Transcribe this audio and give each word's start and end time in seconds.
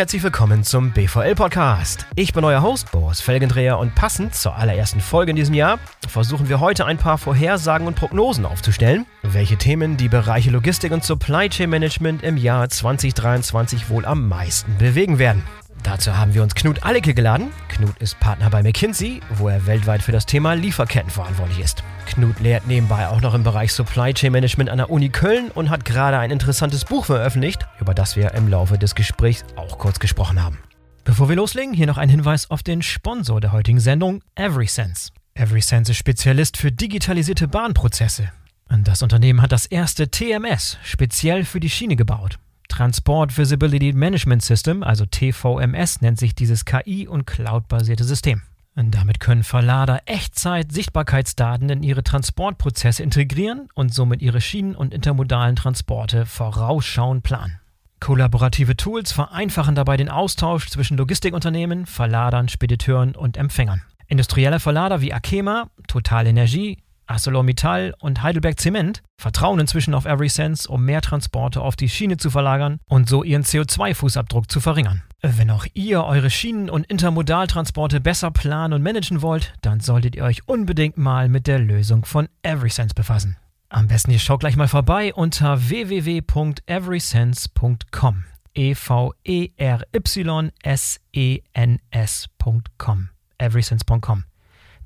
herzlich 0.00 0.22
willkommen 0.22 0.64
zum 0.64 0.92
BVL 0.92 1.34
Podcast. 1.34 2.06
Ich 2.14 2.32
bin 2.32 2.42
euer 2.42 2.62
Host 2.62 2.90
Boris 2.90 3.20
Felgendreher 3.20 3.78
und 3.78 3.94
passend 3.94 4.34
zur 4.34 4.56
allerersten 4.56 5.02
Folge 5.02 5.28
in 5.28 5.36
diesem 5.36 5.54
Jahr 5.54 5.78
versuchen 6.08 6.48
wir 6.48 6.58
heute 6.58 6.86
ein 6.86 6.96
paar 6.96 7.18
Vorhersagen 7.18 7.86
und 7.86 7.96
Prognosen 7.96 8.46
aufzustellen, 8.46 9.04
welche 9.20 9.58
Themen 9.58 9.98
die 9.98 10.08
Bereiche 10.08 10.50
Logistik 10.50 10.92
und 10.92 11.04
Supply 11.04 11.50
Chain 11.50 11.68
Management 11.68 12.22
im 12.22 12.38
Jahr 12.38 12.70
2023 12.70 13.90
wohl 13.90 14.06
am 14.06 14.26
meisten 14.26 14.78
bewegen 14.78 15.18
werden. 15.18 15.42
Dazu 15.82 16.16
haben 16.16 16.32
wir 16.32 16.42
uns 16.42 16.54
Knut 16.54 16.82
Allecke 16.82 17.12
geladen. 17.12 17.48
Knut 17.68 17.98
ist 17.98 18.18
Partner 18.20 18.48
bei 18.48 18.62
McKinsey, 18.62 19.20
wo 19.34 19.48
er 19.48 19.66
weltweit 19.66 20.02
für 20.02 20.12
das 20.12 20.24
Thema 20.24 20.54
Lieferketten 20.54 21.10
verantwortlich 21.10 21.60
ist. 21.60 21.84
Knut 22.06 22.40
lehrt 22.40 22.66
nebenbei 22.66 23.08
auch 23.08 23.20
noch 23.20 23.34
im 23.34 23.42
Bereich 23.42 23.72
Supply 23.72 24.12
Chain 24.12 24.32
Management 24.32 24.70
an 24.70 24.78
der 24.78 24.90
Uni 24.90 25.08
Köln 25.08 25.50
und 25.54 25.70
hat 25.70 25.84
gerade 25.84 26.18
ein 26.18 26.30
interessantes 26.30 26.84
Buch 26.84 27.04
veröffentlicht, 27.04 27.66
über 27.80 27.94
das 27.94 28.16
wir 28.16 28.34
im 28.34 28.48
Laufe 28.48 28.78
des 28.78 28.94
Gesprächs 28.94 29.44
auch 29.56 29.78
kurz 29.78 29.98
gesprochen 29.98 30.42
haben. 30.42 30.58
Bevor 31.04 31.28
wir 31.28 31.36
loslegen, 31.36 31.74
hier 31.74 31.86
noch 31.86 31.98
ein 31.98 32.08
Hinweis 32.08 32.50
auf 32.50 32.62
den 32.62 32.82
Sponsor 32.82 33.40
der 33.40 33.52
heutigen 33.52 33.80
Sendung, 33.80 34.22
EverySense. 34.34 35.10
EverySense 35.34 35.92
ist 35.92 35.98
Spezialist 35.98 36.56
für 36.56 36.70
digitalisierte 36.70 37.48
Bahnprozesse. 37.48 38.30
Und 38.68 38.86
das 38.86 39.02
Unternehmen 39.02 39.42
hat 39.42 39.52
das 39.52 39.66
erste 39.66 40.10
TMS 40.10 40.78
speziell 40.82 41.44
für 41.44 41.60
die 41.60 41.70
Schiene 41.70 41.96
gebaut. 41.96 42.38
Transport 42.68 43.36
Visibility 43.36 43.92
Management 43.92 44.42
System, 44.42 44.82
also 44.82 45.04
TVMS, 45.06 46.00
nennt 46.00 46.18
sich 46.18 46.34
dieses 46.34 46.64
KI- 46.64 47.08
und 47.08 47.26
Cloud-basierte 47.26 48.04
System. 48.04 48.42
Damit 48.74 49.20
können 49.20 49.42
Verlader 49.42 50.02
Echtzeit-Sichtbarkeitsdaten 50.06 51.68
in 51.68 51.82
ihre 51.82 52.02
Transportprozesse 52.02 53.02
integrieren 53.02 53.68
und 53.74 53.92
somit 53.92 54.22
ihre 54.22 54.40
Schienen- 54.40 54.74
und 54.74 54.94
intermodalen 54.94 55.56
Transporte 55.56 56.24
vorausschauend 56.24 57.22
planen. 57.22 57.60
Kollaborative 58.00 58.76
Tools 58.76 59.12
vereinfachen 59.12 59.74
dabei 59.74 59.98
den 59.98 60.08
Austausch 60.08 60.68
zwischen 60.70 60.96
Logistikunternehmen, 60.96 61.84
Verladern, 61.84 62.48
Spediteuren 62.48 63.14
und 63.14 63.36
Empfängern. 63.36 63.82
Industrielle 64.08 64.58
Verlader 64.58 65.02
wie 65.02 65.12
Akema, 65.12 65.68
Total 65.86 66.26
Energie, 66.26 66.78
ArcelorMittal 67.10 67.94
und 67.98 68.22
Heidelberg 68.22 68.60
Zement 68.60 69.02
vertrauen 69.18 69.60
inzwischen 69.60 69.92
auf 69.94 70.06
EverySense, 70.06 70.68
um 70.68 70.84
mehr 70.84 71.00
Transporte 71.02 71.60
auf 71.60 71.74
die 71.76 71.88
Schiene 71.88 72.16
zu 72.16 72.30
verlagern 72.30 72.78
und 72.86 73.08
so 73.08 73.24
ihren 73.24 73.42
CO2-Fußabdruck 73.42 74.48
zu 74.48 74.60
verringern. 74.60 75.02
Wenn 75.20 75.50
auch 75.50 75.66
ihr 75.74 76.04
eure 76.04 76.30
Schienen- 76.30 76.70
und 76.70 76.86
Intermodaltransporte 76.86 78.00
besser 78.00 78.30
planen 78.30 78.72
und 78.72 78.82
managen 78.82 79.20
wollt, 79.20 79.52
dann 79.60 79.80
solltet 79.80 80.16
ihr 80.16 80.24
euch 80.24 80.48
unbedingt 80.48 80.96
mal 80.96 81.28
mit 81.28 81.46
der 81.46 81.58
Lösung 81.58 82.06
von 82.06 82.30
EverySense 82.42 82.94
befassen. 82.94 83.36
Am 83.68 83.86
besten 83.86 84.12
ihr 84.12 84.18
schaut 84.18 84.40
gleich 84.40 84.56
mal 84.56 84.68
vorbei 84.68 85.12
unter 85.12 85.68
www.everysense.com. 85.68 88.24
E 88.54 88.74
V 88.74 89.12
E 89.24 89.50
R 89.56 89.82
Y 89.92 90.50
S 90.62 90.98
E 91.12 91.40
N 91.52 91.78
S.com. 91.90 93.10
everysense.com. 93.38 94.24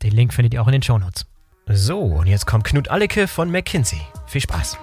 Den 0.02 0.12
Link 0.12 0.34
findet 0.34 0.52
ihr 0.52 0.60
auch 0.60 0.66
in 0.66 0.72
den 0.72 0.82
Show 0.82 0.98
Notes. 0.98 1.24
So, 1.72 1.98
und 2.00 2.26
jetzt 2.26 2.46
kommt 2.46 2.64
Knut 2.64 2.88
Allecke 2.88 3.26
von 3.26 3.50
McKinsey. 3.50 4.00
Viel 4.26 4.42
Spaß. 4.42 4.76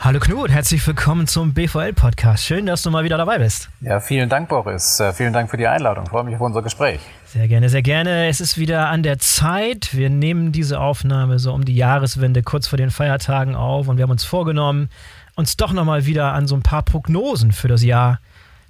Hallo 0.00 0.18
Knut, 0.18 0.50
herzlich 0.50 0.86
willkommen 0.86 1.26
zum 1.26 1.52
BVL-Podcast. 1.52 2.42
Schön, 2.42 2.64
dass 2.64 2.82
du 2.82 2.90
mal 2.90 3.04
wieder 3.04 3.18
dabei 3.18 3.38
bist. 3.38 3.68
Ja, 3.82 4.00
vielen 4.00 4.30
Dank, 4.30 4.48
Boris. 4.48 4.98
Äh, 5.00 5.12
vielen 5.12 5.34
Dank 5.34 5.50
für 5.50 5.58
die 5.58 5.66
Einladung. 5.66 6.04
Ich 6.04 6.10
freue 6.10 6.24
mich 6.24 6.34
auf 6.34 6.40
unser 6.40 6.62
Gespräch. 6.62 7.00
Sehr 7.26 7.46
gerne, 7.46 7.68
sehr 7.68 7.82
gerne. 7.82 8.28
Es 8.28 8.40
ist 8.40 8.56
wieder 8.56 8.88
an 8.88 9.02
der 9.02 9.18
Zeit. 9.18 9.90
Wir 9.94 10.08
nehmen 10.08 10.50
diese 10.50 10.80
Aufnahme 10.80 11.38
so 11.38 11.52
um 11.52 11.66
die 11.66 11.76
Jahreswende 11.76 12.42
kurz 12.42 12.68
vor 12.68 12.78
den 12.78 12.90
Feiertagen 12.90 13.54
auf 13.54 13.86
und 13.88 13.98
wir 13.98 14.04
haben 14.04 14.10
uns 14.10 14.24
vorgenommen, 14.24 14.88
uns 15.34 15.58
doch 15.58 15.74
nochmal 15.74 16.06
wieder 16.06 16.32
an 16.32 16.46
so 16.46 16.54
ein 16.54 16.62
paar 16.62 16.82
Prognosen 16.82 17.52
für 17.52 17.68
das 17.68 17.82
Jahr 17.82 18.20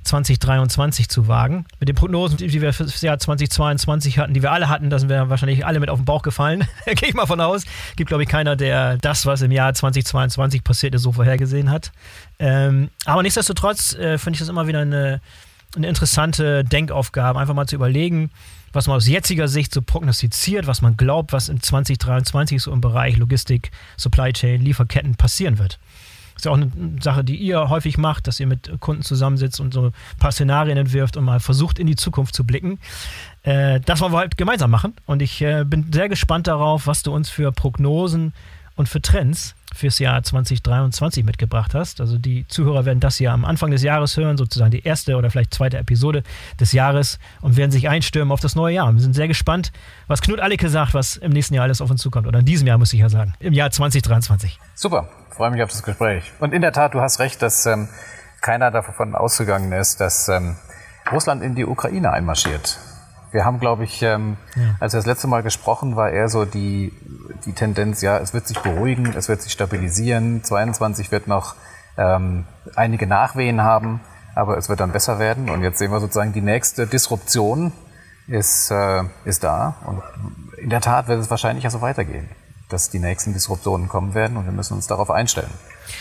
2023 0.04 1.08
zu 1.08 1.28
wagen. 1.28 1.66
Mit 1.78 1.88
den 1.88 1.96
Prognosen, 1.96 2.38
die 2.38 2.60
wir 2.60 2.72
für 2.72 2.84
das 2.84 3.00
Jahr 3.00 3.18
2022 3.18 4.18
hatten, 4.18 4.34
die 4.34 4.42
wir 4.42 4.52
alle 4.52 4.68
hatten, 4.68 4.90
da 4.90 4.98
sind 4.98 5.08
wir 5.08 5.28
wahrscheinlich 5.28 5.66
alle 5.66 5.80
mit 5.80 5.90
auf 5.90 5.98
den 5.98 6.04
Bauch 6.04 6.22
gefallen. 6.22 6.66
Gehe 6.86 7.08
ich 7.08 7.14
mal 7.14 7.26
von 7.26 7.40
aus. 7.40 7.64
Gibt, 7.96 8.08
glaube 8.08 8.22
ich, 8.22 8.28
keiner, 8.28 8.56
der 8.56 8.96
das, 8.98 9.26
was 9.26 9.42
im 9.42 9.52
Jahr 9.52 9.74
2022 9.74 10.64
passiert 10.64 10.94
ist, 10.94 11.02
so 11.02 11.12
vorhergesehen 11.12 11.70
hat. 11.70 11.92
Ähm, 12.38 12.90
aber 13.04 13.22
nichtsdestotrotz 13.22 13.94
äh, 13.94 14.18
finde 14.18 14.36
ich 14.36 14.40
das 14.40 14.48
immer 14.48 14.66
wieder 14.66 14.80
eine, 14.80 15.20
eine 15.76 15.88
interessante 15.88 16.64
Denkaufgabe, 16.64 17.38
einfach 17.38 17.54
mal 17.54 17.66
zu 17.66 17.76
überlegen, 17.76 18.30
was 18.72 18.86
man 18.86 18.96
aus 18.96 19.08
jetziger 19.08 19.48
Sicht 19.48 19.74
so 19.74 19.82
prognostiziert, 19.82 20.66
was 20.66 20.80
man 20.80 20.96
glaubt, 20.96 21.32
was 21.32 21.48
in 21.48 21.60
2023 21.60 22.62
so 22.62 22.72
im 22.72 22.80
Bereich 22.80 23.16
Logistik, 23.16 23.70
Supply 23.96 24.32
Chain, 24.32 24.62
Lieferketten 24.62 25.16
passieren 25.16 25.58
wird. 25.58 25.78
Ist 26.40 26.46
ja 26.46 26.52
auch 26.52 26.56
eine 26.56 26.70
Sache, 27.02 27.22
die 27.22 27.36
ihr 27.36 27.68
häufig 27.68 27.98
macht, 27.98 28.26
dass 28.26 28.40
ihr 28.40 28.46
mit 28.46 28.80
Kunden 28.80 29.02
zusammensitzt 29.02 29.60
und 29.60 29.74
so 29.74 29.88
ein 29.88 29.92
paar 30.18 30.32
Szenarien 30.32 30.78
entwirft 30.78 31.18
und 31.18 31.24
mal 31.24 31.38
versucht, 31.38 31.78
in 31.78 31.86
die 31.86 31.96
Zukunft 31.96 32.34
zu 32.34 32.44
blicken. 32.44 32.78
Äh, 33.42 33.80
das 33.80 34.00
wollen 34.00 34.14
wir 34.14 34.20
halt 34.20 34.38
gemeinsam 34.38 34.70
machen. 34.70 34.94
Und 35.04 35.20
ich 35.20 35.42
äh, 35.42 35.64
bin 35.66 35.92
sehr 35.92 36.08
gespannt 36.08 36.46
darauf, 36.46 36.86
was 36.86 37.02
du 37.02 37.12
uns 37.12 37.28
für 37.28 37.52
Prognosen 37.52 38.32
und 38.74 38.88
für 38.88 39.02
Trends 39.02 39.54
fürs 39.74 39.98
Jahr 39.98 40.22
2023 40.22 41.24
mitgebracht 41.24 41.74
hast. 41.74 42.00
Also 42.00 42.18
die 42.18 42.46
Zuhörer 42.48 42.84
werden 42.84 43.00
das 43.00 43.16
hier 43.16 43.32
am 43.32 43.44
Anfang 43.44 43.70
des 43.70 43.82
Jahres 43.82 44.16
hören, 44.16 44.36
sozusagen 44.36 44.70
die 44.70 44.82
erste 44.82 45.16
oder 45.16 45.30
vielleicht 45.30 45.54
zweite 45.54 45.78
Episode 45.78 46.22
des 46.58 46.72
Jahres 46.72 47.18
und 47.40 47.56
werden 47.56 47.70
sich 47.70 47.88
einstürmen 47.88 48.32
auf 48.32 48.40
das 48.40 48.54
neue 48.54 48.74
Jahr. 48.74 48.92
Wir 48.92 49.00
sind 49.00 49.14
sehr 49.14 49.28
gespannt, 49.28 49.72
was 50.06 50.22
Knut 50.22 50.40
Allicke 50.40 50.68
sagt, 50.68 50.94
was 50.94 51.16
im 51.16 51.32
nächsten 51.32 51.54
Jahr 51.54 51.64
alles 51.64 51.80
auf 51.80 51.90
uns 51.90 52.00
zukommt. 52.02 52.26
Oder 52.26 52.40
in 52.40 52.44
diesem 52.44 52.66
Jahr, 52.66 52.78
muss 52.78 52.92
ich 52.92 53.00
ja 53.00 53.08
sagen. 53.08 53.34
Im 53.40 53.52
Jahr 53.52 53.70
2023. 53.70 54.58
Super 54.74 55.08
freue 55.40 55.52
mich 55.52 55.62
auf 55.62 55.70
das 55.70 55.82
Gespräch. 55.82 56.30
Und 56.38 56.52
in 56.52 56.60
der 56.60 56.72
Tat, 56.72 56.92
du 56.92 57.00
hast 57.00 57.18
recht, 57.18 57.40
dass 57.40 57.64
ähm, 57.64 57.88
keiner 58.42 58.70
davon 58.70 59.14
ausgegangen 59.14 59.72
ist, 59.72 59.98
dass 59.98 60.28
ähm, 60.28 60.56
Russland 61.10 61.42
in 61.42 61.54
die 61.54 61.64
Ukraine 61.64 62.12
einmarschiert. 62.12 62.78
Wir 63.32 63.44
haben, 63.44 63.60
glaube 63.60 63.84
ich, 63.84 64.02
ähm, 64.02 64.36
ja. 64.56 64.74
als 64.80 64.92
wir 64.92 64.98
das 64.98 65.06
letzte 65.06 65.28
Mal 65.28 65.42
gesprochen, 65.42 65.96
war 65.96 66.10
eher 66.10 66.28
so 66.28 66.44
die, 66.44 66.92
die 67.44 67.52
Tendenz, 67.52 68.02
ja, 68.02 68.18
es 68.18 68.34
wird 68.34 68.46
sich 68.46 68.58
beruhigen, 68.58 69.14
es 69.16 69.28
wird 69.28 69.42
sich 69.42 69.52
stabilisieren. 69.52 70.42
22 70.42 71.12
wird 71.12 71.26
noch 71.28 71.54
ähm, 71.96 72.44
einige 72.74 73.06
Nachwehen 73.06 73.62
haben, 73.62 74.00
aber 74.34 74.56
es 74.56 74.68
wird 74.68 74.80
dann 74.80 74.92
besser 74.92 75.18
werden. 75.18 75.48
Und 75.48 75.62
jetzt 75.62 75.78
sehen 75.78 75.92
wir 75.92 76.00
sozusagen, 76.00 76.32
die 76.32 76.42
nächste 76.42 76.86
Disruption 76.86 77.72
ist, 78.26 78.70
äh, 78.70 79.04
ist 79.24 79.44
da. 79.44 79.76
Und 79.86 80.02
in 80.58 80.70
der 80.70 80.80
Tat 80.80 81.08
wird 81.08 81.20
es 81.20 81.30
wahrscheinlich 81.30 81.64
ja 81.64 81.70
so 81.70 81.80
weitergehen 81.80 82.28
dass 82.70 82.90
die 82.90 82.98
nächsten 82.98 83.32
Disruptionen 83.32 83.88
kommen 83.88 84.14
werden 84.14 84.36
und 84.36 84.44
wir 84.44 84.52
müssen 84.52 84.74
uns 84.74 84.86
darauf 84.86 85.10
einstellen. 85.10 85.50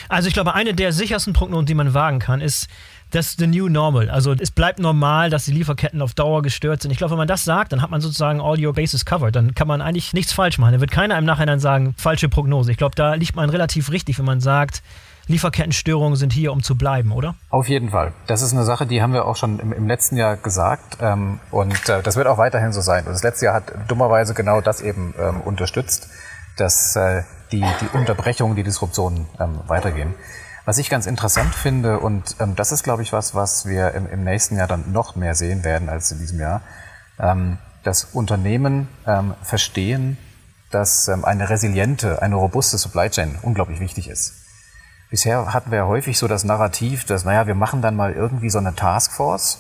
Also 0.08 0.28
ich 0.28 0.34
glaube, 0.34 0.54
eine 0.54 0.74
der 0.74 0.94
sichersten 0.94 1.34
Prognosen, 1.34 1.66
die 1.66 1.74
man 1.74 1.94
wagen 1.94 2.20
kann, 2.20 2.42
ist, 2.42 2.68
das 3.12 3.34
the 3.38 3.48
new 3.48 3.70
normal. 3.70 4.10
Also 4.10 4.34
es 4.34 4.52
bleibt 4.52 4.80
normal, 4.80 5.30
dass 5.30 5.46
die 5.46 5.52
Lieferketten 5.52 6.02
auf 6.02 6.14
Dauer 6.14 6.42
gestört 6.42 6.82
sind. 6.82 6.92
Ich 6.92 6.98
glaube, 6.98 7.12
wenn 7.12 7.18
man 7.18 7.28
das 7.28 7.44
sagt, 7.44 7.72
dann 7.72 7.82
hat 7.82 7.90
man 7.90 8.02
sozusagen 8.02 8.40
all 8.40 8.64
your 8.64 8.74
bases 8.74 9.06
covered. 9.06 9.36
Dann 9.36 9.56
kann 9.56 9.68
man 9.68 9.82
eigentlich 9.82 10.14
nichts 10.14 10.32
falsch 10.32 10.58
machen. 10.58 10.74
Da 10.74 10.80
wird 10.80 10.92
keiner 10.92 11.18
im 11.18 11.26
Nachhinein 11.26 11.60
sagen, 11.60 11.96
falsche 11.98 12.30
Prognose. 12.30 12.72
Ich 12.72 12.78
glaube, 12.78 12.96
da 12.96 13.16
liegt 13.16 13.36
man 13.36 13.50
relativ 13.50 13.92
richtig, 13.92 14.20
wenn 14.20 14.26
man 14.26 14.42
sagt, 14.42 14.84
Lieferkettenstörungen 15.28 16.16
sind 16.16 16.34
hier, 16.34 16.52
um 16.52 16.64
zu 16.64 16.76
bleiben, 16.76 17.12
oder? 17.12 17.36
Auf 17.52 17.70
jeden 17.70 17.90
Fall. 17.90 18.14
Das 18.26 18.42
ist 18.42 18.52
eine 18.52 18.64
Sache, 18.64 18.88
die 18.88 19.02
haben 19.02 19.14
wir 19.14 19.26
auch 19.26 19.36
schon 19.36 19.60
im, 19.60 19.74
im 19.74 19.88
letzten 19.88 20.18
Jahr 20.18 20.38
gesagt. 20.38 20.98
Ähm, 21.02 21.40
und 21.52 21.88
äh, 21.88 22.02
das 22.02 22.16
wird 22.16 22.28
auch 22.28 22.40
weiterhin 22.40 22.74
so 22.74 22.82
sein. 22.82 23.06
Und 23.06 23.14
das 23.14 23.24
letzte 23.24 23.46
Jahr 23.46 23.56
hat 23.56 23.72
dummerweise 23.88 24.34
genau 24.34 24.60
das 24.62 24.82
eben 24.82 25.14
ähm, 25.20 25.42
unterstützt 25.42 26.10
dass 26.60 26.96
äh, 26.96 27.24
die, 27.52 27.66
die 27.82 27.98
Unterbrechungen, 27.98 28.56
die 28.56 28.64
Disruptionen 28.64 29.28
ähm, 29.40 29.60
weitergehen. 29.68 30.14
Was 30.66 30.78
ich 30.78 30.90
ganz 30.90 31.08
interessant 31.08 31.56
finde, 31.56 32.00
und 32.00 32.36
ähm, 32.40 32.56
das 32.56 32.72
ist, 32.72 32.84
glaube 32.84 33.02
ich, 33.02 33.12
was, 33.12 33.34
was 33.34 33.66
wir 33.66 33.94
im, 33.94 34.08
im 34.08 34.24
nächsten 34.24 34.56
Jahr 34.56 34.68
dann 34.68 34.92
noch 34.92 35.16
mehr 35.16 35.34
sehen 35.36 35.64
werden 35.64 35.90
als 35.90 36.12
in 36.12 36.20
diesem 36.20 36.40
Jahr, 36.40 36.62
ähm, 37.20 37.58
dass 37.84 38.04
Unternehmen 38.14 38.88
ähm, 39.08 39.34
verstehen, 39.42 40.18
dass 40.70 41.08
ähm, 41.08 41.26
eine 41.26 41.50
resiliente, 41.50 42.22
eine 42.22 42.36
robuste 42.36 42.78
Supply 42.78 43.10
Chain 43.10 43.40
unglaublich 43.42 43.80
wichtig 43.80 44.10
ist. 44.10 44.34
Bisher 45.10 45.54
hatten 45.54 45.72
wir 45.72 45.80
ja 45.80 45.88
häufig 45.88 46.20
so 46.20 46.28
das 46.28 46.44
Narrativ, 46.44 47.04
dass, 47.06 47.26
naja, 47.26 47.48
wir 47.48 47.56
machen 47.56 47.82
dann 47.82 47.96
mal 47.96 48.14
irgendwie 48.14 48.52
so 48.52 48.60
eine 48.60 48.76
Taskforce 48.76 49.60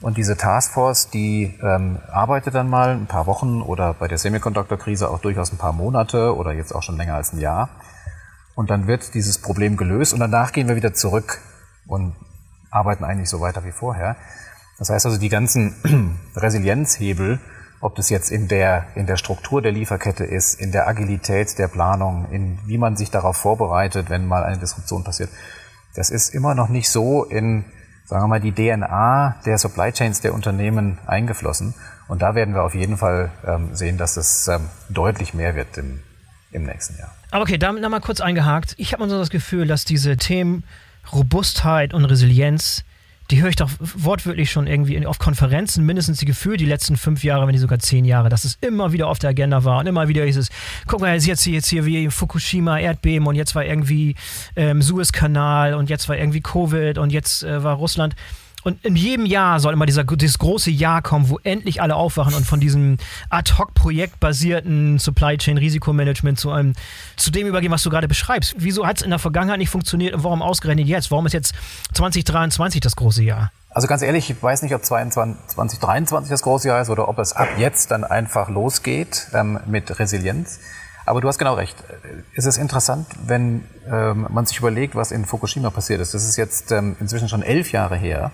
und 0.00 0.16
diese 0.16 0.36
Taskforce, 0.36 1.08
die 1.10 1.58
ähm, 1.62 1.98
arbeitet 2.10 2.54
dann 2.54 2.68
mal 2.68 2.90
ein 2.90 3.06
paar 3.06 3.26
Wochen 3.26 3.62
oder 3.62 3.94
bei 3.94 4.08
der 4.08 4.18
Semiconductor-Krise 4.18 5.08
auch 5.08 5.20
durchaus 5.20 5.52
ein 5.52 5.58
paar 5.58 5.72
Monate 5.72 6.36
oder 6.36 6.52
jetzt 6.52 6.74
auch 6.74 6.82
schon 6.82 6.96
länger 6.96 7.14
als 7.14 7.32
ein 7.32 7.40
Jahr. 7.40 7.70
Und 8.54 8.70
dann 8.70 8.86
wird 8.86 9.14
dieses 9.14 9.38
Problem 9.38 9.76
gelöst 9.76 10.12
und 10.12 10.20
danach 10.20 10.52
gehen 10.52 10.68
wir 10.68 10.76
wieder 10.76 10.94
zurück 10.94 11.40
und 11.86 12.14
arbeiten 12.70 13.04
eigentlich 13.04 13.30
so 13.30 13.40
weiter 13.40 13.64
wie 13.64 13.72
vorher. 13.72 14.16
Das 14.78 14.90
heißt 14.90 15.06
also, 15.06 15.18
die 15.18 15.28
ganzen 15.28 16.18
Resilienzhebel, 16.36 17.40
ob 17.80 17.94
das 17.94 18.10
jetzt 18.10 18.30
in 18.30 18.48
der, 18.48 18.86
in 18.94 19.06
der 19.06 19.16
Struktur 19.16 19.62
der 19.62 19.72
Lieferkette 19.72 20.24
ist, 20.24 20.60
in 20.60 20.72
der 20.72 20.88
Agilität 20.88 21.58
der 21.58 21.68
Planung, 21.68 22.26
in 22.30 22.58
wie 22.66 22.78
man 22.78 22.96
sich 22.96 23.10
darauf 23.10 23.36
vorbereitet, 23.36 24.10
wenn 24.10 24.26
mal 24.26 24.42
eine 24.42 24.58
Disruption 24.58 25.04
passiert, 25.04 25.30
das 25.94 26.10
ist 26.10 26.34
immer 26.34 26.54
noch 26.54 26.68
nicht 26.68 26.90
so 26.90 27.24
in 27.24 27.64
sagen 28.04 28.24
wir 28.24 28.28
mal, 28.28 28.40
die 28.40 28.52
DNA 28.52 29.36
der 29.44 29.58
Supply 29.58 29.92
Chains 29.92 30.20
der 30.20 30.34
Unternehmen 30.34 30.98
eingeflossen. 31.06 31.74
Und 32.06 32.22
da 32.22 32.34
werden 32.34 32.54
wir 32.54 32.62
auf 32.62 32.74
jeden 32.74 32.98
Fall 32.98 33.30
ähm, 33.46 33.74
sehen, 33.74 33.96
dass 33.96 34.16
es 34.16 34.46
ähm, 34.48 34.68
deutlich 34.90 35.32
mehr 35.32 35.54
wird 35.54 35.78
im, 35.78 36.00
im 36.52 36.64
nächsten 36.64 36.98
Jahr. 36.98 37.10
Aber 37.30 37.42
okay, 37.42 37.58
damit 37.58 37.82
nochmal 37.82 38.00
kurz 38.00 38.20
eingehakt. 38.20 38.74
Ich 38.76 38.92
habe 38.92 39.08
so 39.08 39.18
das 39.18 39.30
Gefühl, 39.30 39.66
dass 39.66 39.84
diese 39.84 40.16
Themen 40.16 40.64
Robustheit 41.12 41.94
und 41.94 42.04
Resilienz, 42.04 42.84
die 43.30 43.40
höre 43.40 43.48
ich 43.48 43.56
doch 43.56 43.70
wortwörtlich 43.78 44.50
schon 44.50 44.66
irgendwie 44.66 45.06
auf 45.06 45.18
Konferenzen, 45.18 45.84
mindestens 45.86 46.18
die 46.18 46.26
Gefühl 46.26 46.56
die 46.56 46.66
letzten 46.66 46.96
fünf 46.96 47.24
Jahre, 47.24 47.46
wenn 47.46 47.52
nicht 47.52 47.60
sogar 47.60 47.78
zehn 47.78 48.04
Jahre, 48.04 48.28
dass 48.28 48.44
es 48.44 48.58
immer 48.60 48.92
wieder 48.92 49.08
auf 49.08 49.18
der 49.18 49.30
Agenda 49.30 49.64
war 49.64 49.78
und 49.80 49.86
immer 49.86 50.08
wieder 50.08 50.26
ist 50.26 50.36
es, 50.36 50.48
guck 50.86 51.00
mal, 51.00 51.14
jetzt 51.14 51.42
hier, 51.42 51.54
jetzt 51.54 51.68
hier 51.68 51.86
wie 51.86 52.10
Fukushima, 52.10 52.78
Erdbeben 52.78 53.26
und 53.26 53.34
jetzt 53.34 53.54
war 53.54 53.64
irgendwie 53.64 54.14
ähm, 54.56 54.82
Suezkanal 54.82 55.74
und 55.74 55.88
jetzt 55.88 56.08
war 56.08 56.16
irgendwie 56.16 56.40
Covid 56.40 56.98
und 56.98 57.10
jetzt 57.10 57.42
äh, 57.42 57.62
war 57.62 57.76
Russland. 57.76 58.14
Und 58.64 58.82
in 58.84 58.96
jedem 58.96 59.26
Jahr 59.26 59.60
soll 59.60 59.74
immer 59.74 59.84
dieser, 59.84 60.04
dieses 60.04 60.38
große 60.38 60.70
Jahr 60.70 61.02
kommen, 61.02 61.28
wo 61.28 61.38
endlich 61.44 61.82
alle 61.82 61.94
aufwachen 61.96 62.34
und 62.34 62.46
von 62.46 62.60
diesem 62.60 62.96
Ad-Hoc-Projekt-basierten 63.28 64.98
Supply 64.98 65.36
Chain 65.36 65.58
Risikomanagement 65.58 66.40
zu 66.40 66.50
einem, 66.50 66.72
zu 67.16 67.30
dem 67.30 67.46
übergehen, 67.46 67.70
was 67.70 67.82
du 67.82 67.90
gerade 67.90 68.08
beschreibst. 68.08 68.54
Wieso 68.58 68.86
hat 68.86 68.96
es 68.96 69.02
in 69.02 69.10
der 69.10 69.18
Vergangenheit 69.18 69.58
nicht 69.58 69.68
funktioniert 69.68 70.14
und 70.14 70.24
warum 70.24 70.40
ausgerechnet 70.40 70.86
jetzt? 70.86 71.10
Warum 71.10 71.26
ist 71.26 71.34
jetzt 71.34 71.54
2023 71.92 72.80
das 72.80 72.96
große 72.96 73.22
Jahr? 73.22 73.52
Also 73.68 73.86
ganz 73.86 74.02
ehrlich, 74.02 74.30
ich 74.30 74.42
weiß 74.42 74.62
nicht, 74.62 74.74
ob 74.74 74.82
22, 74.82 75.48
2023 75.48 76.30
das 76.30 76.42
große 76.42 76.68
Jahr 76.68 76.80
ist 76.80 76.88
oder 76.88 77.08
ob 77.08 77.18
es 77.18 77.34
ab 77.34 77.48
jetzt 77.58 77.90
dann 77.90 78.04
einfach 78.04 78.48
losgeht 78.48 79.26
ähm, 79.34 79.60
mit 79.66 79.98
Resilienz. 79.98 80.60
Aber 81.06 81.20
du 81.20 81.28
hast 81.28 81.38
genau 81.38 81.54
recht. 81.54 81.76
Es 82.34 82.46
ist 82.46 82.56
interessant, 82.56 83.06
wenn 83.26 83.64
ähm, 83.90 84.26
man 84.30 84.46
sich 84.46 84.58
überlegt, 84.58 84.94
was 84.94 85.10
in 85.10 85.26
Fukushima 85.26 85.68
passiert 85.68 86.00
ist. 86.00 86.14
Das 86.14 86.24
ist 86.24 86.36
jetzt 86.36 86.72
ähm, 86.72 86.96
inzwischen 86.98 87.28
schon 87.28 87.42
elf 87.42 87.72
Jahre 87.72 87.96
her. 87.96 88.30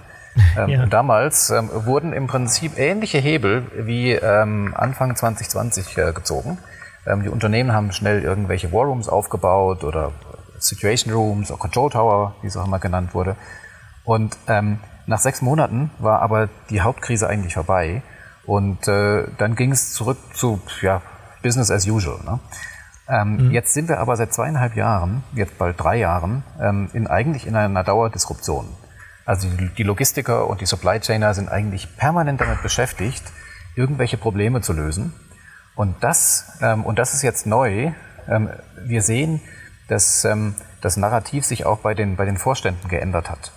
Ähm, 0.56 0.68
ja. 0.68 0.86
Damals 0.86 1.50
ähm, 1.50 1.70
wurden 1.72 2.12
im 2.12 2.26
Prinzip 2.26 2.78
ähnliche 2.78 3.18
Hebel 3.18 3.64
wie 3.76 4.12
ähm, 4.12 4.74
Anfang 4.76 5.16
2020 5.16 5.98
äh, 5.98 6.12
gezogen. 6.12 6.58
Ähm, 7.06 7.22
die 7.22 7.28
Unternehmen 7.28 7.72
haben 7.72 7.92
schnell 7.92 8.22
irgendwelche 8.22 8.72
War 8.72 8.84
Rooms 8.84 9.08
aufgebaut 9.08 9.84
oder 9.84 10.12
Situation 10.58 11.14
Rooms 11.14 11.50
oder 11.50 11.58
Control 11.58 11.90
Tower, 11.90 12.34
wie 12.42 12.46
es 12.46 12.56
auch 12.56 12.66
immer 12.66 12.78
genannt 12.78 13.14
wurde. 13.14 13.36
Und 14.04 14.36
ähm, 14.48 14.78
nach 15.06 15.18
sechs 15.18 15.42
Monaten 15.42 15.90
war 15.98 16.22
aber 16.22 16.48
die 16.68 16.82
Hauptkrise 16.82 17.28
eigentlich 17.28 17.54
vorbei. 17.54 18.02
Und 18.46 18.88
äh, 18.88 19.24
dann 19.38 19.54
ging 19.54 19.72
es 19.72 19.92
zurück 19.92 20.18
zu 20.34 20.60
ja, 20.82 21.02
Business 21.42 21.70
as 21.70 21.86
usual. 21.86 22.20
Ne? 22.24 22.40
Ähm, 23.08 23.36
mhm. 23.36 23.50
Jetzt 23.50 23.74
sind 23.74 23.88
wir 23.88 23.98
aber 23.98 24.16
seit 24.16 24.32
zweieinhalb 24.32 24.76
Jahren, 24.76 25.22
jetzt 25.34 25.58
bald 25.58 25.80
drei 25.80 25.96
Jahren, 25.96 26.44
ähm, 26.60 26.88
in, 26.92 27.06
eigentlich 27.06 27.46
in 27.46 27.56
einer 27.56 27.84
Dauerdisruption. 27.84 28.68
Also 29.25 29.49
die, 29.78 29.82
Logistiker 29.82 30.49
und 30.49 30.61
die 30.61 30.67
Supply 30.67 31.00
Chainer 31.00 31.34
sind 31.34 31.49
eigentlich 31.49 31.96
permanent 31.96 32.40
damit 32.40 32.62
beschäftigt, 32.62 33.22
irgendwelche 33.76 34.17
Probleme 34.17 34.61
zu 34.61 34.72
lösen. 34.72 35.14
Und 35.76 36.02
das, 36.02 36.58
ähm, 36.61 36.84
und 36.84 36.99
das 36.99 37.14
ist 37.14 37.22
jetzt 37.22 37.46
neu. 37.46 37.93
Ähm, 38.28 38.50
wir 38.84 39.02
sehen, 39.02 39.40
dass 39.88 40.25
ähm, 40.25 40.55
das 40.81 40.96
Narrativ 40.96 41.44
sich 41.44 41.67
auch 41.67 41.78
bei 41.78 41.94
den, 41.94 42.17
bei 42.17 42.25
den 42.25 42.37
Vorständen 42.37 42.88
geändert 42.88 43.31
hat. 43.31 43.52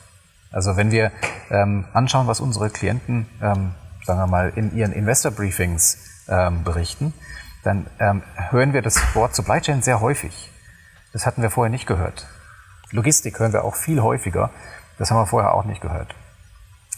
Also 0.51 0.77
wenn 0.77 0.91
wir 0.91 1.11
ähm, 1.49 1.85
anschauen, 1.93 2.27
was 2.27 2.39
unsere 2.39 2.69
Klienten, 2.69 3.27
ähm, 3.41 3.73
sagen 4.05 4.19
wir 4.19 4.27
mal, 4.27 4.53
in 4.55 4.75
ihren 4.75 4.91
Investor 4.91 5.31
Briefings 5.31 5.97
ähm, 6.27 6.63
berichten, 6.63 7.13
dann 7.63 7.87
ähm, 7.99 8.21
hören 8.49 8.73
wir 8.73 8.81
das 8.81 9.15
Wort 9.15 9.35
Supply 9.35 9.61
Chain 9.61 9.81
sehr 9.81 10.01
häufig. 10.01 10.51
Das 11.13 11.25
hatten 11.25 11.41
wir 11.41 11.49
vorher 11.49 11.71
nicht 11.71 11.87
gehört. 11.87 12.27
Logistik 12.91 13.39
hören 13.39 13.53
wir 13.53 13.63
auch 13.63 13.75
viel 13.75 14.01
häufiger. 14.01 14.51
Das 15.03 15.11
haben 15.11 15.17
wir 15.17 15.25
vorher 15.25 15.53
auch 15.53 15.65
nicht 15.65 15.81
gehört. 15.81 16.15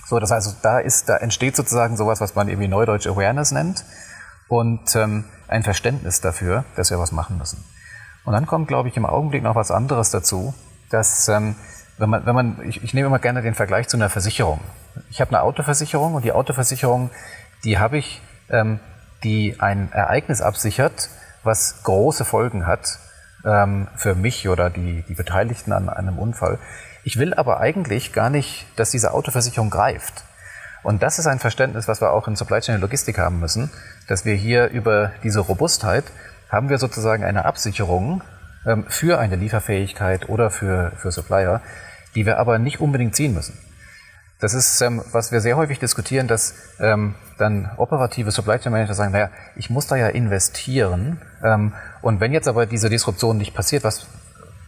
So, 0.05 0.19
das 0.19 0.29
heißt, 0.29 0.57
da 0.61 0.77
ist, 0.77 1.09
da 1.09 1.17
entsteht 1.17 1.55
sozusagen 1.55 1.97
sowas, 1.97 2.21
was 2.21 2.35
man 2.35 2.47
irgendwie 2.49 2.67
Neudeutsch 2.67 3.07
Awareness 3.07 3.51
nennt 3.51 3.83
und 4.47 4.95
ähm, 4.95 5.25
ein 5.47 5.63
Verständnis 5.63 6.21
dafür, 6.21 6.65
dass 6.75 6.91
wir 6.91 6.99
was 6.99 7.11
machen 7.11 7.39
müssen. 7.39 7.65
Und 8.23 8.33
dann 8.33 8.45
kommt, 8.45 8.67
glaube 8.67 8.89
ich, 8.89 8.95
im 8.95 9.07
Augenblick 9.07 9.41
noch 9.41 9.55
was 9.55 9.71
anderes 9.71 10.11
dazu, 10.11 10.53
dass 10.91 11.27
ähm, 11.29 11.55
wenn 11.97 12.11
man, 12.11 12.27
wenn 12.27 12.35
man, 12.35 12.61
ich, 12.69 12.83
ich 12.83 12.93
nehme 12.93 13.07
immer 13.07 13.17
gerne 13.17 13.41
den 13.41 13.55
Vergleich 13.55 13.87
zu 13.87 13.97
einer 13.97 14.11
Versicherung. 14.11 14.59
Ich 15.09 15.19
habe 15.19 15.31
eine 15.31 15.41
Autoversicherung 15.41 16.13
und 16.13 16.23
die 16.23 16.31
Autoversicherung, 16.31 17.09
die 17.63 17.79
habe 17.79 17.97
ich, 17.97 18.21
ähm, 18.51 18.79
die 19.23 19.59
ein 19.59 19.91
Ereignis 19.91 20.41
absichert, 20.41 21.09
was 21.41 21.81
große 21.81 22.23
Folgen 22.23 22.67
hat 22.67 22.99
ähm, 23.43 23.87
für 23.95 24.13
mich 24.13 24.47
oder 24.47 24.69
die, 24.69 25.03
die 25.09 25.15
Beteiligten 25.15 25.73
an 25.73 25.89
einem 25.89 26.19
Unfall. 26.19 26.59
Ich 27.05 27.17
will 27.17 27.35
aber 27.35 27.59
eigentlich 27.59 28.13
gar 28.13 28.31
nicht, 28.31 28.65
dass 28.77 28.89
diese 28.89 29.13
Autoversicherung 29.13 29.69
greift. 29.69 30.23
Und 30.81 31.03
das 31.03 31.19
ist 31.19 31.27
ein 31.27 31.37
Verständnis, 31.37 31.87
was 31.87 32.01
wir 32.01 32.11
auch 32.11 32.27
in 32.27 32.35
Supply 32.35 32.61
Chain 32.61 32.81
Logistik 32.81 33.19
haben 33.19 33.39
müssen, 33.39 33.69
dass 34.07 34.25
wir 34.25 34.33
hier 34.33 34.69
über 34.69 35.11
diese 35.23 35.39
Robustheit 35.39 36.05
haben 36.49 36.69
wir 36.69 36.79
sozusagen 36.79 37.23
eine 37.23 37.45
Absicherung 37.45 38.23
ähm, 38.65 38.85
für 38.87 39.19
eine 39.19 39.35
Lieferfähigkeit 39.35 40.29
oder 40.29 40.49
für, 40.49 40.93
für 40.97 41.11
Supplier, 41.11 41.61
die 42.15 42.25
wir 42.25 42.39
aber 42.39 42.57
nicht 42.57 42.81
unbedingt 42.81 43.15
ziehen 43.15 43.35
müssen. 43.35 43.55
Das 44.39 44.55
ist, 44.55 44.81
ähm, 44.81 45.03
was 45.11 45.31
wir 45.31 45.41
sehr 45.41 45.57
häufig 45.57 45.77
diskutieren, 45.77 46.27
dass 46.27 46.55
ähm, 46.79 47.13
dann 47.37 47.69
operative 47.77 48.31
Supply 48.31 48.57
Chain 48.57 48.71
Manager 48.71 48.95
sagen, 48.95 49.11
naja, 49.11 49.29
ich 49.55 49.69
muss 49.69 49.85
da 49.85 49.95
ja 49.95 50.07
investieren. 50.07 51.21
Ähm, 51.43 51.73
und 52.01 52.19
wenn 52.19 52.33
jetzt 52.33 52.47
aber 52.47 52.65
diese 52.65 52.89
Disruption 52.89 53.37
nicht 53.37 53.53
passiert, 53.53 53.83
was, 53.83 54.07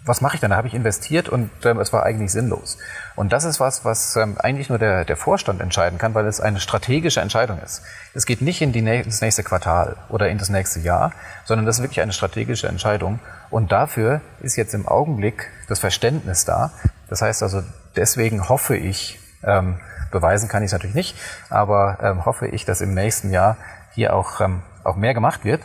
was 0.08 0.22
mache 0.22 0.36
ich 0.36 0.42
dann? 0.42 0.52
Da 0.52 0.58
habe 0.58 0.68
ich 0.68 0.74
investiert 0.74 1.30
und 1.30 1.50
ähm, 1.66 1.80
es 1.80 1.92
war 1.94 2.04
eigentlich 2.04 2.32
sinnlos. 2.32 2.78
Und 3.16 3.34
das 3.34 3.44
ist 3.44 3.60
was, 3.60 3.86
was 3.86 4.16
ähm, 4.16 4.38
eigentlich 4.40 4.70
nur 4.70 4.78
der, 4.78 5.06
der 5.06 5.18
Vorstand 5.18 5.62
entscheiden 5.62 5.98
kann, 5.98 6.14
weil 6.14 6.26
es 6.26 6.40
eine 6.40 6.60
strategische 6.60 7.22
Entscheidung 7.22 7.60
ist. 7.60 7.84
Es 8.14 8.26
geht 8.26 8.42
nicht 8.42 8.62
in 8.62 8.72
das 9.04 9.22
nächste 9.22 9.44
Quartal 9.44 9.98
oder 10.10 10.30
in 10.30 10.38
das 10.38 10.50
nächste 10.50 10.80
Jahr, 10.80 11.12
sondern 11.46 11.66
das 11.66 11.78
ist 11.78 11.84
wirklich 11.84 12.02
eine 12.02 12.14
strategische 12.14 12.68
Entscheidung. 12.68 13.20
Und 13.50 13.72
dafür 13.72 14.22
ist 14.42 14.56
jetzt 14.56 14.74
im 14.74 14.88
Augenblick 14.88 15.50
das 15.68 15.80
Verständnis 15.80 16.46
da. 16.46 16.72
Das 17.10 17.22
heißt 17.22 17.44
also, 17.44 17.64
deswegen 17.96 18.50
hoffe 18.50 18.76
ich, 18.76 19.20
ähm, 19.44 19.80
beweisen 20.12 20.50
kann 20.50 20.64
ich 20.64 20.68
es 20.68 20.74
natürlich 20.74 20.96
nicht, 20.96 21.18
aber 21.50 21.98
ähm, 22.02 22.26
hoffe 22.26 22.48
ich, 22.48 22.66
dass 22.66 22.82
im 22.82 22.94
nächsten 22.94 23.32
Jahr 23.32 23.58
hier 23.94 24.16
auch, 24.16 24.42
ähm, 24.42 24.62
auch 24.84 24.96
mehr 24.96 25.14
gemacht 25.14 25.44
wird. 25.44 25.62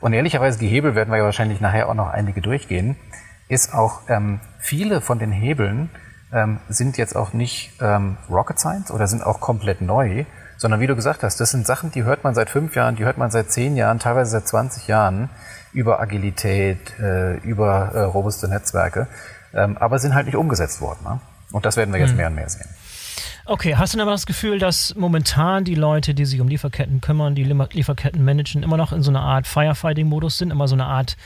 Und 0.00 0.12
ehrlicherweise, 0.12 0.58
die 0.58 0.68
Hebel 0.68 0.94
werden 0.94 1.10
wir 1.10 1.18
ja 1.18 1.24
wahrscheinlich 1.24 1.60
nachher 1.60 1.88
auch 1.88 1.94
noch 1.94 2.08
einige 2.08 2.40
durchgehen 2.40 2.96
ist 3.50 3.74
auch, 3.74 4.02
ähm, 4.08 4.40
viele 4.58 5.00
von 5.00 5.18
den 5.18 5.32
Hebeln 5.32 5.90
ähm, 6.32 6.60
sind 6.68 6.96
jetzt 6.96 7.16
auch 7.16 7.32
nicht 7.32 7.72
ähm, 7.80 8.16
Rocket 8.30 8.58
Science 8.58 8.90
oder 8.90 9.08
sind 9.08 9.24
auch 9.24 9.40
komplett 9.40 9.80
neu, 9.82 10.24
sondern 10.56 10.80
wie 10.80 10.86
du 10.86 10.94
gesagt 10.94 11.24
hast, 11.24 11.40
das 11.40 11.50
sind 11.50 11.66
Sachen, 11.66 11.90
die 11.90 12.04
hört 12.04 12.22
man 12.22 12.34
seit 12.34 12.48
fünf 12.48 12.76
Jahren, 12.76 12.94
die 12.94 13.04
hört 13.04 13.18
man 13.18 13.30
seit 13.30 13.50
zehn 13.50 13.76
Jahren, 13.76 13.98
teilweise 13.98 14.30
seit 14.30 14.46
20 14.46 14.86
Jahren 14.86 15.30
über 15.72 16.00
Agilität, 16.00 16.98
äh, 17.00 17.38
über 17.38 17.90
äh, 17.92 18.00
robuste 18.02 18.46
Netzwerke, 18.46 19.08
ähm, 19.52 19.76
aber 19.78 19.98
sind 19.98 20.14
halt 20.14 20.26
nicht 20.26 20.36
umgesetzt 20.36 20.80
worden. 20.80 21.00
Ne? 21.04 21.20
Und 21.50 21.66
das 21.66 21.76
werden 21.76 21.92
wir 21.92 21.98
jetzt 21.98 22.10
hm. 22.10 22.16
mehr 22.18 22.28
und 22.28 22.36
mehr 22.36 22.48
sehen. 22.48 22.68
Okay, 23.50 23.74
hast 23.74 23.92
du 23.92 23.96
denn 23.96 24.02
aber 24.02 24.12
das 24.12 24.26
Gefühl, 24.26 24.60
dass 24.60 24.94
momentan 24.94 25.64
die 25.64 25.74
Leute, 25.74 26.14
die 26.14 26.24
sich 26.24 26.40
um 26.40 26.46
Lieferketten 26.46 27.00
kümmern, 27.00 27.34
die 27.34 27.42
Lieferketten 27.42 28.24
managen, 28.24 28.62
immer 28.62 28.76
noch 28.76 28.92
in 28.92 29.02
so 29.02 29.10
einer 29.10 29.22
Art 29.22 29.48
Firefighting-Modus 29.48 30.38
sind, 30.38 30.52
immer 30.52 30.68
so 30.68 30.76
eine 30.76 30.86
Art 30.86 31.16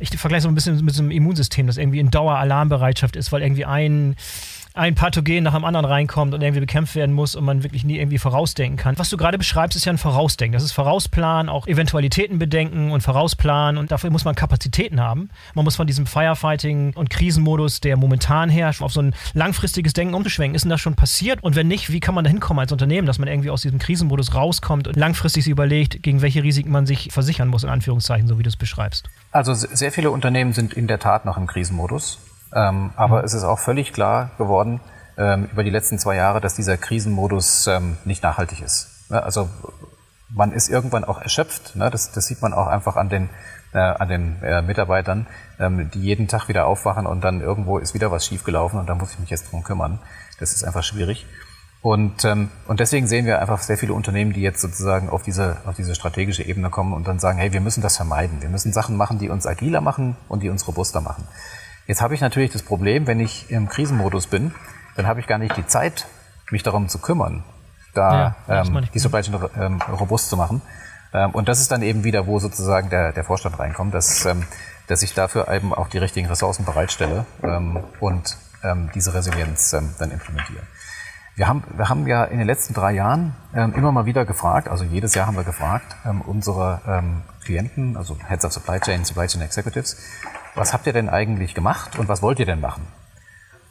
ich 0.00 0.08
vergleiche 0.18 0.42
so 0.42 0.48
ein 0.48 0.54
bisschen 0.54 0.82
mit 0.82 0.94
so 0.94 1.02
einem 1.02 1.10
Immunsystem, 1.10 1.66
das 1.66 1.76
irgendwie 1.76 2.00
in 2.00 2.10
Daueralarmbereitschaft 2.10 3.16
ist, 3.16 3.30
weil 3.32 3.42
irgendwie 3.42 3.66
ein 3.66 4.16
ein 4.80 4.94
Pathogen 4.94 5.44
nach 5.44 5.54
dem 5.54 5.66
anderen 5.66 5.84
reinkommt 5.84 6.32
und 6.32 6.40
irgendwie 6.40 6.60
bekämpft 6.60 6.94
werden 6.94 7.14
muss 7.14 7.34
und 7.34 7.44
man 7.44 7.62
wirklich 7.62 7.84
nie 7.84 7.98
irgendwie 7.98 8.16
vorausdenken 8.16 8.78
kann. 8.78 8.98
Was 8.98 9.10
du 9.10 9.18
gerade 9.18 9.36
beschreibst, 9.36 9.76
ist 9.76 9.84
ja 9.84 9.92
ein 9.92 9.98
Vorausdenken. 9.98 10.54
Das 10.54 10.62
ist 10.62 10.72
Vorausplan, 10.72 11.50
auch 11.50 11.66
Eventualitäten 11.66 12.38
bedenken 12.38 12.90
und 12.90 13.02
Vorausplanen 13.02 13.76
und 13.76 13.92
dafür 13.92 14.08
muss 14.08 14.24
man 14.24 14.34
Kapazitäten 14.34 14.98
haben. 14.98 15.28
Man 15.54 15.66
muss 15.66 15.76
von 15.76 15.86
diesem 15.86 16.06
Firefighting 16.06 16.94
und 16.94 17.10
Krisenmodus, 17.10 17.80
der 17.80 17.98
momentan 17.98 18.48
herrscht, 18.48 18.80
auf 18.80 18.92
so 18.92 19.02
ein 19.02 19.14
langfristiges 19.34 19.92
Denken 19.92 20.14
umzuschwenken. 20.14 20.54
Ist 20.54 20.62
denn 20.62 20.70
das 20.70 20.80
schon 20.80 20.94
passiert? 20.94 21.42
Und 21.42 21.56
wenn 21.56 21.68
nicht, 21.68 21.92
wie 21.92 22.00
kann 22.00 22.14
man 22.14 22.24
da 22.24 22.30
hinkommen 22.30 22.60
als 22.60 22.72
Unternehmen, 22.72 23.06
dass 23.06 23.18
man 23.18 23.28
irgendwie 23.28 23.50
aus 23.50 23.60
diesem 23.60 23.78
Krisenmodus 23.78 24.34
rauskommt 24.34 24.88
und 24.88 24.96
langfristig 24.96 25.44
sich 25.44 25.50
überlegt, 25.50 26.02
gegen 26.02 26.22
welche 26.22 26.42
Risiken 26.42 26.70
man 26.70 26.86
sich 26.86 27.12
versichern 27.12 27.48
muss, 27.48 27.64
in 27.64 27.68
Anführungszeichen, 27.68 28.26
so 28.26 28.38
wie 28.38 28.44
du 28.44 28.48
es 28.48 28.56
beschreibst? 28.56 29.10
Also 29.30 29.52
sehr 29.52 29.92
viele 29.92 30.10
Unternehmen 30.10 30.54
sind 30.54 30.72
in 30.72 30.86
der 30.86 30.98
Tat 30.98 31.26
noch 31.26 31.36
im 31.36 31.46
Krisenmodus. 31.46 32.18
Ähm, 32.54 32.90
aber 32.96 33.24
es 33.24 33.34
ist 33.34 33.44
auch 33.44 33.58
völlig 33.58 33.92
klar 33.92 34.30
geworden 34.38 34.80
ähm, 35.16 35.48
über 35.52 35.64
die 35.64 35.70
letzten 35.70 35.98
zwei 35.98 36.16
Jahre, 36.16 36.40
dass 36.40 36.54
dieser 36.54 36.76
Krisenmodus 36.76 37.66
ähm, 37.66 37.98
nicht 38.04 38.22
nachhaltig 38.22 38.62
ist. 38.62 38.88
Ja, 39.10 39.20
also 39.20 39.48
man 40.28 40.52
ist 40.52 40.68
irgendwann 40.68 41.04
auch 41.04 41.20
erschöpft. 41.20 41.76
Ne? 41.76 41.90
Das, 41.90 42.12
das, 42.12 42.26
sieht 42.26 42.42
man 42.42 42.52
auch 42.52 42.66
einfach 42.66 42.96
an 42.96 43.08
den, 43.08 43.28
äh, 43.72 43.78
an 43.78 44.08
den 44.08 44.42
äh, 44.42 44.62
Mitarbeitern, 44.62 45.26
ähm, 45.58 45.90
die 45.92 46.00
jeden 46.00 46.28
Tag 46.28 46.48
wieder 46.48 46.66
aufwachen 46.66 47.06
und 47.06 47.22
dann 47.22 47.40
irgendwo 47.40 47.78
ist 47.78 47.94
wieder 47.94 48.10
was 48.10 48.26
schiefgelaufen 48.26 48.78
und 48.78 48.88
da 48.88 48.94
muss 48.94 49.12
ich 49.12 49.18
mich 49.18 49.30
jetzt 49.30 49.50
drum 49.50 49.62
kümmern. 49.62 49.98
Das 50.38 50.52
ist 50.52 50.64
einfach 50.64 50.84
schwierig. 50.84 51.26
Und, 51.82 52.26
ähm, 52.26 52.50
und 52.66 52.78
deswegen 52.78 53.06
sehen 53.06 53.24
wir 53.24 53.40
einfach 53.40 53.62
sehr 53.62 53.78
viele 53.78 53.94
Unternehmen, 53.94 54.34
die 54.34 54.42
jetzt 54.42 54.60
sozusagen 54.60 55.08
auf 55.08 55.22
diese, 55.22 55.56
auf 55.64 55.76
diese 55.76 55.94
strategische 55.94 56.42
Ebene 56.42 56.68
kommen 56.68 56.92
und 56.92 57.08
dann 57.08 57.18
sagen, 57.18 57.38
hey, 57.38 57.52
wir 57.52 57.62
müssen 57.62 57.80
das 57.80 57.96
vermeiden. 57.96 58.42
Wir 58.42 58.50
müssen 58.50 58.72
Sachen 58.72 58.96
machen, 58.96 59.18
die 59.18 59.30
uns 59.30 59.46
agiler 59.46 59.80
machen 59.80 60.16
und 60.28 60.42
die 60.42 60.50
uns 60.50 60.66
robuster 60.68 61.00
machen. 61.00 61.26
Jetzt 61.90 62.02
habe 62.02 62.14
ich 62.14 62.20
natürlich 62.20 62.52
das 62.52 62.62
Problem, 62.62 63.08
wenn 63.08 63.18
ich 63.18 63.50
im 63.50 63.68
Krisenmodus 63.68 64.28
bin, 64.28 64.54
dann 64.94 65.08
habe 65.08 65.18
ich 65.18 65.26
gar 65.26 65.38
nicht 65.38 65.56
die 65.56 65.66
Zeit, 65.66 66.06
mich 66.52 66.62
darum 66.62 66.88
zu 66.88 67.00
kümmern, 67.00 67.42
da 67.94 68.36
ja, 68.46 68.60
ähm, 68.60 68.86
die 68.94 69.00
Supply 69.00 69.22
Chain 69.22 69.40
ähm, 69.58 69.82
robust 69.98 70.28
zu 70.28 70.36
machen. 70.36 70.62
Ähm, 71.12 71.32
und 71.32 71.48
das 71.48 71.58
ist 71.58 71.72
dann 71.72 71.82
eben 71.82 72.04
wieder, 72.04 72.28
wo 72.28 72.38
sozusagen 72.38 72.90
der, 72.90 73.12
der 73.12 73.24
Vorstand 73.24 73.58
reinkommt, 73.58 73.92
dass, 73.92 74.24
ähm, 74.24 74.44
dass 74.86 75.02
ich 75.02 75.14
dafür 75.14 75.48
eben 75.48 75.74
auch 75.74 75.88
die 75.88 75.98
richtigen 75.98 76.28
Ressourcen 76.28 76.64
bereitstelle 76.64 77.26
ähm, 77.42 77.80
und 77.98 78.36
ähm, 78.62 78.90
diese 78.94 79.12
Resilienz 79.12 79.72
ähm, 79.72 79.92
dann 79.98 80.12
implementieren. 80.12 80.68
Wir 81.34 81.48
haben, 81.48 81.64
wir 81.76 81.88
haben 81.88 82.06
ja 82.06 82.22
in 82.22 82.38
den 82.38 82.46
letzten 82.46 82.72
drei 82.72 82.92
Jahren 82.92 83.34
ähm, 83.52 83.74
immer 83.74 83.90
mal 83.90 84.06
wieder 84.06 84.24
gefragt, 84.24 84.68
also 84.68 84.84
jedes 84.84 85.16
Jahr 85.16 85.26
haben 85.26 85.36
wir 85.36 85.42
gefragt, 85.42 85.96
ähm, 86.06 86.20
unsere 86.20 86.82
ähm, 86.86 87.22
Klienten, 87.42 87.96
also 87.96 88.16
Heads 88.28 88.44
of 88.44 88.52
Supply 88.52 88.78
Chain, 88.78 89.04
Supply 89.04 89.26
Chain 89.26 89.42
Executives, 89.42 89.96
was 90.54 90.72
habt 90.72 90.86
ihr 90.86 90.92
denn 90.92 91.08
eigentlich 91.08 91.54
gemacht 91.54 91.98
und 91.98 92.08
was 92.08 92.22
wollt 92.22 92.38
ihr 92.38 92.46
denn 92.46 92.60
machen? 92.60 92.86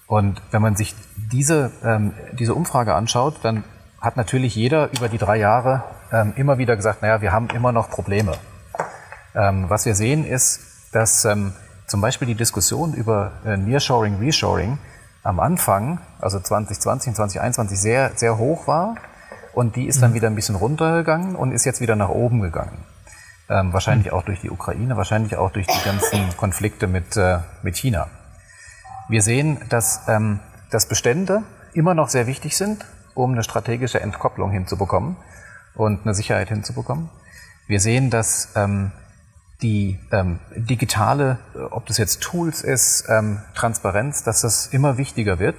Und 0.08 0.42
wenn 0.52 0.62
man 0.62 0.76
sich 0.76 0.96
diese, 1.16 1.72
ähm, 1.84 2.14
diese 2.34 2.56
Umfrage 2.56 2.96
anschaut, 2.96 3.40
dann 3.44 3.64
hat 4.02 4.18
natürlich 4.18 4.56
jeder 4.56 4.92
über 4.94 5.10
die 5.10 5.18
drei 5.18 5.38
Jahre 5.38 5.84
ähm, 6.12 6.34
immer 6.36 6.58
wieder 6.58 6.76
gesagt, 6.76 7.02
naja, 7.02 7.22
wir 7.22 7.32
haben 7.32 7.50
immer 7.50 7.72
noch 7.72 7.90
Probleme. 7.90 8.34
Ähm, 9.36 9.70
was 9.70 9.86
wir 9.86 9.94
sehen 9.94 10.26
ist, 10.26 10.62
dass 10.94 11.26
ähm, 11.26 11.54
zum 11.86 12.02
Beispiel 12.02 12.28
die 12.28 12.36
Diskussion 12.36 12.94
über 12.94 13.34
äh, 13.46 13.58
Nearshoring, 13.58 14.18
Reshoring 14.20 14.80
am 15.24 15.40
Anfang, 15.40 16.00
also 16.20 16.40
2020 16.40 17.10
und 17.10 17.16
2021, 17.16 17.80
sehr, 17.80 18.12
sehr 18.16 18.38
hoch 18.38 18.68
war. 18.68 18.96
Und 19.54 19.76
die 19.76 19.86
ist 19.86 20.02
dann 20.02 20.12
mhm. 20.12 20.16
wieder 20.16 20.28
ein 20.28 20.36
bisschen 20.36 20.56
runtergegangen 20.56 21.36
und 21.36 21.52
ist 21.52 21.66
jetzt 21.66 21.82
wieder 21.82 21.96
nach 21.96 22.10
oben 22.10 22.42
gegangen. 22.42 22.84
Ähm, 23.50 23.74
wahrscheinlich 23.74 24.12
auch 24.12 24.24
durch 24.24 24.42
die 24.42 24.52
Ukraine, 24.52 24.96
wahrscheinlich 24.96 25.36
auch 25.36 25.52
durch 25.52 25.66
die 25.66 25.84
ganzen 25.84 26.38
Konflikte 26.38 26.86
mit, 26.86 27.18
äh, 27.18 27.40
mit 27.64 27.78
China. 27.78 28.08
Wir 29.08 29.24
sehen, 29.24 29.60
dass, 29.70 30.02
ähm, 30.08 30.40
dass 30.70 30.86
Bestände 30.86 31.42
immer 31.74 31.96
noch 31.96 32.10
sehr 32.10 32.28
wichtig 32.28 32.56
sind, 32.56 32.86
um 33.16 33.32
eine 33.32 33.44
strategische 33.44 34.02
Entkopplung 34.02 34.52
hinzubekommen 34.52 35.16
und 35.74 36.02
eine 36.04 36.14
Sicherheit 36.14 36.50
hinzubekommen. 36.50 37.10
Wir 37.68 37.80
sehen, 37.80 38.12
dass 38.12 38.50
ähm, 38.56 38.92
die 39.62 40.00
ähm, 40.12 40.40
digitale, 40.56 41.40
ob 41.72 41.86
das 41.88 41.98
jetzt 41.98 42.22
Tools 42.22 42.62
ist, 42.62 43.06
ähm, 43.10 43.42
Transparenz, 43.56 44.24
dass 44.24 44.42
das 44.42 44.68
immer 44.68 44.98
wichtiger 44.98 45.40
wird. 45.40 45.56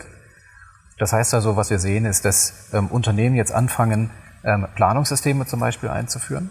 Das 0.99 1.13
heißt 1.13 1.35
also, 1.35 1.57
was 1.57 1.71
wir 1.71 1.79
sehen, 1.79 2.05
ist, 2.05 2.25
dass 2.25 2.73
ähm, 2.73 2.87
Unternehmen 2.87 3.35
jetzt 3.35 3.53
anfangen, 3.53 4.11
ähm, 4.45 4.67
Planungssysteme 4.75 5.47
zum 5.47 5.61
Beispiel 5.61 5.89
einzuführen, 5.89 6.51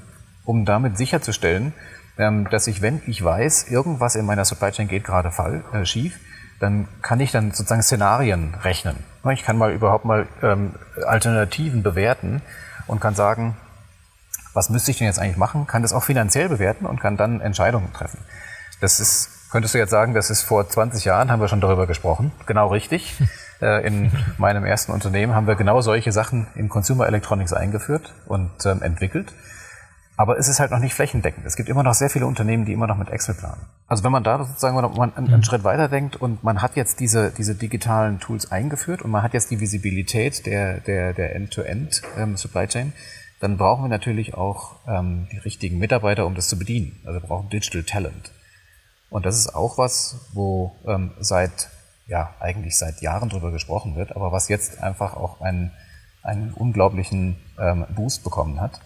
um 0.49 0.65
damit 0.65 0.97
sicherzustellen, 0.97 1.73
ähm, 2.17 2.49
dass 2.49 2.65
ich, 2.65 2.81
wenn 2.81 3.03
ich 3.05 3.23
weiß, 3.23 3.69
irgendwas 3.69 4.15
in 4.15 4.25
meiner 4.25 4.45
Supply 4.45 4.71
Chain 4.71 4.87
geht 4.87 5.03
gerade 5.03 5.29
fall, 5.29 5.63
äh, 5.73 5.85
schief, 5.85 6.19
dann 6.59 6.87
kann 7.03 7.19
ich 7.19 7.31
dann 7.31 7.51
sozusagen 7.51 7.83
Szenarien 7.83 8.55
rechnen. 8.63 8.95
Ich 9.31 9.43
kann 9.43 9.59
mal 9.59 9.71
überhaupt 9.71 10.05
mal 10.05 10.27
ähm, 10.41 10.73
Alternativen 11.05 11.83
bewerten 11.83 12.41
und 12.87 12.99
kann 12.99 13.13
sagen, 13.13 13.57
was 14.55 14.71
müsste 14.71 14.89
ich 14.89 14.97
denn 14.97 15.05
jetzt 15.05 15.19
eigentlich 15.19 15.37
machen, 15.37 15.67
kann 15.67 15.83
das 15.83 15.93
auch 15.93 16.03
finanziell 16.03 16.49
bewerten 16.49 16.87
und 16.87 16.99
kann 16.99 17.15
dann 17.15 17.41
Entscheidungen 17.41 17.93
treffen. 17.93 18.17
Das 18.81 18.99
ist, 18.99 19.51
könntest 19.51 19.75
du 19.75 19.77
jetzt 19.77 19.91
sagen, 19.91 20.15
das 20.15 20.31
ist 20.31 20.41
vor 20.41 20.67
20 20.67 21.05
Jahren, 21.05 21.29
haben 21.29 21.41
wir 21.41 21.47
schon 21.47 21.61
darüber 21.61 21.85
gesprochen. 21.85 22.31
Genau 22.47 22.67
richtig. 22.69 23.15
Äh, 23.61 23.85
in 23.85 24.09
meinem 24.37 24.63
ersten 24.63 24.93
Unternehmen 24.93 25.35
haben 25.35 25.45
wir 25.45 25.55
genau 25.55 25.81
solche 25.81 26.13
Sachen 26.13 26.47
in 26.55 26.69
Consumer 26.69 27.07
Electronics 27.07 27.51
eingeführt 27.51 28.13
und 28.25 28.51
ähm, 28.65 28.81
entwickelt. 28.81 29.33
Aber 30.19 30.37
es 30.37 30.49
ist 30.49 30.59
halt 30.59 30.71
noch 30.71 30.79
nicht 30.79 30.93
flächendeckend. 30.93 31.45
Es 31.45 31.55
gibt 31.55 31.69
immer 31.69 31.81
noch 31.81 31.93
sehr 31.93 32.09
viele 32.09 32.27
Unternehmen, 32.27 32.65
die 32.65 32.73
immer 32.73 32.87
noch 32.87 32.97
mit 32.97 33.09
Excel 33.09 33.35
planen. 33.35 33.61
Also 33.87 34.03
wenn 34.03 34.11
man 34.11 34.21
da 34.21 34.43
sozusagen 34.43 34.75
man 34.75 35.13
einen, 35.13 35.13
einen 35.15 35.37
mhm. 35.37 35.43
Schritt 35.43 35.63
weiter 35.63 35.87
denkt 35.87 36.17
und 36.17 36.43
man 36.43 36.61
hat 36.61 36.75
jetzt 36.75 36.99
diese, 36.99 37.31
diese 37.31 37.55
digitalen 37.55 38.19
Tools 38.19 38.51
eingeführt 38.51 39.01
und 39.01 39.11
man 39.11 39.23
hat 39.23 39.33
jetzt 39.33 39.49
die 39.49 39.61
Visibilität 39.61 40.45
der, 40.45 40.81
der, 40.81 41.13
der 41.13 41.37
End-to-End 41.37 42.01
ähm, 42.17 42.35
Supply 42.35 42.67
Chain, 42.67 42.91
dann 43.39 43.55
brauchen 43.55 43.85
wir 43.85 43.87
natürlich 43.87 44.33
auch 44.33 44.75
ähm, 44.89 45.29
die 45.31 45.37
richtigen 45.37 45.77
Mitarbeiter, 45.77 46.25
um 46.25 46.35
das 46.35 46.49
zu 46.49 46.59
bedienen. 46.59 46.99
Also 47.05 47.21
wir 47.21 47.25
brauchen 47.25 47.47
Digital 47.47 47.83
Talent. 47.83 48.33
Und 49.09 49.25
das 49.25 49.37
ist 49.37 49.55
auch 49.55 49.77
was, 49.77 50.27
wo 50.33 50.75
ähm, 50.85 51.11
seit, 51.21 51.69
ja, 52.07 52.33
eigentlich 52.41 52.77
seit 52.77 53.01
Jahren 53.01 53.29
drüber 53.29 53.51
gesprochen 53.51 53.95
wird, 53.95 54.17
aber 54.17 54.33
was 54.33 54.49
jetzt 54.49 54.83
einfach 54.83 55.15
auch 55.15 55.39
einen, 55.39 55.71
einen 56.23 56.51
unglaublichen 56.53 57.37
ähm, 57.57 57.85
Boost 57.95 58.25
bekommen 58.25 58.59
hat, 58.59 58.81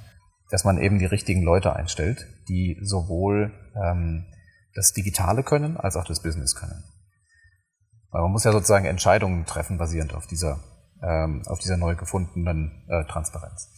dass 0.53 0.65
man 0.65 0.77
eben 0.77 0.99
die 0.99 1.07
richtigen 1.07 1.41
Leute 1.41 1.75
einstellt, 1.75 2.27
die 2.47 2.77
sowohl 2.83 3.51
ähm, 3.75 4.27
das 4.75 4.93
Digitale 4.93 5.41
können, 5.41 5.77
als 5.77 5.95
auch 5.95 6.05
das 6.05 6.21
Business 6.21 6.53
können. 6.53 6.83
Weil 8.11 8.21
man 8.21 8.31
muss 8.31 8.43
ja 8.43 8.51
sozusagen 8.51 8.85
Entscheidungen 8.85 9.47
treffen, 9.47 9.79
basierend 9.79 10.13
auf 10.13 10.27
dieser, 10.27 10.59
ähm, 11.01 11.41
auf 11.47 11.57
dieser 11.57 11.77
neu 11.77 11.95
gefundenen 11.95 12.85
äh, 12.87 13.03
Transparenz. 13.05 13.71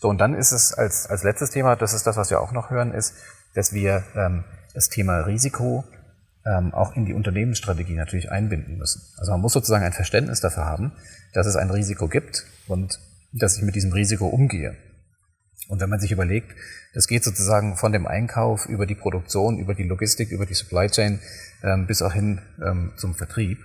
So, 0.00 0.08
und 0.08 0.18
dann 0.18 0.34
ist 0.34 0.50
es 0.50 0.74
als, 0.74 1.06
als 1.06 1.22
letztes 1.22 1.50
Thema, 1.50 1.76
das 1.76 1.94
ist 1.94 2.08
das, 2.08 2.16
was 2.16 2.28
wir 2.30 2.40
auch 2.40 2.50
noch 2.50 2.70
hören, 2.70 2.92
ist, 2.92 3.14
dass 3.54 3.72
wir 3.72 4.02
ähm, 4.16 4.42
das 4.74 4.88
Thema 4.88 5.20
Risiko 5.20 5.84
ähm, 6.44 6.74
auch 6.74 6.96
in 6.96 7.06
die 7.06 7.14
Unternehmensstrategie 7.14 7.94
natürlich 7.94 8.32
einbinden 8.32 8.78
müssen. 8.78 9.00
Also 9.16 9.30
man 9.30 9.42
muss 9.42 9.52
sozusagen 9.52 9.84
ein 9.84 9.92
Verständnis 9.92 10.40
dafür 10.40 10.64
haben, 10.64 10.90
dass 11.34 11.46
es 11.46 11.54
ein 11.54 11.70
Risiko 11.70 12.08
gibt 12.08 12.44
und 12.66 12.98
dass 13.32 13.56
ich 13.56 13.62
mit 13.62 13.76
diesem 13.76 13.92
Risiko 13.92 14.26
umgehe. 14.26 14.76
Und 15.68 15.80
wenn 15.80 15.90
man 15.90 15.98
sich 15.98 16.12
überlegt, 16.12 16.54
das 16.94 17.08
geht 17.08 17.24
sozusagen 17.24 17.76
von 17.76 17.92
dem 17.92 18.06
Einkauf 18.06 18.66
über 18.66 18.86
die 18.86 18.94
Produktion, 18.94 19.58
über 19.58 19.74
die 19.74 19.82
Logistik, 19.82 20.30
über 20.30 20.46
die 20.46 20.54
Supply 20.54 20.88
Chain 20.88 21.20
ähm, 21.62 21.86
bis 21.86 22.02
auch 22.02 22.12
hin 22.12 22.40
ähm, 22.64 22.92
zum 22.96 23.14
Vertrieb. 23.14 23.58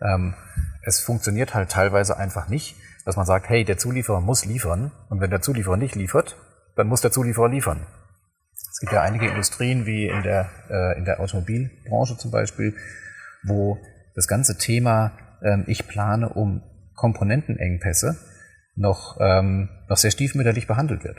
Ähm, 0.00 0.34
es 0.82 1.00
funktioniert 1.00 1.54
halt 1.54 1.70
teilweise 1.70 2.16
einfach 2.16 2.48
nicht, 2.48 2.76
dass 3.04 3.16
man 3.16 3.26
sagt, 3.26 3.48
hey, 3.48 3.64
der 3.64 3.78
Zulieferer 3.78 4.20
muss 4.20 4.44
liefern 4.44 4.92
und 5.08 5.20
wenn 5.20 5.30
der 5.30 5.42
Zulieferer 5.42 5.76
nicht 5.76 5.94
liefert, 5.94 6.36
dann 6.76 6.86
muss 6.86 7.00
der 7.00 7.10
Zulieferer 7.10 7.48
liefern. 7.48 7.86
Es 8.54 8.78
gibt 8.78 8.92
ja 8.92 9.02
einige 9.02 9.28
Industrien 9.28 9.84
wie 9.86 10.06
in 10.06 10.22
der, 10.22 10.48
äh, 10.70 10.98
in 10.98 11.04
der 11.04 11.20
Automobilbranche 11.20 12.16
zum 12.16 12.30
Beispiel, 12.30 12.74
wo 13.42 13.78
das 14.14 14.28
ganze 14.28 14.56
Thema, 14.56 15.12
ähm, 15.42 15.64
ich 15.66 15.88
plane 15.88 16.28
um 16.28 16.62
Komponentenengpässe, 16.94 18.16
noch, 18.76 19.18
ähm, 19.20 19.68
noch 19.88 19.96
sehr 19.96 20.10
stiefmütterlich 20.10 20.66
behandelt 20.66 21.04
wird. 21.04 21.18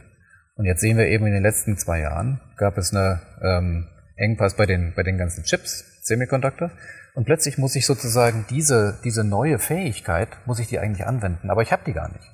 Und 0.55 0.65
jetzt 0.65 0.81
sehen 0.81 0.98
wir 0.98 1.08
eben 1.08 1.25
in 1.25 1.34
den 1.34 1.43
letzten 1.43 1.77
zwei 1.77 2.00
Jahren 2.00 2.41
gab 2.58 2.77
es 2.77 2.93
eine 2.93 3.22
ähm, 3.41 3.88
Engpass 4.15 4.55
bei 4.55 4.65
den, 4.65 4.93
bei 4.96 5.03
den 5.03 5.17
ganzen 5.17 5.43
Chips, 5.43 5.84
Semiconductor. 6.03 6.72
Und 7.13 7.25
plötzlich 7.25 7.58
muss 7.58 7.75
ich 7.75 7.86
sozusagen 7.86 8.46
diese, 8.50 9.00
diese 9.03 9.24
neue 9.24 9.60
Fähigkeit, 9.60 10.29
muss 10.46 10.60
ich 10.60 10.67
die 10.67 10.79
eigentlich 10.79 11.05
anwenden. 11.05 11.50
Aber 11.50 11.62
ich 11.62 11.72
habe 11.72 11.84
die 11.86 11.93
gar 11.93 12.10
nicht. 12.10 12.29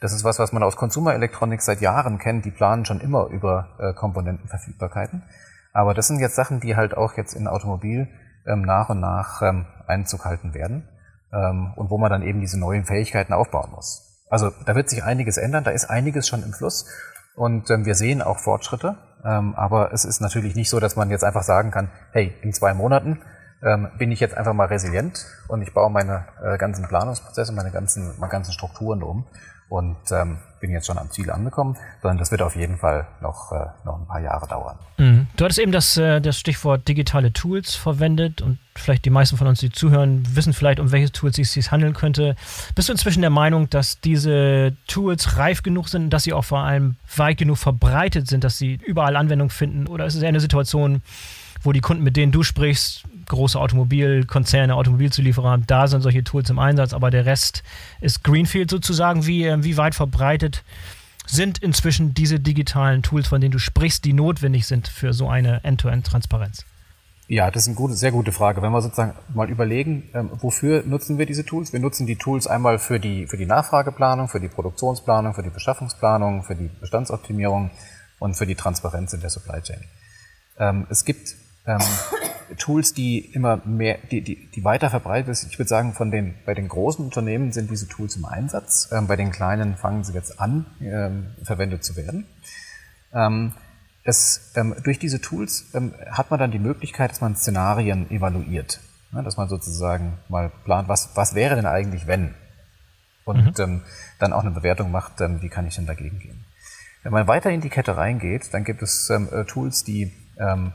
Das 0.00 0.12
ist 0.12 0.24
was, 0.24 0.38
was 0.38 0.52
man 0.52 0.62
aus 0.62 0.76
Consumer 0.76 1.14
Electronics 1.14 1.66
seit 1.66 1.80
Jahren 1.80 2.18
kennt. 2.18 2.44
Die 2.44 2.50
planen 2.50 2.84
schon 2.84 3.00
immer 3.00 3.26
über 3.26 3.76
äh, 3.78 3.92
Komponentenverfügbarkeiten. 3.92 5.22
Aber 5.72 5.94
das 5.94 6.08
sind 6.08 6.20
jetzt 6.20 6.36
Sachen, 6.36 6.60
die 6.60 6.76
halt 6.76 6.96
auch 6.96 7.16
jetzt 7.16 7.34
in 7.34 7.46
Automobil 7.46 8.08
ähm, 8.46 8.62
nach 8.62 8.88
und 8.88 9.00
nach 9.00 9.42
ähm, 9.42 9.66
Einzug 9.86 10.24
halten 10.24 10.54
werden. 10.54 10.88
Ähm, 11.32 11.74
und 11.76 11.90
wo 11.90 11.98
man 11.98 12.10
dann 12.10 12.22
eben 12.22 12.40
diese 12.40 12.58
neuen 12.58 12.84
Fähigkeiten 12.84 13.32
aufbauen 13.32 13.70
muss. 13.72 14.24
Also 14.30 14.50
da 14.64 14.74
wird 14.74 14.88
sich 14.88 15.04
einiges 15.04 15.36
ändern. 15.36 15.64
Da 15.64 15.70
ist 15.70 15.90
einiges 15.90 16.28
schon 16.28 16.42
im 16.42 16.52
Fluss. 16.52 16.86
Und 17.34 17.70
ähm, 17.70 17.84
wir 17.84 17.94
sehen 17.94 18.22
auch 18.22 18.38
Fortschritte. 18.38 18.96
Ähm, 19.24 19.54
aber 19.54 19.92
es 19.92 20.04
ist 20.04 20.20
natürlich 20.20 20.54
nicht 20.54 20.70
so, 20.70 20.80
dass 20.80 20.96
man 20.96 21.10
jetzt 21.10 21.24
einfach 21.24 21.42
sagen 21.42 21.70
kann, 21.70 21.90
hey, 22.12 22.34
in 22.42 22.52
zwei 22.52 22.74
Monaten 22.74 23.20
ähm, 23.62 23.88
bin 23.98 24.10
ich 24.10 24.20
jetzt 24.20 24.36
einfach 24.36 24.54
mal 24.54 24.66
resilient 24.66 25.26
und 25.48 25.62
ich 25.62 25.74
baue 25.74 25.90
meine 25.90 26.26
äh, 26.42 26.56
ganzen 26.56 26.88
Planungsprozesse, 26.88 27.52
meine 27.52 27.70
ganzen, 27.70 28.18
meine 28.18 28.30
ganzen 28.30 28.52
Strukturen 28.52 29.02
um 29.02 29.26
und 29.68 29.98
ähm, 30.10 30.38
bin 30.60 30.70
jetzt 30.70 30.86
schon 30.86 30.98
am 30.98 31.10
Ziel 31.10 31.30
angekommen, 31.30 31.76
sondern 32.02 32.18
das 32.18 32.30
wird 32.30 32.42
auf 32.42 32.56
jeden 32.56 32.78
Fall 32.78 33.06
noch, 33.20 33.52
äh, 33.52 33.66
noch 33.84 34.00
ein 34.00 34.06
paar 34.06 34.20
Jahre 34.20 34.46
dauern. 34.46 34.78
Mhm. 34.98 35.19
Du 35.40 35.46
hattest 35.46 35.58
eben 35.58 35.72
das, 35.72 35.96
äh, 35.96 36.20
das 36.20 36.38
Stichwort 36.38 36.86
digitale 36.86 37.32
Tools 37.32 37.74
verwendet 37.74 38.42
und 38.42 38.58
vielleicht 38.76 39.06
die 39.06 39.10
meisten 39.10 39.38
von 39.38 39.46
uns, 39.46 39.60
die 39.60 39.70
zuhören, 39.70 40.22
wissen 40.36 40.52
vielleicht, 40.52 40.78
um 40.78 40.92
welche 40.92 41.10
Tools 41.10 41.38
es 41.38 41.52
sich 41.52 41.70
handeln 41.70 41.94
könnte. 41.94 42.36
Bist 42.74 42.90
du 42.90 42.92
inzwischen 42.92 43.22
der 43.22 43.30
Meinung, 43.30 43.70
dass 43.70 44.02
diese 44.02 44.76
Tools 44.86 45.38
reif 45.38 45.62
genug 45.62 45.88
sind, 45.88 46.10
dass 46.10 46.24
sie 46.24 46.34
auch 46.34 46.44
vor 46.44 46.58
allem 46.58 46.96
weit 47.16 47.38
genug 47.38 47.56
verbreitet 47.56 48.28
sind, 48.28 48.44
dass 48.44 48.58
sie 48.58 48.80
überall 48.84 49.16
Anwendung 49.16 49.48
finden? 49.48 49.86
Oder 49.86 50.04
ist 50.04 50.14
es 50.14 50.20
eher 50.20 50.28
eine 50.28 50.40
Situation, 50.40 51.00
wo 51.62 51.72
die 51.72 51.80
Kunden, 51.80 52.04
mit 52.04 52.18
denen 52.18 52.32
du 52.32 52.42
sprichst, 52.42 53.04
große 53.26 53.58
Automobilkonzerne, 53.58 54.74
Automobilzulieferer, 54.74 55.56
da 55.66 55.86
sind 55.86 56.02
solche 56.02 56.22
Tools 56.22 56.50
im 56.50 56.58
Einsatz, 56.58 56.92
aber 56.92 57.10
der 57.10 57.24
Rest 57.24 57.62
ist 58.02 58.24
Greenfield 58.24 58.68
sozusagen. 58.68 59.26
Wie, 59.26 59.46
äh, 59.46 59.64
wie 59.64 59.78
weit 59.78 59.94
verbreitet 59.94 60.64
sind 61.26 61.58
inzwischen 61.58 62.14
diese 62.14 62.40
digitalen 62.40 63.02
Tools, 63.02 63.28
von 63.28 63.40
denen 63.40 63.52
du 63.52 63.58
sprichst, 63.58 64.04
die 64.04 64.12
notwendig 64.12 64.66
sind 64.66 64.88
für 64.88 65.12
so 65.12 65.28
eine 65.28 65.62
End-to-End-Transparenz? 65.64 66.64
Ja, 67.28 67.48
das 67.48 67.62
ist 67.62 67.68
eine 67.68 67.76
gute, 67.76 67.94
sehr 67.94 68.10
gute 68.10 68.32
Frage. 68.32 68.60
Wenn 68.60 68.72
wir 68.72 68.82
sozusagen 68.82 69.14
mal 69.32 69.48
überlegen, 69.48 70.10
ähm, 70.14 70.30
wofür 70.32 70.82
nutzen 70.84 71.16
wir 71.16 71.26
diese 71.26 71.44
Tools? 71.44 71.72
Wir 71.72 71.78
nutzen 71.78 72.04
die 72.04 72.16
Tools 72.16 72.48
einmal 72.48 72.80
für 72.80 72.98
die, 72.98 73.28
für 73.28 73.36
die 73.36 73.46
Nachfrageplanung, 73.46 74.26
für 74.26 74.40
die 74.40 74.48
Produktionsplanung, 74.48 75.34
für 75.34 75.44
die 75.44 75.50
Beschaffungsplanung, 75.50 76.42
für 76.42 76.56
die 76.56 76.68
Bestandsoptimierung 76.80 77.70
und 78.18 78.34
für 78.34 78.46
die 78.46 78.56
Transparenz 78.56 79.12
in 79.12 79.20
der 79.20 79.30
Supply 79.30 79.62
Chain. 79.62 79.84
Ähm, 80.58 80.88
es 80.90 81.04
gibt 81.04 81.36
ähm, 81.66 81.78
Tools, 82.58 82.94
die 82.94 83.18
immer 83.18 83.58
mehr, 83.64 83.98
die, 84.10 84.20
die, 84.22 84.50
die 84.50 84.64
weiter 84.64 84.90
verbreitet 84.90 85.36
sind. 85.36 85.52
Ich 85.52 85.58
würde 85.58 85.68
sagen, 85.68 85.94
von 85.94 86.10
den, 86.10 86.34
bei 86.44 86.54
den 86.54 86.68
großen 86.68 87.04
Unternehmen 87.04 87.52
sind 87.52 87.70
diese 87.70 87.88
Tools 87.88 88.16
im 88.16 88.24
Einsatz. 88.24 88.88
Ähm, 88.92 89.06
bei 89.06 89.16
den 89.16 89.30
kleinen 89.30 89.76
fangen 89.76 90.04
sie 90.04 90.12
jetzt 90.12 90.40
an, 90.40 90.66
ähm, 90.80 91.26
verwendet 91.42 91.84
zu 91.84 91.96
werden. 91.96 92.26
Ähm, 93.12 93.52
es, 94.04 94.52
ähm, 94.56 94.74
durch 94.82 94.98
diese 94.98 95.20
Tools 95.20 95.70
ähm, 95.74 95.94
hat 96.10 96.30
man 96.30 96.40
dann 96.40 96.50
die 96.50 96.58
Möglichkeit, 96.58 97.10
dass 97.10 97.20
man 97.20 97.36
Szenarien 97.36 98.10
evaluiert. 98.10 98.80
Ne, 99.12 99.22
dass 99.24 99.36
man 99.36 99.48
sozusagen 99.48 100.18
mal 100.28 100.50
plant, 100.64 100.88
was, 100.88 101.10
was 101.16 101.34
wäre 101.34 101.56
denn 101.56 101.66
eigentlich, 101.66 102.06
wenn? 102.06 102.34
Und 103.24 103.58
mhm. 103.58 103.64
ähm, 103.64 103.82
dann 104.18 104.32
auch 104.32 104.42
eine 104.42 104.52
Bewertung 104.52 104.90
macht, 104.90 105.20
wie 105.20 105.48
kann 105.48 105.66
ich 105.66 105.74
denn 105.74 105.86
dagegen 105.86 106.18
gehen. 106.18 106.44
Wenn 107.02 107.12
man 107.12 107.26
weiter 107.26 107.50
in 107.50 107.60
die 107.60 107.70
Kette 107.70 107.96
reingeht, 107.96 108.52
dann 108.52 108.64
gibt 108.64 108.82
es 108.82 109.10
äh, 109.10 109.44
Tools, 109.46 109.84
die 109.84 110.12
ähm, 110.38 110.72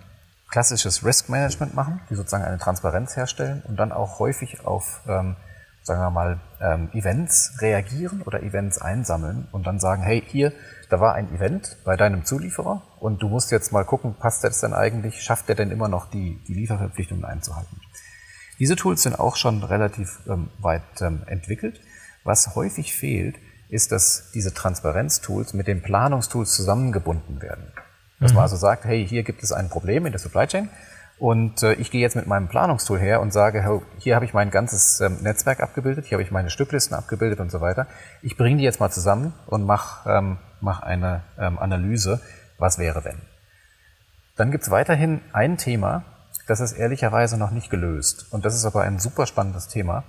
klassisches 0.50 1.04
Risk 1.04 1.30
Management 1.30 1.74
machen, 1.74 2.02
die 2.10 2.16
sozusagen 2.16 2.44
eine 2.44 2.58
Transparenz 2.58 3.16
herstellen 3.16 3.64
und 3.68 3.78
dann 3.78 3.92
auch 3.92 4.20
häufig 4.20 4.66
auf, 4.66 5.02
ähm, 5.08 5.36
sagen 5.84 6.02
wir 6.02 6.12
mal, 6.12 6.40
ähm, 6.62 6.90
Events 6.94 7.58
reagieren 7.60 8.22
oder 8.22 8.42
Events 8.44 8.80
einsammeln 8.80 9.48
und 9.52 9.68
dann 9.68 9.80
sagen, 9.80 10.04
hey, 10.04 10.24
hier, 10.26 10.54
da 10.90 11.00
war 11.00 11.16
ein 11.16 11.34
Event 11.34 11.78
bei 11.84 11.96
deinem 11.96 12.26
Zulieferer 12.26 12.84
und 13.00 13.22
du 13.22 13.28
musst 13.28 13.52
jetzt 13.52 13.72
mal 13.72 13.86
gucken, 13.86 14.16
passt 14.16 14.44
das 14.44 14.62
denn 14.62 14.74
eigentlich, 14.74 15.22
schafft 15.22 15.48
der 15.50 15.56
denn 15.56 15.72
immer 15.72 15.88
noch 15.88 16.10
die, 16.10 16.42
die 16.48 16.54
Lieferverpflichtungen 16.54 17.26
einzuhalten. 17.26 17.80
Diese 18.60 18.76
Tools 18.76 19.04
sind 19.04 19.20
auch 19.20 19.36
schon 19.36 19.64
relativ 19.64 20.20
ähm, 20.28 20.50
weit 20.60 20.84
ähm, 21.02 21.24
entwickelt. 21.26 21.82
Was 22.24 22.56
häufig 22.56 22.96
fehlt, 22.96 23.36
ist, 23.70 23.92
dass 23.92 24.32
diese 24.34 24.54
Transparenztools 24.54 25.54
mit 25.54 25.68
den 25.68 25.82
Planungstools 25.82 26.56
zusammengebunden 26.56 27.42
werden. 27.42 27.72
Dass 28.20 28.32
mhm. 28.32 28.36
man 28.36 28.44
also 28.44 28.56
sagt, 28.56 28.86
hey, 28.86 29.06
hier 29.08 29.24
gibt 29.24 29.44
es 29.44 29.52
ein 29.52 29.70
Problem 29.70 30.06
in 30.06 30.12
der 30.12 30.20
Supply 30.20 30.48
Chain 30.48 30.70
und 31.18 31.64
äh, 31.64 31.74
ich 31.74 31.92
gehe 31.92 32.02
jetzt 32.02 32.16
mit 32.16 32.28
meinem 32.28 32.48
Planungstool 32.48 33.00
her 33.00 33.22
und 33.22 33.32
sage, 33.32 33.64
hey, 33.64 33.80
hier 34.00 34.16
habe 34.16 34.26
ich 34.26 34.34
mein 34.34 34.52
ganzes 34.52 35.00
ähm, 35.00 35.18
Netzwerk 35.22 35.62
abgebildet, 35.62 36.06
hier 36.06 36.18
habe 36.18 36.24
ich 36.24 36.32
meine 36.32 36.50
Stücklisten 36.50 36.96
abgebildet 36.96 37.40
und 37.40 37.52
so 37.52 37.62
weiter. 37.62 37.88
Ich 38.22 38.36
bringe 38.36 38.58
die 38.58 38.64
jetzt 38.64 38.80
mal 38.80 38.92
zusammen 38.92 39.34
und 39.48 39.64
mache 39.66 40.10
ähm, 40.10 40.38
mach 40.60 40.82
eine 40.82 41.24
ähm, 41.40 41.58
Analyse, 41.60 42.20
was 42.58 42.78
wäre 42.78 43.06
wenn. 43.06 43.22
Dann 44.36 44.52
gibt 44.52 44.66
es 44.66 44.72
weiterhin 44.72 45.22
ein 45.32 45.58
Thema, 45.58 46.04
das 46.48 46.60
ist 46.60 46.74
ehrlicherweise 46.74 47.38
noch 47.38 47.52
nicht 47.52 47.70
gelöst. 47.70 48.28
Und 48.32 48.46
das 48.46 48.56
ist 48.56 48.66
aber 48.66 48.82
ein 48.82 49.00
super 49.00 49.26
spannendes 49.26 49.68
Thema. 49.68 50.04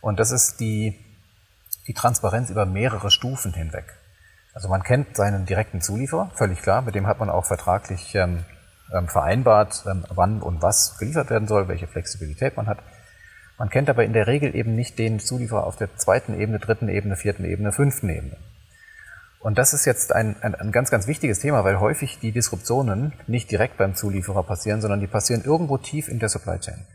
Und 0.00 0.20
das 0.20 0.30
ist 0.30 0.60
die, 0.60 0.98
die 1.86 1.94
Transparenz 1.94 2.50
über 2.50 2.64
mehrere 2.64 3.10
Stufen 3.10 3.52
hinweg. 3.52 3.98
Also 4.54 4.68
man 4.68 4.82
kennt 4.82 5.16
seinen 5.16 5.46
direkten 5.46 5.80
Zulieferer, 5.80 6.30
völlig 6.34 6.60
klar. 6.60 6.82
Mit 6.82 6.94
dem 6.94 7.06
hat 7.06 7.20
man 7.20 7.30
auch 7.30 7.46
vertraglich 7.46 8.14
ähm, 8.14 8.44
ähm, 8.92 9.08
vereinbart, 9.08 9.84
ähm, 9.90 10.04
wann 10.10 10.42
und 10.42 10.62
was 10.62 10.98
geliefert 10.98 11.30
werden 11.30 11.48
soll, 11.48 11.68
welche 11.68 11.86
Flexibilität 11.86 12.56
man 12.56 12.66
hat. 12.66 12.78
Man 13.58 13.70
kennt 13.70 13.88
aber 13.88 14.04
in 14.04 14.12
der 14.12 14.26
Regel 14.26 14.54
eben 14.54 14.74
nicht 14.74 14.98
den 14.98 15.20
Zulieferer 15.20 15.64
auf 15.64 15.76
der 15.76 15.96
zweiten 15.96 16.38
Ebene, 16.38 16.58
dritten 16.58 16.88
Ebene, 16.88 17.16
vierten 17.16 17.44
Ebene, 17.44 17.72
fünften 17.72 18.08
Ebene. 18.08 18.36
Und 19.40 19.58
das 19.58 19.72
ist 19.72 19.86
jetzt 19.86 20.12
ein, 20.12 20.36
ein, 20.40 20.54
ein 20.54 20.70
ganz, 20.70 20.90
ganz 20.90 21.06
wichtiges 21.06 21.40
Thema, 21.40 21.64
weil 21.64 21.80
häufig 21.80 22.20
die 22.20 22.32
Disruptionen 22.32 23.12
nicht 23.26 23.50
direkt 23.50 23.76
beim 23.76 23.94
Zulieferer 23.94 24.44
passieren, 24.44 24.80
sondern 24.80 25.00
die 25.00 25.08
passieren 25.08 25.42
irgendwo 25.44 25.78
tief 25.78 26.08
in 26.08 26.20
der 26.20 26.28
Supply 26.28 26.58
Chain. 26.58 26.86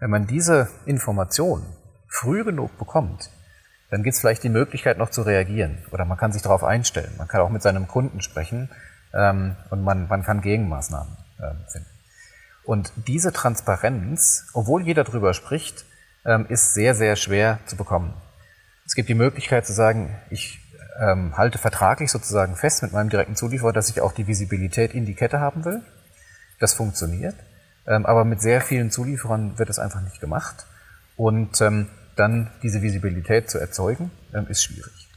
Wenn 0.00 0.10
man 0.10 0.26
diese 0.26 0.68
Information 0.86 1.64
früh 2.08 2.44
genug 2.44 2.76
bekommt, 2.78 3.30
dann 3.90 4.02
gibt 4.02 4.14
es 4.14 4.20
vielleicht 4.20 4.42
die 4.42 4.48
Möglichkeit 4.48 4.98
noch 4.98 5.10
zu 5.10 5.22
reagieren 5.22 5.78
oder 5.90 6.04
man 6.04 6.18
kann 6.18 6.32
sich 6.32 6.42
darauf 6.42 6.64
einstellen. 6.64 7.12
Man 7.18 7.28
kann 7.28 7.40
auch 7.40 7.50
mit 7.50 7.62
seinem 7.62 7.86
Kunden 7.86 8.20
sprechen 8.20 8.68
ähm, 9.12 9.56
und 9.70 9.82
man, 9.82 10.08
man 10.08 10.22
kann 10.22 10.40
Gegenmaßnahmen 10.40 11.16
ähm, 11.40 11.56
finden. 11.68 11.88
Und 12.64 12.92
diese 13.06 13.32
Transparenz, 13.32 14.46
obwohl 14.54 14.82
jeder 14.82 15.04
darüber 15.04 15.34
spricht, 15.34 15.84
ähm, 16.24 16.46
ist 16.48 16.74
sehr, 16.74 16.94
sehr 16.94 17.16
schwer 17.16 17.58
zu 17.66 17.76
bekommen. 17.76 18.14
Es 18.86 18.94
gibt 18.94 19.08
die 19.08 19.14
Möglichkeit 19.14 19.66
zu 19.66 19.72
sagen, 19.72 20.16
ich 20.30 20.60
ähm, 21.00 21.36
halte 21.36 21.58
vertraglich 21.58 22.10
sozusagen 22.10 22.56
fest 22.56 22.82
mit 22.82 22.92
meinem 22.92 23.10
direkten 23.10 23.36
Zulieferer, 23.36 23.72
dass 23.72 23.90
ich 23.90 24.00
auch 24.00 24.12
die 24.12 24.26
Visibilität 24.26 24.94
in 24.94 25.06
die 25.06 25.14
Kette 25.14 25.40
haben 25.40 25.64
will. 25.64 25.82
Das 26.58 26.74
funktioniert. 26.74 27.34
Ähm, 27.86 28.06
aber 28.06 28.24
mit 28.24 28.40
sehr 28.40 28.60
vielen 28.60 28.90
Zulieferern 28.90 29.58
wird 29.58 29.68
es 29.68 29.78
einfach 29.78 30.00
nicht 30.00 30.20
gemacht. 30.20 30.66
Und 31.16 31.60
ähm, 31.60 31.88
dann 32.16 32.50
diese 32.62 32.82
Visibilität 32.82 33.50
zu 33.50 33.58
erzeugen, 33.58 34.10
ähm, 34.32 34.46
ist 34.48 34.62
schwierig. 34.62 35.08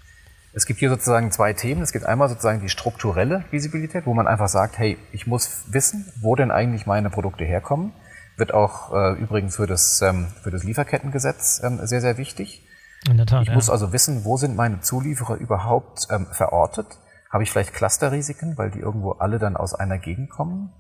Es 0.53 0.65
gibt 0.65 0.79
hier 0.79 0.89
sozusagen 0.89 1.31
zwei 1.31 1.53
Themen. 1.53 1.83
Es 1.83 1.91
gibt 1.91 2.05
einmal 2.05 2.29
sozusagen 2.29 2.61
die 2.61 2.69
strukturelle 2.69 3.43
Visibilität, 3.51 4.07
wo 4.07 4.15
man 4.15 4.27
einfach 4.27 4.47
sagt, 4.47 4.79
hey, 4.79 4.97
ich 5.11 5.27
muss 5.27 5.65
wissen, 5.67 6.11
wo 6.19 6.35
denn 6.35 6.49
eigentlich 6.49 6.87
meine 6.87 7.11
Produkte 7.11 7.45
herkommen. 7.45 7.93
Wird 8.37 8.53
auch 8.53 8.93
äh, 8.93 9.13
übrigens 9.19 9.55
für 9.55 9.67
das, 9.67 10.01
ähm, 10.01 10.27
für 10.41 10.49
das 10.49 10.63
Lieferkettengesetz 10.63 11.61
ähm, 11.63 11.79
sehr, 11.85 12.01
sehr 12.01 12.17
wichtig. 12.17 12.65
In 13.07 13.17
der 13.17 13.27
Tat, 13.27 13.43
ich 13.43 13.49
ja. 13.49 13.53
muss 13.53 13.69
also 13.69 13.93
wissen, 13.93 14.25
wo 14.25 14.37
sind 14.37 14.55
meine 14.55 14.81
Zulieferer 14.81 15.35
überhaupt 15.35 16.07
ähm, 16.09 16.25
verortet? 16.31 16.87
Habe 17.29 17.43
ich 17.43 17.51
vielleicht 17.51 17.73
Clusterrisiken, 17.73 18.57
weil 18.57 18.71
die 18.71 18.79
irgendwo 18.79 19.11
alle 19.11 19.37
dann 19.37 19.57
aus 19.57 19.75
einer 19.75 19.99
Gegend 19.99 20.29
kommen? 20.29 20.71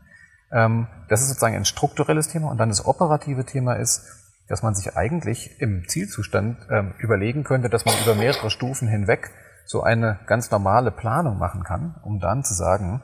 Ähm, 0.51 0.87
das 1.09 1.21
ist 1.21 1.27
sozusagen 1.27 1.55
ein 1.55 1.65
strukturelles 1.65 2.29
Thema. 2.29 2.49
Und 2.49 2.57
dann 2.57 2.69
das 2.69 2.85
operative 2.85 3.45
Thema 3.45 3.73
ist, 3.73 4.05
dass 4.47 4.63
man 4.63 4.75
sich 4.75 4.95
eigentlich 4.95 5.59
im 5.61 5.87
Zielzustand 5.87 6.57
ähm, 6.69 6.93
überlegen 6.99 7.43
könnte, 7.43 7.69
dass 7.69 7.85
man 7.85 7.95
über 8.03 8.15
mehrere 8.15 8.49
Stufen 8.49 8.87
hinweg 8.87 9.29
so 9.65 9.83
eine 9.83 10.19
ganz 10.27 10.49
normale 10.49 10.91
Planung 10.91 11.37
machen 11.37 11.63
kann, 11.63 11.95
um 12.03 12.19
dann 12.19 12.43
zu 12.43 12.53
sagen, 12.53 13.01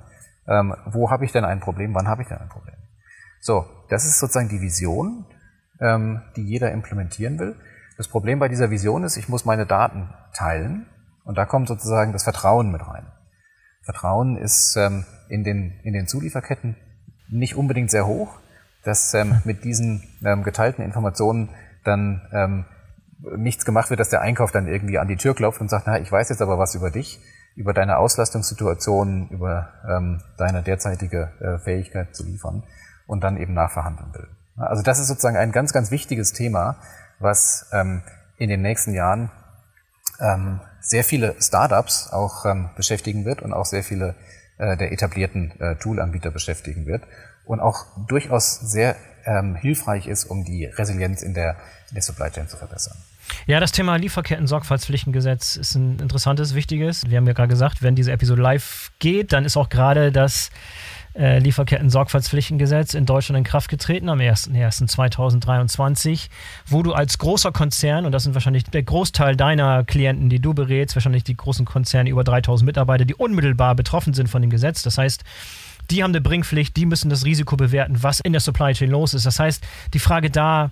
ähm, 0.47 0.75
wo 0.85 1.11
habe 1.11 1.25
ich 1.25 1.31
denn 1.31 1.45
ein 1.45 1.59
Problem, 1.59 1.93
wann 1.93 2.07
habe 2.07 2.21
ich 2.21 2.29
denn 2.29 2.37
ein 2.37 2.49
Problem? 2.49 2.75
So, 3.41 3.65
das 3.89 4.05
ist 4.05 4.19
sozusagen 4.19 4.49
die 4.49 4.61
Vision, 4.61 5.25
ähm, 5.79 6.21
die 6.35 6.43
jeder 6.43 6.71
implementieren 6.71 7.39
will. 7.39 7.55
Das 7.97 8.07
Problem 8.07 8.39
bei 8.39 8.47
dieser 8.47 8.69
Vision 8.69 9.03
ist, 9.03 9.17
ich 9.17 9.27
muss 9.27 9.45
meine 9.45 9.65
Daten 9.65 10.09
teilen 10.33 10.87
und 11.25 11.37
da 11.37 11.45
kommt 11.45 11.67
sozusagen 11.67 12.13
das 12.13 12.23
Vertrauen 12.23 12.71
mit 12.71 12.87
rein. 12.87 13.05
Vertrauen 13.81 14.37
ist 14.37 14.77
ähm, 14.77 15.05
in, 15.27 15.43
den, 15.43 15.79
in 15.83 15.93
den 15.93 16.07
Zulieferketten 16.07 16.77
nicht 17.29 17.55
unbedingt 17.55 17.91
sehr 17.91 18.07
hoch, 18.07 18.39
dass 18.83 19.13
ähm, 19.13 19.41
mit 19.43 19.63
diesen 19.63 20.03
ähm, 20.23 20.43
geteilten 20.43 20.83
Informationen 20.83 21.49
dann 21.83 22.21
ähm, 22.31 22.65
nichts 23.37 23.65
gemacht 23.65 23.89
wird, 23.89 23.99
dass 23.99 24.09
der 24.09 24.21
Einkauf 24.21 24.51
dann 24.51 24.67
irgendwie 24.67 24.99
an 24.99 25.07
die 25.07 25.15
Tür 25.15 25.33
klopft 25.33 25.61
und 25.61 25.69
sagt, 25.69 25.87
na, 25.87 25.99
ich 25.99 26.11
weiß 26.11 26.29
jetzt 26.29 26.41
aber 26.41 26.59
was 26.59 26.75
über 26.75 26.91
dich, 26.91 27.19
über 27.55 27.73
deine 27.73 27.97
Auslastungssituation, 27.97 29.29
über 29.29 29.69
ähm, 29.87 30.21
deine 30.37 30.61
derzeitige 30.63 31.31
äh, 31.39 31.59
Fähigkeit 31.59 32.15
zu 32.15 32.23
liefern 32.23 32.63
und 33.07 33.23
dann 33.23 33.37
eben 33.37 33.53
nachverhandeln 33.53 34.13
will. 34.13 34.27
Also 34.55 34.83
das 34.83 34.99
ist 34.99 35.07
sozusagen 35.07 35.37
ein 35.37 35.51
ganz, 35.51 35.73
ganz 35.73 35.89
wichtiges 35.91 36.33
Thema, 36.33 36.77
was 37.19 37.69
ähm, 37.71 38.03
in 38.37 38.49
den 38.49 38.61
nächsten 38.61 38.93
Jahren 38.93 39.31
ähm, 40.19 40.59
sehr 40.81 41.03
viele 41.03 41.35
Startups 41.39 42.11
auch 42.11 42.45
ähm, 42.45 42.69
beschäftigen 42.75 43.25
wird 43.25 43.41
und 43.41 43.53
auch 43.53 43.65
sehr 43.65 43.83
viele 43.83 44.15
äh, 44.57 44.75
der 44.77 44.91
etablierten 44.91 45.59
äh, 45.59 45.75
Toolanbieter 45.77 46.31
beschäftigen 46.31 46.85
wird 46.85 47.03
und 47.45 47.59
auch 47.59 47.85
durchaus 48.07 48.59
sehr 48.59 48.95
ähm, 49.25 49.55
hilfreich 49.55 50.07
ist, 50.07 50.25
um 50.25 50.43
die 50.43 50.65
Resilienz 50.65 51.21
in 51.21 51.33
der, 51.33 51.55
in 51.89 51.95
der 51.95 52.03
Supply 52.03 52.29
Chain 52.29 52.47
zu 52.47 52.57
verbessern. 52.57 52.97
Ja, 53.47 53.59
das 53.59 53.71
Thema 53.71 53.95
Lieferketten-Sorgfaltspflichtengesetz 53.95 55.55
ist 55.55 55.75
ein 55.75 55.99
interessantes, 55.99 56.55
wichtiges. 56.55 57.09
Wir 57.09 57.17
haben 57.17 57.27
ja 57.27 57.33
gerade 57.33 57.49
gesagt, 57.49 57.81
wenn 57.81 57.95
diese 57.95 58.11
Episode 58.11 58.41
live 58.41 58.91
geht, 58.99 59.33
dann 59.33 59.45
ist 59.45 59.57
auch 59.57 59.69
gerade 59.69 60.11
das 60.11 60.51
äh, 61.15 61.39
Lieferketten-Sorgfaltspflichtengesetz 61.39 62.95
in 62.95 63.05
Deutschland 63.05 63.37
in 63.37 63.43
Kraft 63.43 63.69
getreten 63.69 64.09
am 64.09 64.19
01.01.2023, 64.19 66.29
wo 66.67 66.83
du 66.83 66.93
als 66.93 67.17
großer 67.17 67.51
Konzern, 67.51 68.05
und 68.05 68.11
das 68.11 68.23
sind 68.23 68.33
wahrscheinlich 68.33 68.63
der 68.65 68.83
Großteil 68.83 69.35
deiner 69.35 69.83
Klienten, 69.83 70.29
die 70.29 70.39
du 70.39 70.53
berätst, 70.53 70.95
wahrscheinlich 70.95 71.23
die 71.23 71.37
großen 71.37 71.65
Konzerne, 71.65 72.09
über 72.09 72.23
3000 72.23 72.65
Mitarbeiter, 72.65 73.05
die 73.05 73.15
unmittelbar 73.15 73.75
betroffen 73.75 74.13
sind 74.13 74.27
von 74.27 74.41
dem 74.41 74.51
Gesetz. 74.51 74.81
Das 74.81 74.97
heißt, 74.97 75.23
die 75.91 76.03
haben 76.03 76.11
eine 76.11 76.21
Bringpflicht, 76.21 76.75
die 76.75 76.85
müssen 76.85 77.09
das 77.09 77.25
Risiko 77.25 77.55
bewerten, 77.55 78.01
was 78.01 78.19
in 78.19 78.33
der 78.33 78.41
Supply 78.41 78.73
Chain 78.73 78.89
los 78.89 79.13
ist. 79.13 79.25
Das 79.25 79.39
heißt, 79.39 79.63
die 79.93 79.99
Frage 79.99 80.29
da, 80.29 80.71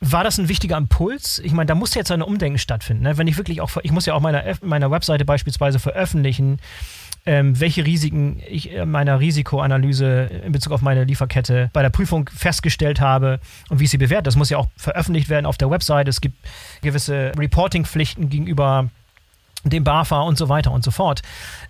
war 0.00 0.24
das 0.24 0.38
ein 0.38 0.48
wichtiger 0.48 0.78
Impuls? 0.78 1.38
Ich 1.40 1.52
meine, 1.52 1.66
da 1.66 1.74
muss 1.74 1.94
jetzt 1.94 2.10
ein 2.10 2.22
Umdenken 2.22 2.58
stattfinden. 2.58 3.02
Ne? 3.02 3.18
Wenn 3.18 3.26
ich 3.26 3.36
wirklich 3.36 3.60
auch, 3.60 3.70
ich 3.82 3.92
muss 3.92 4.06
ja 4.06 4.14
auch 4.14 4.20
meiner, 4.20 4.42
meiner 4.62 4.90
Webseite 4.90 5.26
beispielsweise 5.26 5.78
veröffentlichen, 5.78 6.58
ähm, 7.26 7.60
welche 7.60 7.84
Risiken 7.84 8.40
ich 8.48 8.70
in 8.70 8.90
meiner 8.90 9.20
Risikoanalyse 9.20 10.30
in 10.44 10.52
Bezug 10.52 10.72
auf 10.72 10.80
meine 10.80 11.04
Lieferkette 11.04 11.68
bei 11.74 11.82
der 11.82 11.90
Prüfung 11.90 12.30
festgestellt 12.34 13.00
habe 13.00 13.40
und 13.68 13.78
wie 13.78 13.84
ich 13.84 13.90
sie 13.90 13.98
bewerte. 13.98 14.22
Das 14.22 14.36
muss 14.36 14.48
ja 14.48 14.56
auch 14.56 14.68
veröffentlicht 14.76 15.28
werden 15.28 15.44
auf 15.44 15.58
der 15.58 15.70
Website. 15.70 16.08
Es 16.08 16.22
gibt 16.22 16.36
gewisse 16.80 17.32
Reporting-Pflichten 17.36 18.30
gegenüber 18.30 18.88
dem 19.64 19.84
BAFA 19.84 20.20
und 20.20 20.38
so 20.38 20.48
weiter 20.48 20.72
und 20.72 20.84
so 20.84 20.90
fort. 20.90 21.22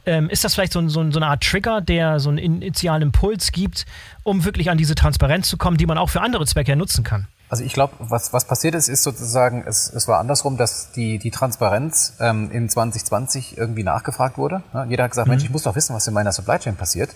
Ähm, 0.06 0.30
ist 0.30 0.44
das 0.44 0.54
vielleicht 0.54 0.72
so, 0.72 0.88
so, 0.88 1.10
so, 1.10 1.18
eine 1.18 1.26
Art 1.26 1.42
Trigger, 1.42 1.80
der 1.80 2.20
so 2.20 2.30
einen 2.30 2.38
initialen 2.38 3.02
Impuls 3.02 3.52
gibt, 3.52 3.86
um 4.22 4.44
wirklich 4.44 4.70
an 4.70 4.78
diese 4.78 4.94
Transparenz 4.94 5.48
zu 5.48 5.56
kommen, 5.56 5.76
die 5.76 5.86
man 5.86 5.98
auch 5.98 6.10
für 6.10 6.20
andere 6.20 6.46
Zwecke 6.46 6.76
nutzen 6.76 7.04
kann? 7.04 7.26
Also 7.50 7.64
ich 7.64 7.72
glaube, 7.72 7.94
was, 7.98 8.32
was 8.32 8.44
passiert 8.46 8.76
ist, 8.76 8.88
ist 8.88 9.02
sozusagen, 9.02 9.64
es, 9.66 9.92
es 9.92 10.06
war 10.06 10.20
andersrum, 10.20 10.56
dass 10.56 10.92
die, 10.92 11.18
die 11.18 11.32
Transparenz 11.32 12.14
ähm, 12.20 12.48
in 12.52 12.68
2020 12.68 13.58
irgendwie 13.58 13.82
nachgefragt 13.82 14.38
wurde. 14.38 14.62
Ja, 14.72 14.84
jeder 14.84 15.04
hat 15.04 15.10
gesagt, 15.10 15.26
mhm. 15.26 15.32
Mensch, 15.32 15.44
ich 15.44 15.50
muss 15.50 15.64
doch 15.64 15.74
wissen, 15.74 15.94
was 15.94 16.06
in 16.06 16.14
meiner 16.14 16.30
Supply 16.30 16.58
Chain 16.60 16.76
passiert. 16.76 17.10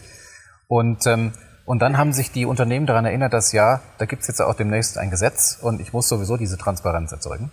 Und, 0.67 1.07
ähm, 1.07 1.35
und 1.67 1.81
dann 1.81 1.97
haben 1.97 2.13
sich 2.13 2.33
die 2.33 2.47
Unternehmen 2.47 2.85
daran 2.85 3.05
erinnert, 3.05 3.33
dass 3.33 3.53
ja, 3.53 3.81
da 3.99 4.07
gibt's 4.07 4.27
jetzt 4.27 4.43
auch 4.43 4.55
demnächst 4.55 4.99
ein 4.99 5.11
Gesetz 5.11 5.57
und 5.63 5.81
ich 5.81 5.93
muss 5.93 6.09
sowieso 6.09 6.37
diese 6.37 6.59
Transparenz 6.59 7.13
erzeugen. 7.13 7.53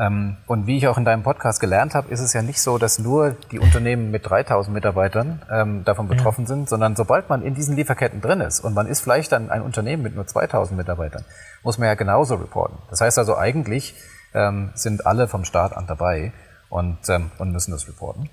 Ähm, 0.00 0.38
und 0.46 0.66
wie 0.66 0.78
ich 0.78 0.88
auch 0.88 0.96
in 0.96 1.04
deinem 1.04 1.22
Podcast 1.22 1.60
gelernt 1.60 1.94
habe, 1.94 2.10
ist 2.10 2.20
es 2.20 2.32
ja 2.32 2.40
nicht 2.40 2.62
so, 2.62 2.78
dass 2.78 2.98
nur 2.98 3.36
die 3.52 3.58
Unternehmen 3.58 4.10
mit 4.10 4.28
3000 4.28 4.72
Mitarbeitern 4.72 5.42
ähm, 5.52 5.84
davon 5.84 6.08
betroffen 6.08 6.44
ja. 6.44 6.48
sind, 6.48 6.70
sondern 6.70 6.96
sobald 6.96 7.28
man 7.28 7.42
in 7.42 7.54
diesen 7.54 7.76
Lieferketten 7.76 8.22
drin 8.22 8.40
ist 8.40 8.60
und 8.60 8.72
man 8.72 8.86
ist 8.86 9.00
vielleicht 9.00 9.30
dann 9.32 9.50
ein 9.50 9.60
Unternehmen 9.60 10.02
mit 10.02 10.14
nur 10.14 10.26
2000 10.26 10.78
Mitarbeitern, 10.78 11.26
muss 11.62 11.76
man 11.76 11.88
ja 11.88 11.94
genauso 11.94 12.36
reporten. 12.36 12.78
Das 12.88 13.02
heißt 13.02 13.18
also 13.18 13.36
eigentlich 13.36 13.94
ähm, 14.32 14.70
sind 14.74 15.04
alle 15.04 15.28
vom 15.28 15.44
Start 15.44 15.76
an 15.76 15.86
dabei 15.86 16.32
und, 16.70 17.06
ähm, 17.10 17.30
und 17.36 17.52
müssen 17.52 17.72
das 17.72 17.86
reporten. 17.86 18.30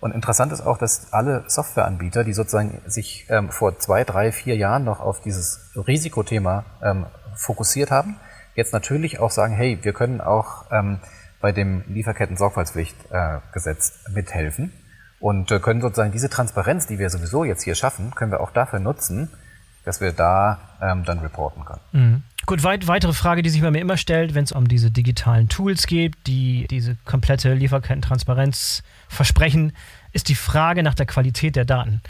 Und 0.00 0.14
interessant 0.14 0.50
ist 0.50 0.62
auch, 0.62 0.78
dass 0.78 1.12
alle 1.12 1.44
Softwareanbieter, 1.46 2.24
die 2.24 2.32
sozusagen 2.32 2.80
sich 2.86 3.28
vor 3.50 3.78
zwei, 3.78 4.02
drei, 4.02 4.32
vier 4.32 4.56
Jahren 4.56 4.82
noch 4.82 4.98
auf 4.98 5.20
dieses 5.20 5.70
Risikothema 5.76 6.64
fokussiert 7.36 7.92
haben, 7.92 8.16
jetzt 8.54 8.72
natürlich 8.72 9.18
auch 9.18 9.30
sagen, 9.30 9.54
hey, 9.54 9.78
wir 9.82 9.92
können 9.92 10.20
auch 10.20 10.66
ähm, 10.70 10.98
bei 11.40 11.52
dem 11.52 11.84
Lieferketten-Sorgfaltspflichtgesetz 11.88 14.04
äh, 14.06 14.12
mithelfen 14.12 14.72
und 15.20 15.50
äh, 15.50 15.58
können 15.58 15.80
sozusagen 15.80 16.12
diese 16.12 16.30
Transparenz, 16.30 16.86
die 16.86 16.98
wir 16.98 17.10
sowieso 17.10 17.44
jetzt 17.44 17.62
hier 17.62 17.74
schaffen, 17.74 18.14
können 18.14 18.30
wir 18.30 18.40
auch 18.40 18.50
dafür 18.50 18.80
nutzen, 18.80 19.30
dass 19.84 20.00
wir 20.00 20.12
da 20.12 20.60
ähm, 20.80 21.04
dann 21.04 21.18
reporten 21.18 21.64
können. 21.64 21.80
Mhm. 21.92 22.22
Gut, 22.44 22.64
weit, 22.64 22.88
weitere 22.88 23.12
Frage, 23.12 23.42
die 23.42 23.50
sich 23.50 23.62
bei 23.62 23.70
mir 23.70 23.80
immer 23.80 23.96
stellt, 23.96 24.34
wenn 24.34 24.44
es 24.44 24.52
um 24.52 24.66
diese 24.66 24.90
digitalen 24.90 25.48
Tools 25.48 25.86
geht, 25.86 26.14
die 26.26 26.66
diese 26.68 26.96
komplette 27.04 27.54
Lieferkettentransparenz 27.54 28.82
versprechen, 29.08 29.72
ist 30.12 30.28
die 30.28 30.34
Frage 30.34 30.82
nach 30.82 30.94
der 30.94 31.06
Qualität 31.06 31.54
der 31.54 31.64
Daten. 31.64 32.02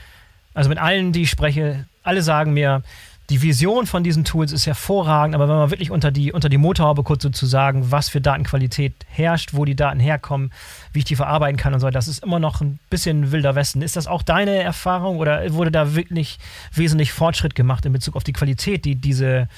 Also 0.54 0.70
mit 0.70 0.78
allen, 0.78 1.12
die 1.12 1.22
ich 1.22 1.30
spreche, 1.30 1.86
alle 2.02 2.22
sagen 2.22 2.54
mir, 2.54 2.82
die 3.30 3.40
Vision 3.40 3.86
von 3.86 4.02
diesen 4.02 4.24
Tools 4.24 4.52
ist 4.52 4.66
hervorragend, 4.66 5.34
aber 5.34 5.48
wenn 5.48 5.56
man 5.56 5.70
wirklich 5.70 5.90
unter 5.90 6.10
die, 6.10 6.32
unter 6.32 6.48
die 6.48 6.58
Motorhaube 6.58 7.02
guckt, 7.02 7.22
sozusagen, 7.22 7.90
was 7.90 8.08
für 8.08 8.20
Datenqualität 8.20 8.94
herrscht, 9.08 9.54
wo 9.54 9.64
die 9.64 9.76
Daten 9.76 10.00
herkommen, 10.00 10.52
wie 10.92 11.00
ich 11.00 11.04
die 11.04 11.16
verarbeiten 11.16 11.56
kann 11.56 11.72
und 11.72 11.80
so, 11.80 11.88
das 11.90 12.08
ist 12.08 12.22
immer 12.22 12.40
noch 12.40 12.60
ein 12.60 12.78
bisschen 12.90 13.32
wilder 13.32 13.54
Westen. 13.54 13.80
Ist 13.80 13.96
das 13.96 14.06
auch 14.06 14.22
deine 14.22 14.56
Erfahrung 14.56 15.18
oder 15.18 15.52
wurde 15.54 15.70
da 15.70 15.94
wirklich 15.94 16.38
wesentlich 16.74 17.12
Fortschritt 17.12 17.54
gemacht 17.54 17.86
in 17.86 17.92
Bezug 17.92 18.16
auf 18.16 18.24
die 18.24 18.32
Qualität, 18.32 18.84
die 18.84 18.96
diese, 18.96 19.48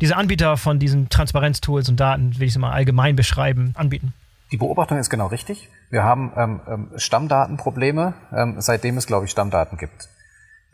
diese 0.00 0.16
Anbieter 0.16 0.56
von 0.56 0.78
diesen 0.78 1.08
Transparenztools 1.08 1.88
und 1.88 2.00
Daten, 2.00 2.38
will 2.38 2.48
ich 2.48 2.54
es 2.54 2.58
mal 2.58 2.72
allgemein 2.72 3.16
beschreiben, 3.16 3.74
anbieten? 3.76 4.12
Die 4.50 4.56
Beobachtung 4.56 4.98
ist 4.98 5.08
genau 5.08 5.28
richtig. 5.28 5.68
Wir 5.90 6.02
haben 6.02 6.32
ähm, 6.36 6.60
ähm 6.68 6.88
Stammdatenprobleme, 6.96 8.14
ähm, 8.32 8.56
seitdem 8.58 8.96
es, 8.98 9.06
glaube 9.06 9.24
ich, 9.24 9.30
Stammdaten 9.30 9.78
gibt. 9.78 10.08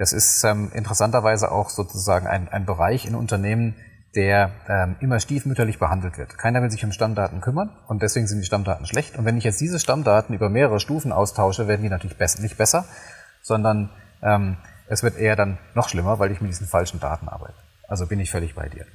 Das 0.01 0.15
ist 0.15 0.43
ähm, 0.45 0.71
interessanterweise 0.73 1.53
auch 1.53 1.69
sozusagen 1.69 2.27
ein, 2.27 2.49
ein 2.49 2.65
Bereich 2.65 3.05
in 3.05 3.15
Unternehmen, 3.15 3.75
der 4.17 4.51
ähm, 4.67 4.97
immer 5.01 5.21
stiefmütterlich 5.21 5.79
behandelt 5.79 6.17
wird. 6.17 6.39
Keiner 6.39 6.63
will 6.63 6.71
sich 6.71 6.83
um 6.87 6.91
Stammdaten 6.91 7.43
kümmern 7.43 7.69
und 7.87 8.01
deswegen 8.01 8.27
sind 8.27 8.39
die 8.39 8.47
Stammdaten 8.47 8.87
schlecht. 8.87 9.19
Und 9.19 9.27
wenn 9.27 9.37
ich 9.37 9.45
jetzt 9.45 9.61
diese 9.61 9.79
Stammdaten 9.79 10.35
über 10.35 10.49
mehrere 10.49 10.81
Stufen 10.81 11.13
austausche, 11.13 11.69
werden 11.69 11.83
die 11.83 11.91
natürlich 11.91 12.17
besser, 12.17 12.41
nicht 12.41 12.57
besser, 12.57 12.87
sondern 13.43 13.91
ähm, 14.23 14.57
es 14.89 15.03
wird 15.03 15.19
eher 15.19 15.37
dann 15.37 15.59
noch 15.75 15.91
schlimmer, 15.91 16.19
weil 16.19 16.31
ich 16.31 16.41
mit 16.41 16.51
diesen 16.51 16.67
falschen 16.67 16.99
Daten 16.99 17.29
arbeite. 17.29 17.59
Also 17.87 18.07
bin 18.07 18.21
ich 18.21 18.31
völlig 18.31 18.55
bei 18.55 18.71
dir. 18.71 18.87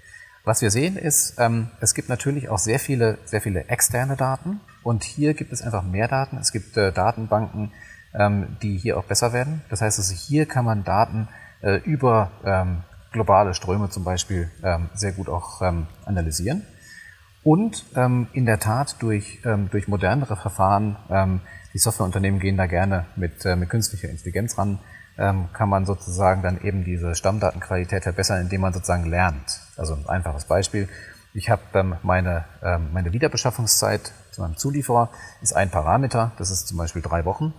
Was 0.43 0.63
wir 0.63 0.71
sehen 0.71 0.97
ist, 0.97 1.35
ähm, 1.37 1.69
es 1.81 1.93
gibt 1.93 2.09
natürlich 2.09 2.49
auch 2.49 2.57
sehr 2.57 2.79
viele, 2.79 3.19
sehr 3.25 3.41
viele 3.41 3.67
externe 3.67 4.15
Daten 4.15 4.59
und 4.81 5.03
hier 5.03 5.35
gibt 5.35 5.53
es 5.53 5.61
einfach 5.61 5.83
mehr 5.83 6.07
Daten. 6.07 6.39
Es 6.39 6.51
gibt 6.51 6.75
äh, 6.77 6.91
Datenbanken, 6.91 7.73
die 8.61 8.77
hier 8.77 8.97
auch 8.97 9.03
besser 9.03 9.33
werden. 9.33 9.61
Das 9.69 9.81
heißt, 9.81 9.99
also 9.99 10.13
hier 10.13 10.45
kann 10.45 10.63
man 10.63 10.83
Daten 10.83 11.27
äh, 11.61 11.77
über 11.83 12.31
ähm, 12.45 12.83
globale 13.11 13.53
Ströme 13.53 13.89
zum 13.89 14.03
Beispiel 14.03 14.49
ähm, 14.63 14.89
sehr 14.93 15.13
gut 15.13 15.29
auch 15.29 15.61
ähm, 15.61 15.87
analysieren. 16.05 16.63
Und 17.43 17.85
ähm, 17.95 18.27
in 18.33 18.45
der 18.45 18.59
Tat 18.59 18.97
durch, 19.01 19.39
ähm, 19.45 19.69
durch 19.69 19.87
modernere 19.87 20.35
Verfahren, 20.35 20.97
ähm, 21.09 21.41
die 21.73 21.77
Softwareunternehmen 21.77 22.39
gehen 22.39 22.57
da 22.57 22.65
gerne 22.65 23.05
mit, 23.15 23.45
äh, 23.45 23.55
mit 23.55 23.69
künstlicher 23.69 24.09
Intelligenz 24.09 24.57
ran, 24.57 24.79
ähm, 25.17 25.49
kann 25.53 25.69
man 25.69 25.85
sozusagen 25.85 26.41
dann 26.41 26.59
eben 26.61 26.83
diese 26.83 27.15
Stammdatenqualität 27.15 28.03
verbessern, 28.03 28.41
indem 28.41 28.61
man 28.61 28.73
sozusagen 28.73 29.05
lernt. 29.05 29.61
Also 29.77 29.93
ein 29.93 30.09
einfaches 30.09 30.45
Beispiel. 30.45 30.89
Ich 31.33 31.49
habe 31.49 31.61
ähm, 31.73 31.95
meine, 32.01 32.45
ähm, 32.63 32.89
meine 32.93 33.13
Wiederbeschaffungszeit 33.13 34.11
zu 34.31 34.41
meinem 34.41 34.57
Zulieferer 34.57 35.09
ist 35.41 35.55
ein 35.55 35.69
Parameter, 35.69 36.31
das 36.37 36.49
ist 36.51 36.67
zum 36.67 36.77
Beispiel 36.77 37.01
drei 37.01 37.25
Wochen. 37.25 37.53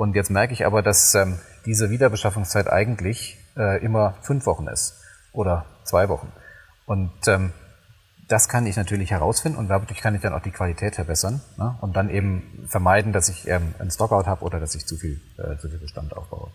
Und 0.00 0.16
jetzt 0.16 0.30
merke 0.30 0.54
ich 0.54 0.64
aber, 0.64 0.80
dass 0.80 1.14
ähm, 1.14 1.38
diese 1.66 1.90
Wiederbeschaffungszeit 1.90 2.72
eigentlich 2.72 3.36
äh, 3.54 3.84
immer 3.84 4.14
fünf 4.22 4.46
Wochen 4.46 4.66
ist 4.66 4.94
oder 5.30 5.66
zwei 5.84 6.08
Wochen. 6.08 6.32
Und 6.86 7.12
ähm, 7.26 7.52
das 8.26 8.48
kann 8.48 8.64
ich 8.64 8.78
natürlich 8.78 9.10
herausfinden 9.10 9.58
und 9.58 9.68
dadurch 9.68 10.00
kann 10.00 10.14
ich 10.14 10.22
dann 10.22 10.32
auch 10.32 10.40
die 10.40 10.52
Qualität 10.52 10.94
verbessern 10.94 11.42
ne? 11.58 11.76
und 11.82 11.96
dann 11.96 12.08
eben 12.08 12.64
vermeiden, 12.66 13.12
dass 13.12 13.28
ich 13.28 13.46
ähm, 13.46 13.74
einen 13.78 13.90
Stockout 13.90 14.26
habe 14.26 14.42
oder 14.42 14.58
dass 14.58 14.74
ich 14.74 14.86
zu 14.86 14.96
viel, 14.96 15.20
äh, 15.36 15.58
zu 15.58 15.68
viel 15.68 15.78
Bestand 15.78 16.16
aufbaue. 16.16 16.50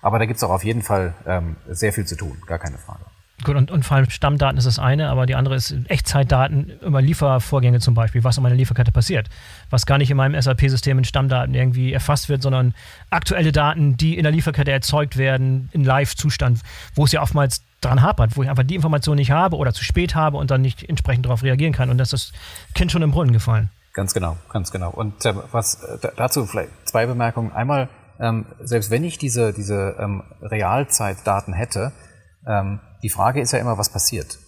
Aber 0.00 0.18
da 0.18 0.24
gibt 0.24 0.38
es 0.38 0.44
auch 0.44 0.50
auf 0.50 0.64
jeden 0.64 0.82
Fall 0.82 1.12
ähm, 1.26 1.56
sehr 1.68 1.92
viel 1.92 2.06
zu 2.06 2.16
tun, 2.16 2.40
gar 2.46 2.58
keine 2.58 2.78
Frage. 2.78 3.04
Gut, 3.44 3.54
und, 3.54 3.70
und 3.70 3.84
vor 3.84 3.98
allem 3.98 4.08
Stammdaten 4.08 4.56
ist 4.56 4.66
das 4.66 4.78
eine, 4.78 5.10
aber 5.10 5.26
die 5.26 5.34
andere 5.34 5.56
ist 5.56 5.74
Echtzeitdaten 5.88 6.72
über 6.80 7.02
Liefervorgänge 7.02 7.80
zum 7.80 7.92
Beispiel, 7.92 8.24
was 8.24 8.38
in 8.38 8.42
meiner 8.42 8.54
Lieferkette 8.54 8.92
passiert. 8.92 9.28
Was 9.68 9.84
gar 9.84 9.98
nicht 9.98 10.10
in 10.10 10.16
meinem 10.16 10.40
SAP-System 10.40 10.98
in 10.98 11.04
Stammdaten 11.04 11.54
irgendwie 11.54 11.92
erfasst 11.92 12.30
wird, 12.30 12.40
sondern 12.40 12.74
aktuelle 13.10 13.52
Daten, 13.52 13.98
die 13.98 14.16
in 14.16 14.22
der 14.22 14.32
Lieferkette 14.32 14.72
erzeugt 14.72 15.18
werden, 15.18 15.68
in 15.72 15.84
Live-Zustand, 15.84 16.60
wo 16.94 17.04
es 17.04 17.12
ja 17.12 17.20
oftmals 17.20 17.62
dran 17.82 18.00
hapert, 18.00 18.38
wo 18.38 18.42
ich 18.42 18.48
einfach 18.48 18.64
die 18.64 18.74
Information 18.74 19.16
nicht 19.16 19.30
habe 19.30 19.56
oder 19.56 19.74
zu 19.74 19.84
spät 19.84 20.14
habe 20.14 20.38
und 20.38 20.50
dann 20.50 20.62
nicht 20.62 20.88
entsprechend 20.88 21.26
darauf 21.26 21.42
reagieren 21.42 21.74
kann. 21.74 21.90
Und 21.90 21.98
das 21.98 22.14
ist 22.14 22.32
das 22.32 22.74
Kind 22.74 22.90
schon 22.90 23.02
im 23.02 23.10
Brunnen 23.10 23.34
gefallen. 23.34 23.68
Ganz 23.92 24.14
genau, 24.14 24.38
ganz 24.50 24.72
genau. 24.72 24.90
Und 24.90 25.24
äh, 25.26 25.34
was 25.52 25.78
dazu 26.16 26.46
vielleicht 26.46 26.70
zwei 26.84 27.04
Bemerkungen. 27.04 27.52
Einmal, 27.52 27.90
ähm, 28.18 28.46
selbst 28.60 28.90
wenn 28.90 29.04
ich 29.04 29.18
diese, 29.18 29.52
diese 29.52 29.96
ähm, 29.98 30.22
Realzeitdaten 30.40 31.52
hätte, 31.52 31.92
ähm, 32.46 32.80
die 33.02 33.10
Frage 33.10 33.40
ist 33.40 33.52
ja 33.52 33.58
immer, 33.58 33.78
was 33.78 33.90
passiert. 33.90 34.38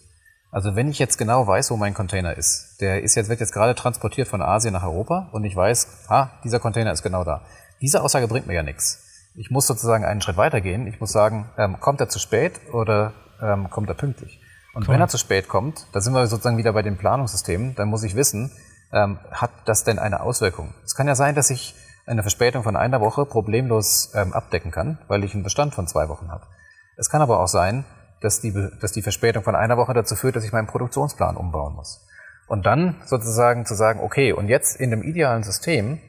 Also 0.51 0.77
wenn 0.77 0.89
ich 0.89 0.99
jetzt 0.99 1.19
genau 1.19 1.47
weiß, 1.47 1.71
wo 1.71 1.77
mein 1.77 1.95
Container 1.95 2.37
ist, 2.37 2.81
der 2.81 3.03
ist 3.03 3.15
jetzt, 3.15 3.29
wird 3.29 3.41
jetzt 3.41 3.53
gerade 3.53 3.75
transportiert 3.75 4.29
von 4.29 4.41
Asien 4.41 4.73
nach 4.73 4.83
Europa 4.83 5.29
und 5.33 5.45
ich 5.45 5.55
weiß, 5.55 6.07
ah, 6.09 6.29
dieser 6.43 6.59
Container 6.59 6.93
ist 6.93 7.03
genau 7.03 7.25
da. 7.25 7.43
Diese 7.83 8.03
Aussage 8.03 8.29
bringt 8.29 8.47
mir 8.47 8.55
ja 8.55 8.63
nichts. 8.63 9.05
Ich 9.35 9.51
muss 9.51 9.67
sozusagen 9.67 10.05
einen 10.05 10.23
Schritt 10.23 10.37
weitergehen. 10.37 10.87
Ich 10.87 11.01
muss 11.01 11.13
sagen, 11.13 11.51
ähm, 11.59 11.79
kommt 11.81 12.01
er 12.01 12.09
zu 12.09 12.19
spät 12.19 12.61
oder 12.73 13.13
ähm, 13.43 13.69
kommt 13.71 13.89
er 13.89 13.95
pünktlich? 13.95 14.41
Und 14.75 14.89
cool. 14.89 14.95
wenn 14.95 15.01
er 15.01 15.09
zu 15.09 15.19
spät 15.19 15.49
kommt, 15.49 15.87
da 15.93 16.01
sind 16.01 16.15
wir 16.15 16.27
sozusagen 16.27 16.57
wieder 16.57 16.73
bei 16.73 16.83
den 16.83 16.97
Planungssystemen, 16.97 17.75
dann 17.75 17.89
muss 17.89 18.03
ich 18.03 18.17
wissen, 18.17 18.51
ähm, 18.93 19.19
hat 19.31 19.51
das 19.67 19.85
denn 19.85 19.99
eine 19.99 20.21
Auswirkung? 20.21 20.75
Es 20.85 20.95
kann 20.95 21.07
ja 21.07 21.15
sein, 21.15 21.35
dass 21.35 21.51
ich 21.51 21.75
eine 22.07 22.23
Verspätung 22.23 22.63
von 22.63 22.75
einer 22.75 23.01
Woche 23.01 23.27
problemlos 23.27 24.13
ähm, 24.15 24.33
abdecken 24.33 24.71
kann, 24.71 24.99
weil 25.09 25.25
ich 25.25 25.35
einen 25.35 25.43
Bestand 25.43 25.75
von 25.75 25.87
zwei 25.87 26.09
Wochen 26.09 26.31
habe. 26.31 26.47
Es 26.99 27.09
kann 27.09 27.23
aber 27.23 27.39
auch 27.41 27.47
sein, 27.47 27.85
dass 28.21 28.41
die, 28.41 28.53
dass 28.81 28.93
die 28.93 29.03
Verspätung 29.03 29.45
von 29.45 29.55
einer 29.55 29.77
Woche 29.77 29.95
dazu 29.95 30.17
führt, 30.17 30.35
dass 30.35 30.45
ich 30.45 30.53
meinen 30.53 30.67
Produktionsplan 30.67 31.37
umbauen 31.37 31.75
muss. 31.75 32.05
Und 32.49 32.67
dann 32.67 32.97
sozusagen 33.07 33.67
zu 33.67 33.75
sagen, 33.75 34.01
okay, 34.01 34.33
und 34.33 34.49
jetzt 34.49 34.81
in 34.81 34.91
dem 34.91 35.03
idealen 35.03 35.45
System 35.45 36.01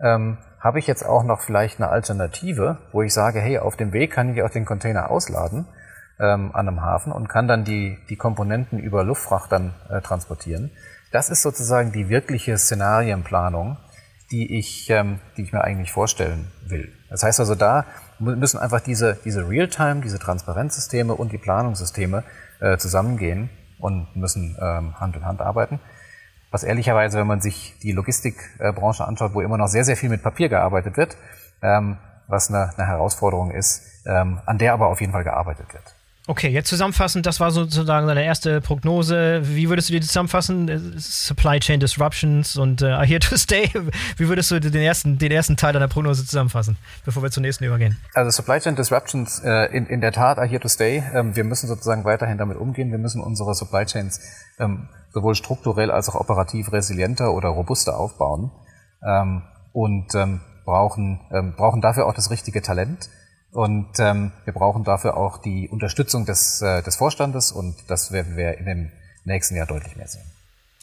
ähm, 0.00 0.38
habe 0.58 0.78
ich 0.78 0.86
jetzt 0.86 1.04
auch 1.04 1.22
noch 1.22 1.40
vielleicht 1.40 1.78
eine 1.78 1.90
Alternative, 1.90 2.78
wo 2.92 3.02
ich 3.02 3.12
sage, 3.12 3.40
hey, 3.40 3.58
auf 3.58 3.76
dem 3.76 3.92
Weg 3.92 4.12
kann 4.12 4.34
ich 4.34 4.42
auch 4.42 4.50
den 4.50 4.64
Container 4.64 5.10
ausladen 5.10 5.66
ähm, 6.18 6.50
an 6.54 6.66
einem 6.66 6.80
Hafen 6.80 7.12
und 7.12 7.28
kann 7.28 7.46
dann 7.46 7.64
die, 7.64 7.98
die 8.08 8.16
Komponenten 8.16 8.78
über 8.78 9.04
Luftfracht 9.04 9.52
dann 9.52 9.74
äh, 9.90 10.00
transportieren. 10.00 10.70
Das 11.12 11.28
ist 11.28 11.42
sozusagen 11.42 11.92
die 11.92 12.08
wirkliche 12.08 12.56
Szenarienplanung, 12.56 13.76
die 14.30 14.58
ich, 14.58 14.88
ähm, 14.90 15.20
die 15.36 15.42
ich 15.42 15.52
mir 15.52 15.62
eigentlich 15.62 15.92
vorstellen 15.92 16.50
will. 16.66 16.92
Das 17.10 17.22
heißt 17.22 17.40
also, 17.40 17.54
da 17.54 17.84
müssen 18.18 18.58
einfach 18.58 18.80
diese, 18.80 19.18
diese 19.24 19.48
Realtime, 19.48 20.00
diese 20.00 20.18
Transparenzsysteme 20.18 21.14
und 21.14 21.32
die 21.32 21.38
Planungssysteme 21.38 22.24
äh, 22.60 22.76
zusammengehen 22.78 23.50
und 23.78 24.14
müssen 24.16 24.56
ähm, 24.60 24.98
Hand 24.98 25.16
in 25.16 25.24
Hand 25.24 25.40
arbeiten. 25.40 25.80
Was 26.50 26.64
ehrlicherweise, 26.64 27.18
wenn 27.18 27.26
man 27.26 27.40
sich 27.40 27.78
die 27.82 27.92
Logistikbranche 27.92 29.06
anschaut, 29.06 29.34
wo 29.34 29.40
immer 29.42 29.58
noch 29.58 29.68
sehr, 29.68 29.84
sehr 29.84 29.96
viel 29.96 30.08
mit 30.08 30.22
Papier 30.22 30.48
gearbeitet 30.48 30.96
wird, 30.96 31.16
ähm, 31.62 31.98
was 32.26 32.48
eine, 32.48 32.72
eine 32.76 32.86
Herausforderung 32.86 33.50
ist, 33.50 33.82
ähm, 34.06 34.40
an 34.46 34.58
der 34.58 34.72
aber 34.72 34.86
auf 34.86 35.00
jeden 35.00 35.12
Fall 35.12 35.24
gearbeitet 35.24 35.72
wird. 35.72 35.97
Okay, 36.30 36.48
jetzt 36.48 36.68
zusammenfassend, 36.68 37.24
das 37.24 37.40
war 37.40 37.50
sozusagen 37.50 38.06
deine 38.06 38.22
erste 38.22 38.60
Prognose. 38.60 39.40
Wie 39.44 39.70
würdest 39.70 39.88
du 39.88 39.94
die 39.94 40.02
zusammenfassen? 40.02 40.94
Supply 40.98 41.58
Chain 41.58 41.80
Disruptions 41.80 42.58
und 42.58 42.82
uh, 42.82 43.00
Here 43.00 43.18
to 43.18 43.38
Stay. 43.38 43.70
Wie 44.18 44.28
würdest 44.28 44.50
du 44.50 44.60
den 44.60 44.74
ersten, 44.74 45.16
den 45.16 45.32
ersten 45.32 45.56
Teil 45.56 45.72
deiner 45.72 45.88
Prognose 45.88 46.26
zusammenfassen, 46.26 46.76
bevor 47.06 47.22
wir 47.22 47.30
zur 47.30 47.40
nächsten 47.40 47.64
übergehen? 47.64 47.96
Also 48.12 48.30
Supply 48.30 48.60
Chain 48.60 48.76
Disruptions, 48.76 49.40
äh, 49.42 49.74
in, 49.74 49.86
in 49.86 50.02
der 50.02 50.12
Tat 50.12 50.36
are 50.36 50.46
Here 50.46 50.60
to 50.60 50.68
Stay. 50.68 51.02
Ähm, 51.14 51.34
wir 51.34 51.44
müssen 51.44 51.66
sozusagen 51.66 52.04
weiterhin 52.04 52.36
damit 52.36 52.58
umgehen. 52.58 52.90
Wir 52.90 52.98
müssen 52.98 53.22
unsere 53.22 53.54
Supply 53.54 53.86
Chains 53.86 54.20
ähm, 54.58 54.90
sowohl 55.14 55.34
strukturell 55.34 55.90
als 55.90 56.10
auch 56.10 56.14
operativ 56.14 56.70
resilienter 56.72 57.32
oder 57.32 57.48
robuster 57.48 57.98
aufbauen 57.98 58.50
ähm, 59.02 59.44
und 59.72 60.14
ähm, 60.14 60.42
brauchen, 60.66 61.20
ähm, 61.32 61.54
brauchen 61.56 61.80
dafür 61.80 62.06
auch 62.06 62.14
das 62.14 62.30
richtige 62.30 62.60
Talent 62.60 63.08
und 63.52 63.88
ähm, 63.98 64.32
wir 64.44 64.52
brauchen 64.52 64.84
dafür 64.84 65.16
auch 65.16 65.38
die 65.38 65.68
Unterstützung 65.68 66.26
des, 66.26 66.60
äh, 66.62 66.82
des 66.82 66.96
Vorstandes 66.96 67.52
und 67.52 67.76
das 67.88 68.12
werden 68.12 68.36
wir 68.36 68.58
in 68.58 68.66
dem 68.66 68.92
nächsten 69.24 69.56
Jahr 69.56 69.66
deutlich 69.66 69.96
mehr 69.96 70.08
sehen. 70.08 70.24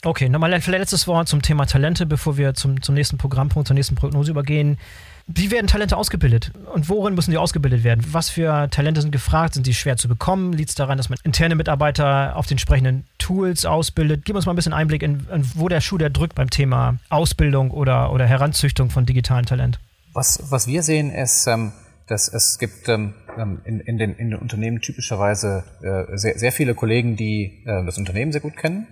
Okay, 0.04 0.28
nochmal 0.28 0.52
ein 0.52 0.62
letztes 0.66 1.06
Wort 1.06 1.28
zum 1.28 1.42
Thema 1.42 1.66
Talente, 1.66 2.06
bevor 2.06 2.36
wir 2.36 2.54
zum, 2.54 2.82
zum 2.82 2.94
nächsten 2.94 3.18
Programmpunkt, 3.18 3.66
zur 3.66 3.74
nächsten 3.74 3.94
Prognose 3.94 4.30
übergehen. 4.30 4.78
Wie 5.26 5.50
werden 5.50 5.66
Talente 5.66 5.96
ausgebildet 5.96 6.52
und 6.72 6.88
worin 6.88 7.14
müssen 7.14 7.32
die 7.32 7.38
ausgebildet 7.38 7.82
werden? 7.82 8.04
Was 8.12 8.30
für 8.30 8.68
Talente 8.70 9.00
sind 9.00 9.10
gefragt? 9.10 9.54
Sind 9.54 9.66
die 9.66 9.74
schwer 9.74 9.96
zu 9.96 10.06
bekommen? 10.06 10.52
Liegt 10.52 10.68
es 10.68 10.76
daran, 10.76 10.98
dass 10.98 11.08
man 11.08 11.18
interne 11.24 11.56
Mitarbeiter 11.56 12.36
auf 12.36 12.46
den 12.46 12.52
entsprechenden 12.52 13.04
Tools 13.18 13.66
ausbildet? 13.66 14.24
Gib 14.24 14.36
uns 14.36 14.46
mal 14.46 14.52
ein 14.52 14.56
bisschen 14.56 14.72
Einblick 14.72 15.02
in, 15.02 15.26
in 15.32 15.50
wo 15.56 15.68
der 15.68 15.80
Schuh 15.80 15.98
der 15.98 16.10
drückt 16.10 16.36
beim 16.36 16.50
Thema 16.50 16.98
Ausbildung 17.08 17.72
oder, 17.72 18.12
oder 18.12 18.26
Heranzüchtung 18.26 18.90
von 18.90 19.04
digitalen 19.04 19.46
Talent. 19.46 19.80
Was, 20.12 20.40
was 20.50 20.68
wir 20.68 20.84
sehen 20.84 21.10
ist, 21.10 21.48
ähm, 21.48 21.72
dass 22.06 22.32
es 22.32 22.58
gibt 22.58 22.88
ähm, 22.88 23.14
ähm, 23.36 23.60
in, 23.64 23.80
in, 23.80 23.98
den, 23.98 24.14
in 24.14 24.30
den 24.30 24.38
Unternehmen 24.38 24.80
typischerweise 24.80 25.64
äh, 25.82 26.16
sehr, 26.16 26.38
sehr 26.38 26.52
viele 26.52 26.74
Kollegen, 26.74 27.16
die 27.16 27.64
äh, 27.66 27.84
das 27.84 27.98
Unternehmen 27.98 28.32
sehr 28.32 28.40
gut 28.40 28.56
kennen 28.56 28.86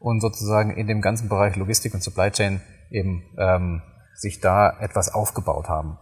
und 0.00 0.20
sozusagen 0.20 0.70
in 0.70 0.86
dem 0.86 1.00
ganzen 1.00 1.28
Bereich 1.28 1.56
Logistik 1.56 1.94
und 1.94 2.02
Supply 2.02 2.30
Chain 2.30 2.60
eben 2.90 3.22
ähm, 3.38 3.82
sich 4.14 4.40
da 4.40 4.78
etwas 4.80 5.12
aufgebaut 5.14 5.68
haben. 5.68 5.98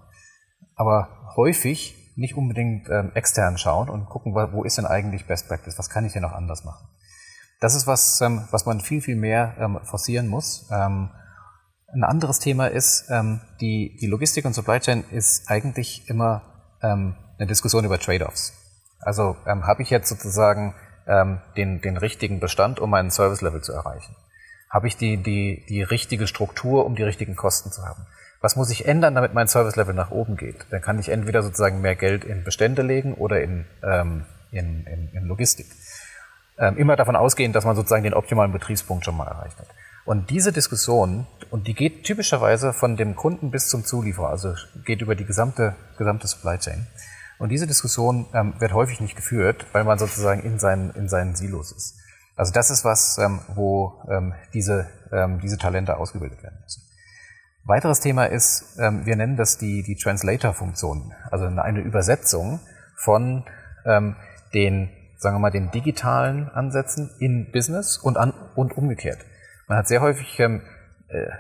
Aber 0.74 1.33
häufig 1.37 1.94
nicht 2.16 2.37
unbedingt 2.37 2.88
ähm, 2.88 3.11
extern 3.14 3.59
schauen 3.59 3.88
und 3.88 4.07
gucken, 4.07 4.35
wo 4.35 4.64
ist 4.64 4.79
denn 4.79 4.87
eigentlich 4.87 5.27
Best 5.27 5.48
Practice, 5.48 5.79
was 5.79 5.90
kann 5.90 6.05
ich 6.05 6.12
denn 6.12 6.22
noch 6.22 6.33
anders 6.33 6.64
machen. 6.64 6.87
Das 7.61 7.74
ist 7.74 7.87
was, 7.87 8.20
ähm, 8.20 8.46
was 8.50 8.66
man 8.66 8.81
viel, 8.81 9.00
viel 9.00 9.16
mehr 9.16 9.55
ähm, 9.59 9.81
forcieren 9.85 10.29
muss. 10.29 10.68
Ähm, 10.70 11.11
ein 11.92 12.05
anderes 12.05 12.38
Thema 12.38 12.66
ist, 12.66 13.07
ähm, 13.11 13.40
die, 13.61 13.96
die 14.00 14.07
Logistik 14.07 14.44
und 14.44 14.55
Supply 14.55 14.81
Chain 14.81 15.05
ist 15.11 15.50
eigentlich 15.50 16.09
immer 16.09 16.54
ähm, 16.85 17.16
eine 17.38 17.49
Diskussion 17.49 17.85
über 17.85 17.99
Trade-offs. 17.99 18.53
Also 19.01 19.37
ähm, 19.47 19.66
habe 19.66 19.83
ich 19.83 19.90
jetzt 19.90 20.09
sozusagen 20.09 20.75
ähm, 21.07 21.40
den, 21.57 21.81
den 21.81 21.97
richtigen 21.97 22.40
Bestand, 22.40 22.81
um 22.81 22.90
meinen 22.90 23.11
Service-Level 23.11 23.62
zu 23.62 23.73
erreichen? 23.73 24.14
Habe 24.70 24.87
ich 24.87 24.97
die, 24.97 25.16
die, 25.16 25.64
die 25.68 25.83
richtige 25.83 26.27
Struktur, 26.27 26.85
um 26.85 26.97
die 26.97 27.03
richtigen 27.03 27.37
Kosten 27.37 27.70
zu 27.70 27.85
haben? 27.85 28.07
Was 28.40 28.57
muss 28.57 28.70
ich 28.70 28.87
ändern, 28.87 29.14
damit 29.14 29.35
mein 29.35 29.49
Service-Level 29.49 29.94
nach 29.94 30.11
oben 30.11 30.37
geht? 30.37 30.66
Dann 30.70 30.83
kann 30.83 30.99
ich 30.99 31.09
entweder 31.09 31.42
sozusagen 31.42 31.81
mehr 31.81 31.97
Geld 31.97 32.25
in 32.25 32.44
Bestände 32.44 32.83
legen 32.83 33.14
oder 33.14 33.40
in, 33.40 33.64
ähm, 33.83 34.27
in, 34.51 34.87
in, 34.87 35.09
in 35.12 35.25
Logistik. 35.25 35.66
Ähm, 36.59 36.77
immer 36.77 36.97
davon 36.97 37.16
ausgehen, 37.16 37.53
dass 37.53 37.64
man 37.64 37.75
sozusagen 37.75 38.05
den 38.05 38.14
optimalen 38.14 38.53
Betriebspunkt 38.53 39.05
schon 39.05 39.16
mal 39.16 39.27
erreicht 39.27 39.59
hat. 39.59 39.68
Und 40.05 40.31
diese 40.31 40.53
Diskussion, 40.53 41.27
und 41.55 41.69
die 41.69 41.75
geht 41.75 42.03
typischerweise 42.03 42.73
von 42.73 42.97
dem 42.97 43.14
Kunden 43.14 43.53
bis 43.53 43.69
zum 43.69 43.85
Zulieferer, 43.85 44.29
also 44.29 44.55
geht 44.85 45.03
über 45.03 45.14
die 45.14 45.25
gesamte, 45.25 45.77
gesamte 45.97 46.27
Supply 46.27 46.59
Chain. 46.59 46.88
Und 47.38 47.51
diese 47.51 47.69
Diskussion 47.69 48.27
ähm, 48.35 48.55
wird 48.59 48.73
häufig 48.73 49.01
nicht 49.01 49.14
geführt, 49.14 49.64
weil 49.71 49.85
man 49.85 49.97
sozusagen 49.97 50.43
in 50.43 50.59
seinen, 50.59 50.90
in 50.97 51.09
seinen 51.09 51.37
Silos 51.37 51.71
ist. 51.71 51.95
Also 52.35 52.53
das 52.53 52.71
ist 52.71 52.85
was, 52.85 53.19
ähm, 53.19 53.38
wo 53.55 54.03
ähm, 54.11 54.35
diese, 54.53 54.88
ähm, 55.12 55.38
diese 55.38 55.57
Talente 55.57 55.97
ausgebildet 55.97 56.43
werden 56.43 56.59
müssen. 56.61 56.83
Weiteres 57.62 58.01
Thema 58.01 58.25
ist, 58.25 58.77
ähm, 58.81 59.07
wir 59.07 59.14
nennen 59.14 59.37
das 59.37 59.57
die, 59.57 59.85
die 59.85 59.95
Translator-Funktion, 59.95 61.12
also 61.31 61.45
eine 61.45 61.83
Übersetzung 61.83 62.59
von 62.97 63.45
ähm, 63.87 64.17
den, 64.55 64.90
sagen 65.19 65.37
wir 65.37 65.38
mal, 65.40 65.53
den 65.53 65.71
digitalen 65.71 66.49
Ansätzen 66.49 67.12
in 67.21 67.53
Business 67.53 67.97
und, 67.97 68.17
an, 68.17 68.35
und 68.57 68.77
umgekehrt. 68.77 69.21
Man 69.69 69.79
hat 69.79 69.87
sehr 69.87 70.01
häufig 70.01 70.40
ähm, 70.40 70.61
äh, 70.61 70.74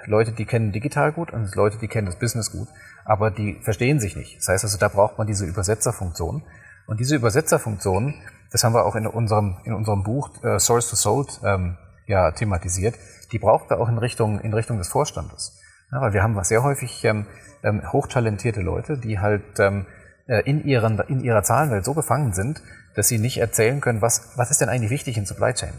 Leute, 0.06 0.32
die 0.32 0.44
kennen 0.44 0.72
digital 0.72 1.12
gut 1.12 1.32
und 1.32 1.54
Leute, 1.54 1.78
die 1.78 1.88
kennen 1.88 2.06
das 2.06 2.18
Business 2.18 2.52
gut, 2.52 2.68
aber 3.04 3.30
die 3.30 3.58
verstehen 3.62 4.00
sich 4.00 4.16
nicht. 4.16 4.38
Das 4.38 4.48
heißt 4.48 4.64
also, 4.64 4.78
da 4.78 4.88
braucht 4.88 5.18
man 5.18 5.26
diese 5.26 5.44
Übersetzerfunktion. 5.44 6.42
Und 6.86 7.00
diese 7.00 7.16
Übersetzerfunktion, 7.16 8.14
das 8.52 8.62
haben 8.62 8.74
wir 8.74 8.84
auch 8.84 8.94
in 8.94 9.06
unserem, 9.06 9.56
in 9.64 9.72
unserem 9.72 10.02
Buch 10.02 10.30
äh, 10.44 10.58
Source 10.58 10.90
to 10.90 10.96
Sold 10.96 11.40
ähm, 11.44 11.76
ja, 12.06 12.30
thematisiert, 12.32 12.94
die 13.32 13.38
braucht 13.38 13.70
wir 13.70 13.80
auch 13.80 13.88
in 13.88 13.98
Richtung, 13.98 14.40
in 14.40 14.52
Richtung 14.52 14.78
des 14.78 14.88
Vorstandes. 14.88 15.58
Ja, 15.90 16.00
weil 16.00 16.12
wir 16.12 16.22
haben 16.22 16.42
sehr 16.44 16.62
häufig 16.62 17.04
ähm, 17.04 17.26
ähm, 17.62 17.82
hochtalentierte 17.92 18.60
Leute, 18.60 18.98
die 18.98 19.18
halt 19.18 19.58
ähm, 19.58 19.86
äh, 20.26 20.42
in, 20.44 20.64
ihren, 20.64 20.98
in 21.00 21.20
ihrer 21.20 21.42
Zahlenwelt 21.42 21.84
so 21.84 21.94
gefangen 21.94 22.32
sind, 22.32 22.62
dass 22.94 23.08
sie 23.08 23.18
nicht 23.18 23.38
erzählen 23.38 23.80
können, 23.80 24.02
was, 24.02 24.32
was 24.36 24.50
ist 24.50 24.60
denn 24.60 24.68
eigentlich 24.68 24.90
wichtig 24.90 25.16
in 25.16 25.26
Supply 25.26 25.52
Chain? 25.52 25.72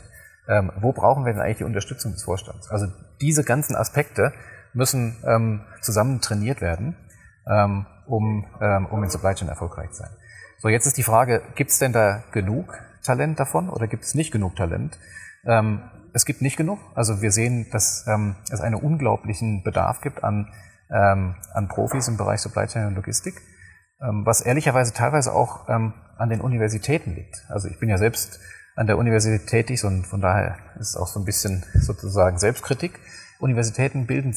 Ähm, 0.47 0.71
wo 0.79 0.91
brauchen 0.91 1.25
wir 1.25 1.33
denn 1.33 1.41
eigentlich 1.41 1.57
die 1.57 1.63
Unterstützung 1.63 2.13
des 2.13 2.23
Vorstands? 2.23 2.69
Also 2.69 2.87
diese 3.21 3.43
ganzen 3.43 3.75
Aspekte 3.75 4.33
müssen 4.73 5.17
ähm, 5.25 5.61
zusammen 5.81 6.21
trainiert 6.21 6.61
werden, 6.61 6.95
ähm, 7.47 7.85
um, 8.05 8.45
ähm, 8.61 8.85
um 8.87 9.03
in 9.03 9.09
Supply 9.09 9.33
Chain 9.33 9.49
erfolgreich 9.49 9.91
zu 9.91 10.03
sein. 10.03 10.11
So, 10.59 10.69
jetzt 10.69 10.85
ist 10.85 10.97
die 10.97 11.03
Frage, 11.03 11.41
gibt 11.55 11.71
es 11.71 11.79
denn 11.79 11.93
da 11.93 12.23
genug 12.31 12.73
Talent 13.03 13.39
davon 13.39 13.69
oder 13.69 13.87
gibt 13.87 14.03
es 14.03 14.15
nicht 14.15 14.31
genug 14.31 14.55
Talent? 14.55 14.97
Ähm, 15.45 15.81
es 16.13 16.25
gibt 16.25 16.41
nicht 16.41 16.57
genug. 16.57 16.79
Also 16.95 17.21
wir 17.21 17.31
sehen, 17.31 17.67
dass 17.71 18.05
ähm, 18.07 18.35
es 18.49 18.61
einen 18.61 18.75
unglaublichen 18.75 19.63
Bedarf 19.63 20.01
gibt 20.01 20.23
an, 20.23 20.51
ähm, 20.89 21.35
an 21.53 21.67
Profis 21.67 22.07
im 22.07 22.17
Bereich 22.17 22.39
Supply 22.39 22.67
Chain 22.67 22.87
und 22.87 22.95
Logistik, 22.95 23.41
ähm, 24.01 24.25
was 24.25 24.41
ehrlicherweise 24.41 24.93
teilweise 24.93 25.33
auch 25.33 25.67
ähm, 25.67 25.93
an 26.17 26.29
den 26.29 26.41
Universitäten 26.41 27.15
liegt. 27.15 27.45
Also 27.49 27.67
ich 27.67 27.79
bin 27.79 27.89
ja 27.89 27.97
selbst 27.97 28.39
an 28.75 28.87
der 28.87 28.97
Universität 28.97 29.47
tätig 29.47 29.83
und 29.83 30.05
von 30.05 30.21
daher 30.21 30.57
ist 30.79 30.89
es 30.89 30.97
auch 30.97 31.07
so 31.07 31.19
ein 31.19 31.25
bisschen 31.25 31.63
sozusagen 31.73 32.37
Selbstkritik. 32.37 32.99
Universitäten 33.39 34.05
bilden, 34.05 34.35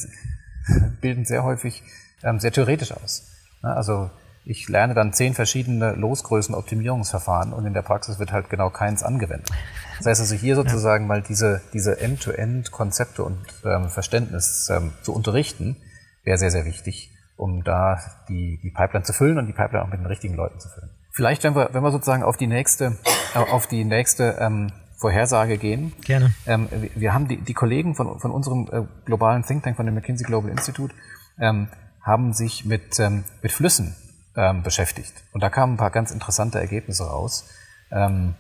bilden 1.00 1.24
sehr 1.24 1.44
häufig 1.44 1.82
ähm, 2.22 2.40
sehr 2.40 2.52
theoretisch 2.52 2.92
aus. 2.92 3.28
Also 3.62 4.10
ich 4.44 4.68
lerne 4.68 4.94
dann 4.94 5.12
zehn 5.12 5.34
verschiedene 5.34 5.92
Losgrößen-Optimierungsverfahren 5.92 7.52
und 7.52 7.66
in 7.66 7.74
der 7.74 7.82
Praxis 7.82 8.18
wird 8.18 8.32
halt 8.32 8.48
genau 8.48 8.70
keins 8.70 9.02
angewendet. 9.02 9.50
Das 9.98 10.06
heißt 10.06 10.20
also 10.20 10.34
hier 10.34 10.56
sozusagen 10.56 11.04
ja. 11.04 11.08
mal 11.08 11.22
diese, 11.22 11.60
diese 11.72 12.00
End-to-End-Konzepte 12.00 13.24
und 13.24 13.38
ähm, 13.64 13.90
Verständnis 13.90 14.70
ähm, 14.70 14.92
zu 15.02 15.12
unterrichten, 15.12 15.76
wäre 16.24 16.38
sehr, 16.38 16.50
sehr 16.50 16.64
wichtig, 16.64 17.10
um 17.36 17.62
da 17.64 18.00
die, 18.28 18.58
die 18.62 18.70
Pipeline 18.70 19.04
zu 19.04 19.12
füllen 19.12 19.38
und 19.38 19.46
die 19.46 19.52
Pipeline 19.52 19.84
auch 19.84 19.90
mit 19.90 20.00
den 20.00 20.06
richtigen 20.06 20.34
Leuten 20.34 20.60
zu 20.60 20.68
füllen. 20.68 20.90
Vielleicht, 21.18 21.42
wenn 21.42 21.56
wir, 21.56 21.70
wenn 21.72 21.82
wir 21.82 21.90
sozusagen 21.90 22.22
auf 22.22 22.36
die 22.36 22.46
nächste, 22.46 22.96
äh, 23.34 23.38
auf 23.40 23.66
die 23.66 23.84
nächste 23.84 24.36
ähm, 24.38 24.70
Vorhersage 24.98 25.58
gehen. 25.58 25.92
Gerne. 26.04 26.32
Ähm, 26.46 26.68
wir 26.94 27.12
haben 27.12 27.26
die, 27.26 27.38
die 27.38 27.54
Kollegen 27.54 27.96
von, 27.96 28.20
von 28.20 28.30
unserem 28.30 28.68
äh, 28.70 28.84
globalen 29.04 29.42
Think 29.42 29.64
Tank, 29.64 29.76
von 29.76 29.84
dem 29.84 29.96
McKinsey 29.96 30.24
Global 30.24 30.48
Institute, 30.48 30.94
ähm, 31.40 31.66
haben 32.02 32.34
sich 32.34 32.64
mit, 32.66 33.00
ähm, 33.00 33.24
mit 33.42 33.50
Flüssen 33.50 33.96
ähm, 34.36 34.62
beschäftigt. 34.62 35.12
Und 35.32 35.42
da 35.42 35.50
kamen 35.50 35.72
ein 35.72 35.76
paar 35.76 35.90
ganz 35.90 36.12
interessante 36.12 36.60
Ergebnisse 36.60 37.08
raus. 37.08 37.48
Ähm, 37.90 38.36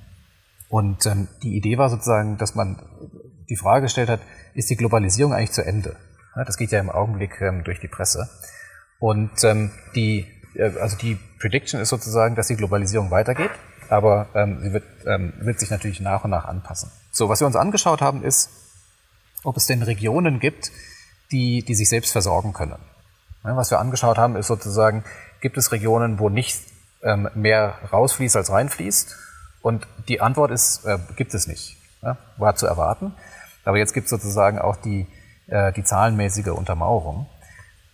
und 0.68 1.04
ähm, 1.06 1.26
die 1.42 1.56
Idee 1.56 1.78
war 1.78 1.88
sozusagen, 1.88 2.38
dass 2.38 2.54
man 2.54 2.80
die 3.48 3.56
Frage 3.56 3.86
gestellt 3.86 4.08
hat, 4.08 4.20
ist 4.54 4.70
die 4.70 4.76
Globalisierung 4.76 5.32
eigentlich 5.32 5.50
zu 5.50 5.66
Ende? 5.66 5.96
Ja, 6.36 6.44
das 6.44 6.56
geht 6.56 6.70
ja 6.70 6.78
im 6.78 6.90
Augenblick 6.90 7.40
ähm, 7.40 7.64
durch 7.64 7.80
die 7.80 7.88
Presse. 7.88 8.28
Und 9.00 9.42
ähm, 9.42 9.72
die 9.96 10.37
also 10.80 10.96
die 10.96 11.18
Prediction 11.40 11.80
ist 11.80 11.88
sozusagen, 11.88 12.34
dass 12.34 12.48
die 12.48 12.56
Globalisierung 12.56 13.10
weitergeht, 13.10 13.50
aber 13.88 14.28
ähm, 14.34 14.60
sie 14.62 14.72
wird, 14.72 14.84
ähm, 15.06 15.32
wird 15.38 15.60
sich 15.60 15.70
natürlich 15.70 16.00
nach 16.00 16.24
und 16.24 16.30
nach 16.30 16.44
anpassen. 16.44 16.90
So, 17.10 17.28
was 17.28 17.40
wir 17.40 17.46
uns 17.46 17.56
angeschaut 17.56 18.00
haben, 18.00 18.22
ist, 18.22 18.50
ob 19.44 19.56
es 19.56 19.66
denn 19.66 19.82
Regionen 19.82 20.40
gibt, 20.40 20.70
die, 21.30 21.62
die 21.62 21.74
sich 21.74 21.88
selbst 21.88 22.12
versorgen 22.12 22.52
können. 22.52 22.78
Ja, 23.44 23.56
was 23.56 23.70
wir 23.70 23.78
angeschaut 23.78 24.18
haben, 24.18 24.36
ist 24.36 24.46
sozusagen, 24.46 25.04
gibt 25.40 25.56
es 25.56 25.72
Regionen, 25.72 26.18
wo 26.18 26.28
nicht 26.28 26.60
ähm, 27.02 27.28
mehr 27.34 27.78
rausfließt 27.92 28.36
als 28.36 28.50
reinfließt? 28.50 29.16
Und 29.62 29.86
die 30.08 30.20
Antwort 30.20 30.50
ist, 30.50 30.84
äh, 30.84 30.98
gibt 31.16 31.34
es 31.34 31.46
nicht. 31.46 31.76
Ja, 32.02 32.16
war 32.36 32.54
zu 32.54 32.66
erwarten. 32.66 33.14
Aber 33.64 33.78
jetzt 33.78 33.92
gibt 33.92 34.04
es 34.04 34.10
sozusagen 34.10 34.58
auch 34.58 34.76
die, 34.76 35.06
äh, 35.46 35.72
die 35.72 35.84
zahlenmäßige 35.84 36.48
Untermauerung. 36.48 37.26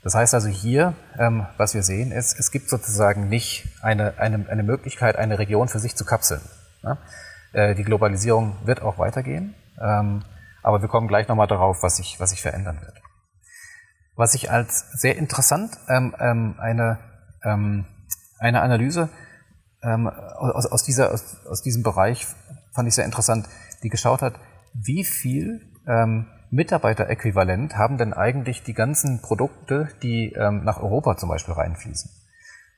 Das 0.04 0.14
heißt 0.14 0.34
also 0.34 0.48
hier, 0.48 0.92
ähm, 1.18 1.46
was 1.56 1.72
wir 1.72 1.82
sehen, 1.82 2.12
ist, 2.12 2.38
es 2.38 2.50
gibt 2.50 2.68
sozusagen 2.68 3.28
nicht 3.30 3.66
eine, 3.82 4.18
eine, 4.18 4.46
eine 4.50 4.62
Möglichkeit, 4.62 5.16
eine 5.16 5.38
Region 5.38 5.68
für 5.68 5.78
sich 5.78 5.96
zu 5.96 6.04
kapseln. 6.04 6.42
Ja? 6.82 6.98
Äh, 7.54 7.74
die 7.74 7.84
Globalisierung 7.84 8.58
wird 8.66 8.82
auch 8.82 8.98
weitergehen, 8.98 9.54
ähm, 9.80 10.22
aber 10.62 10.82
wir 10.82 10.88
kommen 10.88 11.08
gleich 11.08 11.26
nochmal 11.26 11.46
darauf, 11.46 11.82
was 11.82 11.96
sich, 11.96 12.20
was 12.20 12.30
sich 12.30 12.42
verändern 12.42 12.82
wird. 12.82 13.00
Was 14.14 14.34
ich 14.34 14.50
als 14.50 14.90
sehr 14.92 15.16
interessant 15.16 15.72
ähm, 15.88 16.14
ähm 16.20 16.56
eine, 16.60 16.98
ähm, 17.42 17.86
eine 18.38 18.60
Analyse 18.60 19.08
ähm, 19.82 20.06
aus, 20.06 20.66
aus, 20.66 20.84
dieser, 20.84 21.12
aus, 21.12 21.46
aus 21.46 21.62
diesem 21.62 21.82
Bereich 21.82 22.26
fand 22.74 22.88
ich 22.88 22.94
sehr 22.94 23.06
interessant, 23.06 23.48
die 23.82 23.88
geschaut 23.88 24.20
hat, 24.20 24.34
wie 24.74 25.04
viel 25.04 25.62
ähm, 25.86 26.26
Mitarbeiteräquivalent 26.54 27.76
haben 27.76 27.98
denn 27.98 28.12
eigentlich 28.12 28.62
die 28.62 28.74
ganzen 28.74 29.20
Produkte, 29.20 29.88
die 30.02 30.32
ähm, 30.32 30.64
nach 30.64 30.80
Europa 30.80 31.16
zum 31.16 31.28
Beispiel 31.28 31.54
reinfließen? 31.54 32.10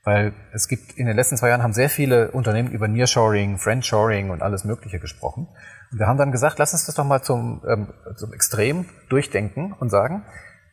Weil 0.02 0.32
es 0.52 0.68
gibt 0.68 0.92
in 0.92 1.06
den 1.06 1.16
letzten 1.16 1.36
zwei 1.36 1.48
Jahren 1.48 1.62
haben 1.62 1.72
sehr 1.72 1.90
viele 1.90 2.30
Unternehmen 2.30 2.70
über 2.70 2.88
Nearshoring, 2.88 3.58
Friendshoring 3.58 4.30
und 4.30 4.40
alles 4.40 4.64
Mögliche 4.64 5.00
gesprochen. 5.00 5.48
Und 5.90 5.98
wir 5.98 6.06
haben 6.06 6.16
dann 6.16 6.32
gesagt, 6.32 6.58
lass 6.58 6.72
uns 6.72 6.86
das 6.86 6.94
doch 6.94 7.04
mal 7.04 7.22
zum, 7.22 7.62
ähm, 7.68 7.88
zum 8.14 8.32
Extrem 8.32 8.86
durchdenken 9.08 9.72
und 9.72 9.90
sagen, 9.90 10.24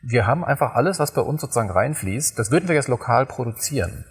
wir 0.01 0.27
haben 0.27 0.45
einfach 0.45 0.75
alles, 0.75 0.99
was 0.99 1.13
bei 1.13 1.21
uns 1.21 1.41
sozusagen 1.41 1.71
reinfließt, 1.71 2.37
das 2.37 2.51
würden 2.51 2.67
wir 2.67 2.75
jetzt 2.75 2.89
lokal 2.89 3.25
produzieren. 3.25 4.05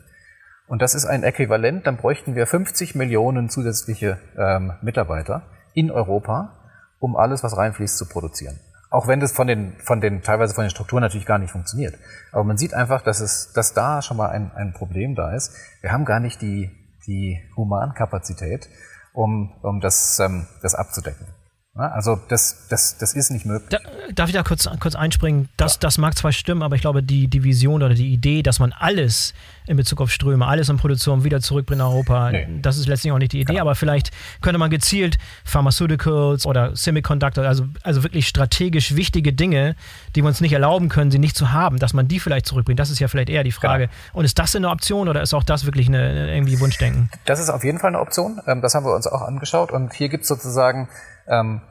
Und 0.66 0.82
das 0.82 0.94
ist 0.94 1.06
ein 1.06 1.22
Äquivalent, 1.22 1.86
dann 1.86 1.98
bräuchten 1.98 2.34
wir 2.34 2.46
50 2.46 2.94
Millionen 2.94 3.48
zusätzliche 3.48 4.18
ähm, 4.36 4.72
Mitarbeiter 4.82 5.42
in 5.74 5.90
Europa, 5.90 6.58
um 6.98 7.16
alles, 7.16 7.42
was 7.42 7.56
reinfließt, 7.56 7.96
zu 7.96 8.08
produzieren. 8.08 8.58
Auch 8.92 9.08
wenn 9.08 9.20
das 9.20 9.32
von 9.32 9.46
den, 9.46 9.72
von 9.78 10.00
den, 10.00 10.22
teilweise 10.22 10.54
von 10.54 10.64
den 10.64 10.70
Strukturen 10.70 11.00
natürlich 11.00 11.26
gar 11.26 11.38
nicht 11.38 11.50
funktioniert. 11.50 11.94
Aber 12.30 12.44
man 12.44 12.58
sieht 12.58 12.74
einfach, 12.74 13.00
dass 13.02 13.20
es, 13.20 13.52
dass 13.54 13.72
da 13.72 14.02
schon 14.02 14.18
mal 14.18 14.28
ein, 14.28 14.52
ein 14.54 14.74
Problem 14.74 15.14
da 15.14 15.34
ist. 15.34 15.54
Wir 15.80 15.92
haben 15.92 16.04
gar 16.04 16.20
nicht 16.20 16.42
die, 16.42 16.70
die 17.06 17.40
Humankapazität, 17.56 18.68
um, 19.14 19.52
um 19.62 19.80
das, 19.80 20.20
ähm, 20.20 20.46
das 20.60 20.74
abzudecken. 20.74 21.26
Also 21.74 22.18
das, 22.28 22.66
das, 22.68 22.98
das 22.98 23.14
ist 23.14 23.30
nicht 23.30 23.46
möglich. 23.46 23.70
Da, 23.70 23.78
darf 24.14 24.28
ich 24.28 24.34
da 24.34 24.42
kurz, 24.42 24.68
kurz 24.78 24.94
einspringen? 24.94 25.48
Das, 25.56 25.74
ja. 25.74 25.80
das 25.80 25.96
mag 25.96 26.14
zwar 26.18 26.30
stimmen, 26.30 26.62
aber 26.62 26.76
ich 26.76 26.82
glaube, 26.82 27.02
die, 27.02 27.28
die 27.28 27.44
Vision 27.44 27.82
oder 27.82 27.94
die 27.94 28.12
Idee, 28.12 28.42
dass 28.42 28.58
man 28.58 28.74
alles 28.78 29.32
in 29.66 29.78
Bezug 29.78 30.02
auf 30.02 30.10
Ströme, 30.10 30.46
alles 30.46 30.68
in 30.68 30.76
Produktion 30.76 31.24
wieder 31.24 31.40
zurückbringt 31.40 31.78
nach 31.78 31.88
Europa, 31.88 32.30
nee. 32.30 32.46
das 32.60 32.76
ist 32.76 32.88
letztlich 32.88 33.10
auch 33.12 33.18
nicht 33.18 33.32
die 33.32 33.40
Idee, 33.40 33.54
genau. 33.54 33.62
aber 33.62 33.74
vielleicht 33.74 34.10
könnte 34.42 34.58
man 34.58 34.70
gezielt 34.70 35.16
Pharmaceuticals 35.44 36.44
oder 36.44 36.76
Semiconductor, 36.76 37.44
also, 37.44 37.64
also 37.82 38.02
wirklich 38.02 38.28
strategisch 38.28 38.94
wichtige 38.94 39.32
Dinge, 39.32 39.74
die 40.14 40.22
wir 40.22 40.28
uns 40.28 40.42
nicht 40.42 40.52
erlauben 40.52 40.90
können, 40.90 41.10
sie 41.10 41.18
nicht 41.18 41.36
zu 41.36 41.52
haben, 41.52 41.78
dass 41.78 41.94
man 41.94 42.06
die 42.06 42.20
vielleicht 42.20 42.44
zurückbringt. 42.44 42.80
Das 42.80 42.90
ist 42.90 42.98
ja 42.98 43.08
vielleicht 43.08 43.30
eher 43.30 43.44
die 43.44 43.52
Frage. 43.52 43.86
Genau. 43.86 44.18
Und 44.18 44.24
ist 44.26 44.38
das 44.38 44.54
eine 44.54 44.68
Option 44.68 45.08
oder 45.08 45.22
ist 45.22 45.32
auch 45.32 45.44
das 45.44 45.64
wirklich 45.64 45.88
eine, 45.88 46.34
irgendwie 46.34 46.60
Wunschdenken? 46.60 47.08
Das 47.24 47.40
ist 47.40 47.48
auf 47.48 47.64
jeden 47.64 47.78
Fall 47.78 47.88
eine 47.88 48.00
Option. 48.00 48.42
Ähm, 48.46 48.60
das 48.60 48.74
haben 48.74 48.84
wir 48.84 48.94
uns 48.94 49.06
auch 49.06 49.22
angeschaut 49.22 49.72
und 49.72 49.94
hier 49.94 50.10
gibt 50.10 50.24
es 50.24 50.28
sozusagen 50.28 50.90
ähm, 51.26 51.62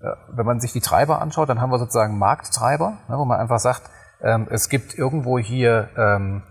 äh, 0.00 0.08
wenn 0.28 0.46
man 0.46 0.60
sich 0.60 0.72
die 0.72 0.80
Treiber 0.80 1.20
anschaut, 1.20 1.48
dann 1.48 1.60
haben 1.60 1.70
wir 1.70 1.78
sozusagen 1.78 2.18
Markttreiber, 2.18 2.98
ne, 3.08 3.18
wo 3.18 3.24
man 3.24 3.38
einfach 3.38 3.58
sagt, 3.58 3.82
ähm, 4.22 4.46
es 4.50 4.68
gibt 4.68 4.94
irgendwo 4.94 5.38
hier, 5.38 5.88
ähm, 5.96 6.42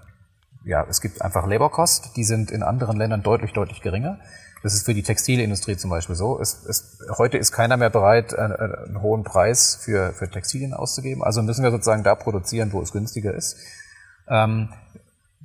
ja, 0.64 0.86
es 0.90 1.02
gibt 1.02 1.22
einfach 1.22 1.48
Labor 1.48 1.72
Cost, 1.72 2.16
die 2.16 2.24
sind 2.24 2.52
in 2.52 2.64
anderen 2.64 2.98
Ländern 2.98 3.24
deutlich, 3.24 3.54
deutlich 3.54 3.82
geringer. 3.82 4.20
Das 4.62 4.74
ist 4.74 4.86
für 4.86 4.94
die 4.94 5.04
Textilindustrie 5.04 5.78
zum 5.78 5.90
Beispiel 5.90 6.16
so. 6.16 6.40
Es, 6.40 6.66
es, 6.66 7.00
heute 7.18 7.38
ist 7.38 7.54
keiner 7.54 7.78
mehr 7.78 7.90
bereit, 7.90 8.38
einen, 8.38 8.54
einen 8.54 9.02
hohen 9.02 9.24
Preis 9.24 9.80
für, 9.82 10.12
für 10.14 10.30
Textilien 10.30 10.74
auszugeben. 10.74 11.24
Also 11.24 11.42
müssen 11.42 11.64
wir 11.64 11.72
sozusagen 11.72 12.04
da 12.04 12.16
produzieren, 12.16 12.74
wo 12.74 12.82
es 12.82 12.92
günstiger 12.92 13.34
ist. 13.34 13.58
Ähm, 14.28 14.70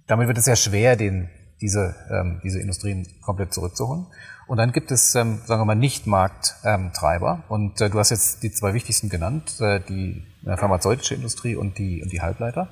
damit 0.07 0.27
wird 0.27 0.38
es 0.38 0.45
sehr 0.45 0.57
schwer, 0.57 0.97
den, 0.97 1.31
diese, 1.61 1.95
ähm, 2.11 2.40
diese 2.43 2.61
Industrien 2.61 3.07
komplett 3.23 3.55
zurückzuholen. 3.55 4.07
Und 4.46 4.59
dann 4.59 4.72
gibt 4.72 4.90
es, 4.90 5.14
ähm, 5.14 5.40
sagen 5.46 5.61
wir 5.61 5.64
mal, 5.64 5.74
Nicht-Markttreiber. 5.74 7.44
Und 7.48 7.80
äh, 7.80 7.88
du 7.88 7.98
hast 7.98 8.11
jetzt 8.11 8.42
die 8.42 8.52
zwei 8.52 8.74
wichtigsten 8.74 9.09
genannt, 9.09 9.61
äh, 9.61 9.80
die 9.80 10.24
äh, 10.44 10.57
pharmazeutische 10.57 11.14
Industrie 11.14 11.57
und 11.57 11.78
die, 11.78 12.02
und 12.02 12.12
die 12.12 12.20
Halbleiter. 12.20 12.68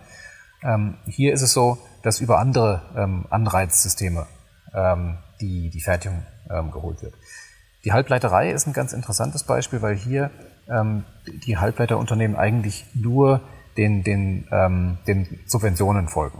Ähm, 0.62 0.96
hier 1.06 1.32
ist 1.32 1.42
es 1.42 1.52
so, 1.52 1.78
dass 2.02 2.20
über 2.20 2.38
andere 2.38 2.82
ähm, 2.96 3.26
Anreizsysteme 3.30 4.26
ähm, 4.74 5.18
die, 5.40 5.70
die 5.70 5.80
Fertigung 5.80 6.24
ähm, 6.50 6.70
geholt 6.70 7.02
wird. 7.02 7.14
Die 7.84 7.92
Halbleiterei 7.92 8.50
ist 8.50 8.66
ein 8.66 8.74
ganz 8.74 8.92
interessantes 8.92 9.42
Beispiel, 9.44 9.82
weil 9.82 9.96
hier 9.96 10.30
ähm, 10.68 11.04
die 11.26 11.56
Halbleiterunternehmen 11.56 12.36
eigentlich 12.36 12.84
nur 12.94 13.40
den, 13.76 14.04
den, 14.04 14.46
den 15.06 15.40
Subventionen 15.46 16.06
folgen. 16.06 16.38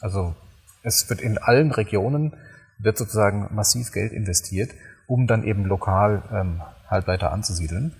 Also 0.00 0.34
es 0.82 1.10
wird 1.10 1.20
in 1.20 1.36
allen 1.36 1.70
Regionen 1.70 2.32
wird 2.78 2.98
sozusagen 2.98 3.48
massiv 3.54 3.92
Geld 3.92 4.12
investiert, 4.12 4.70
um 5.06 5.26
dann 5.26 5.44
eben 5.44 5.64
lokal 5.64 6.22
ähm, 6.32 6.62
Halbleiter 6.88 7.32
anzusiedeln. 7.32 7.94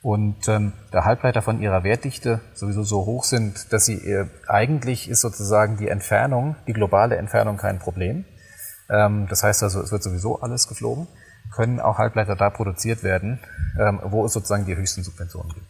Und 0.00 0.46
ähm, 0.48 0.72
da 0.92 1.04
Halbleiter 1.04 1.42
von 1.42 1.60
ihrer 1.60 1.82
Wertdichte 1.82 2.40
sowieso 2.54 2.84
so 2.84 3.04
hoch 3.04 3.24
sind, 3.24 3.72
dass 3.72 3.84
sie 3.84 3.96
äh, 3.96 4.26
eigentlich 4.46 5.08
ist 5.08 5.22
sozusagen 5.22 5.76
die 5.76 5.88
Entfernung, 5.88 6.54
die 6.68 6.72
globale 6.72 7.16
Entfernung 7.16 7.56
kein 7.56 7.80
Problem. 7.80 8.24
Ähm, 8.88 9.26
das 9.28 9.42
heißt 9.42 9.62
also, 9.64 9.82
es 9.82 9.90
wird 9.90 10.02
sowieso 10.02 10.40
alles 10.40 10.68
geflogen, 10.68 11.08
können 11.52 11.80
auch 11.80 11.98
Halbleiter 11.98 12.36
da 12.36 12.48
produziert 12.48 13.02
werden, 13.02 13.40
ähm, 13.78 14.00
wo 14.04 14.24
es 14.24 14.32
sozusagen 14.32 14.66
die 14.66 14.76
höchsten 14.76 15.02
Subventionen 15.02 15.52
gibt. 15.52 15.66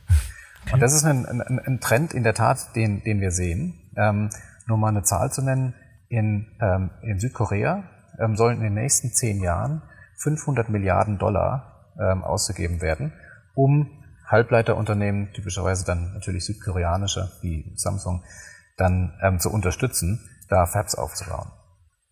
Okay. 0.62 0.74
Und 0.74 0.80
das 0.80 0.92
ist 0.92 1.04
ein, 1.04 1.24
ein, 1.24 1.40
ein, 1.40 1.80
Trend 1.80 2.12
in 2.12 2.22
der 2.22 2.34
Tat, 2.34 2.76
den, 2.76 3.02
den 3.02 3.22
wir 3.22 3.30
sehen. 3.30 3.80
Ähm, 3.96 4.28
nur 4.66 4.76
mal 4.76 4.88
eine 4.88 5.02
Zahl 5.04 5.32
zu 5.32 5.40
nennen, 5.40 5.74
in, 6.10 6.46
ähm, 6.60 6.90
in 7.00 7.18
Südkorea 7.18 7.84
ähm, 8.18 8.36
sollen 8.36 8.58
in 8.58 8.64
den 8.64 8.74
nächsten 8.74 9.12
zehn 9.12 9.40
Jahren 9.40 9.82
500 10.16 10.68
Milliarden 10.68 11.18
Dollar 11.18 11.92
ähm, 12.00 12.24
ausgegeben 12.24 12.80
werden, 12.80 13.12
um 13.54 13.90
Halbleiterunternehmen, 14.26 15.32
typischerweise 15.32 15.84
dann 15.84 16.12
natürlich 16.12 16.44
südkoreanische 16.44 17.30
wie 17.40 17.72
Samsung, 17.76 18.22
dann 18.76 19.18
ähm, 19.22 19.40
zu 19.40 19.50
unterstützen, 19.50 20.20
da 20.48 20.66
Fabs 20.66 20.94
aufzubauen. 20.94 21.50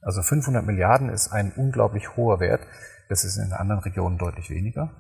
Also 0.00 0.22
500 0.22 0.64
Milliarden 0.64 1.08
ist 1.08 1.32
ein 1.32 1.52
unglaublich 1.56 2.16
hoher 2.16 2.40
Wert. 2.40 2.62
Das 3.08 3.24
ist 3.24 3.36
in 3.36 3.52
anderen 3.52 3.82
Regionen 3.82 4.18
deutlich 4.18 4.50
weniger. 4.50 4.90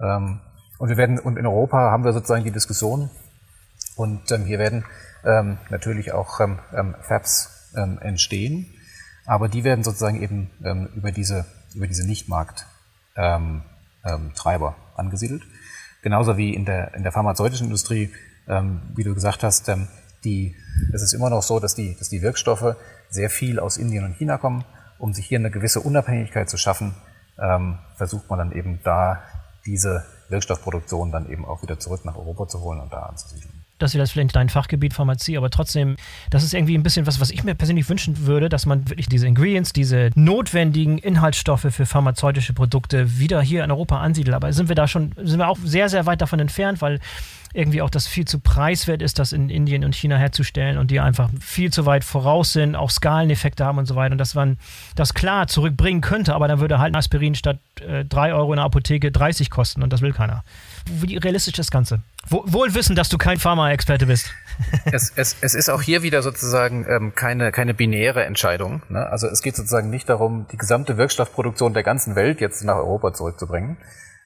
Ähm, 0.00 0.40
und 0.78 0.88
wir 0.88 0.96
werden, 0.96 1.18
und 1.18 1.38
in 1.38 1.46
Europa 1.46 1.76
haben 1.76 2.04
wir 2.04 2.12
sozusagen 2.12 2.44
die 2.44 2.50
Diskussion. 2.50 3.10
Und 3.96 4.30
ähm, 4.32 4.44
hier 4.44 4.58
werden 4.58 4.84
ähm, 5.24 5.58
natürlich 5.70 6.12
auch 6.12 6.40
ähm, 6.40 6.58
ähm 6.74 6.96
Fabs 7.02 7.50
entstehen. 7.74 8.72
Aber 9.26 9.48
die 9.48 9.64
werden 9.64 9.84
sozusagen 9.84 10.22
eben 10.22 10.50
ähm, 10.64 10.88
über 10.94 11.12
diese, 11.12 11.46
über 11.74 11.86
diese 11.86 12.06
Nichtmarkt 12.06 12.66
ähm, 13.16 13.62
ähm, 14.04 14.32
angesiedelt. 14.96 15.42
Genauso 16.02 16.36
wie 16.36 16.54
in 16.54 16.64
der, 16.64 16.94
in 16.94 17.02
der 17.02 17.12
pharmazeutischen 17.12 17.66
Industrie, 17.66 18.12
ähm, 18.46 18.82
wie 18.94 19.04
du 19.04 19.14
gesagt 19.14 19.42
hast, 19.42 19.70
die, 20.24 20.54
es 20.92 21.02
ist 21.02 21.14
immer 21.14 21.30
noch 21.30 21.42
so, 21.42 21.60
dass 21.60 21.74
die, 21.74 21.96
dass 21.98 22.08
die 22.08 22.22
Wirkstoffe 22.22 22.76
sehr 23.08 23.30
viel 23.30 23.58
aus 23.58 23.76
Indien 23.76 24.04
und 24.04 24.16
China 24.16 24.38
kommen. 24.38 24.64
Um 24.98 25.12
sich 25.12 25.26
hier 25.26 25.38
eine 25.38 25.50
gewisse 25.50 25.80
Unabhängigkeit 25.80 26.48
zu 26.48 26.56
schaffen, 26.56 26.94
ähm, 27.38 27.78
versucht 27.96 28.30
man 28.30 28.38
dann 28.38 28.52
eben 28.52 28.80
da 28.84 29.22
diese 29.66 30.04
Wirkstoffproduktion 30.28 31.10
dann 31.10 31.28
eben 31.30 31.44
auch 31.44 31.62
wieder 31.62 31.78
zurück 31.78 32.04
nach 32.04 32.16
Europa 32.16 32.48
zu 32.48 32.60
holen 32.60 32.80
und 32.80 32.92
da 32.92 33.00
anzusiedeln 33.00 33.63
das 33.78 33.94
ist 33.94 34.12
vielleicht 34.12 34.16
nicht 34.16 34.36
dein 34.36 34.48
Fachgebiet 34.48 34.94
Pharmazie, 34.94 35.36
aber 35.36 35.50
trotzdem, 35.50 35.96
das 36.30 36.44
ist 36.44 36.54
irgendwie 36.54 36.76
ein 36.76 36.82
bisschen 36.82 37.06
was, 37.06 37.20
was 37.20 37.30
ich 37.30 37.44
mir 37.44 37.54
persönlich 37.54 37.88
wünschen 37.88 38.26
würde, 38.26 38.48
dass 38.48 38.66
man 38.66 38.88
wirklich 38.88 39.08
diese 39.08 39.26
Ingredients, 39.26 39.72
diese 39.72 40.10
notwendigen 40.14 40.98
Inhaltsstoffe 40.98 41.66
für 41.70 41.86
pharmazeutische 41.86 42.52
Produkte 42.52 43.18
wieder 43.18 43.42
hier 43.42 43.64
in 43.64 43.70
Europa 43.70 44.00
ansiedelt. 44.00 44.34
Aber 44.34 44.52
sind 44.52 44.68
wir 44.68 44.76
da 44.76 44.86
schon, 44.86 45.12
sind 45.22 45.38
wir 45.38 45.48
auch 45.48 45.58
sehr, 45.62 45.88
sehr 45.88 46.06
weit 46.06 46.20
davon 46.20 46.40
entfernt, 46.40 46.80
weil 46.82 47.00
irgendwie 47.54 47.82
auch 47.82 47.90
das 47.90 48.08
viel 48.08 48.24
zu 48.26 48.40
preiswert 48.40 49.00
ist, 49.00 49.20
das 49.20 49.32
in 49.32 49.48
Indien 49.48 49.84
und 49.84 49.94
China 49.94 50.16
herzustellen 50.16 50.76
und 50.76 50.90
die 50.90 50.98
einfach 50.98 51.30
viel 51.40 51.72
zu 51.72 51.86
weit 51.86 52.02
voraus 52.02 52.52
sind, 52.52 52.74
auch 52.74 52.90
Skaleneffekte 52.90 53.64
haben 53.64 53.78
und 53.78 53.86
so 53.86 53.94
weiter. 53.94 54.12
Und 54.12 54.18
dass 54.18 54.34
man 54.34 54.58
das 54.96 55.14
klar 55.14 55.46
zurückbringen 55.46 56.00
könnte, 56.00 56.34
aber 56.34 56.48
dann 56.48 56.58
würde 56.58 56.80
halt 56.80 56.92
ein 56.92 56.96
Aspirin 56.96 57.36
statt 57.36 57.60
äh, 57.80 58.04
3 58.04 58.34
Euro 58.34 58.52
in 58.52 58.56
der 58.56 58.64
Apotheke 58.64 59.12
30 59.12 59.50
kosten 59.50 59.82
und 59.84 59.92
das 59.92 60.00
will 60.00 60.12
keiner. 60.12 60.42
Wie 60.86 61.16
realistisch 61.16 61.52
ist 61.52 61.58
das 61.58 61.70
Ganze? 61.70 62.00
Wohl 62.28 62.74
wissen, 62.74 62.96
dass 62.96 63.08
du 63.08 63.18
kein 63.18 63.38
Pharma-Experte 63.38 64.06
bist. 64.06 64.30
es, 64.92 65.12
es, 65.16 65.36
es 65.40 65.54
ist 65.54 65.68
auch 65.68 65.82
hier 65.82 66.02
wieder 66.02 66.22
sozusagen 66.22 66.86
ähm, 66.88 67.14
keine, 67.14 67.52
keine 67.52 67.74
binäre 67.74 68.24
Entscheidung. 68.24 68.82
Ne? 68.88 69.06
Also 69.06 69.26
es 69.26 69.42
geht 69.42 69.56
sozusagen 69.56 69.90
nicht 69.90 70.08
darum, 70.08 70.46
die 70.52 70.56
gesamte 70.56 70.96
Wirkstoffproduktion 70.96 71.74
der 71.74 71.82
ganzen 71.82 72.16
Welt 72.16 72.40
jetzt 72.40 72.62
nach 72.64 72.76
Europa 72.76 73.12
zurückzubringen, 73.14 73.78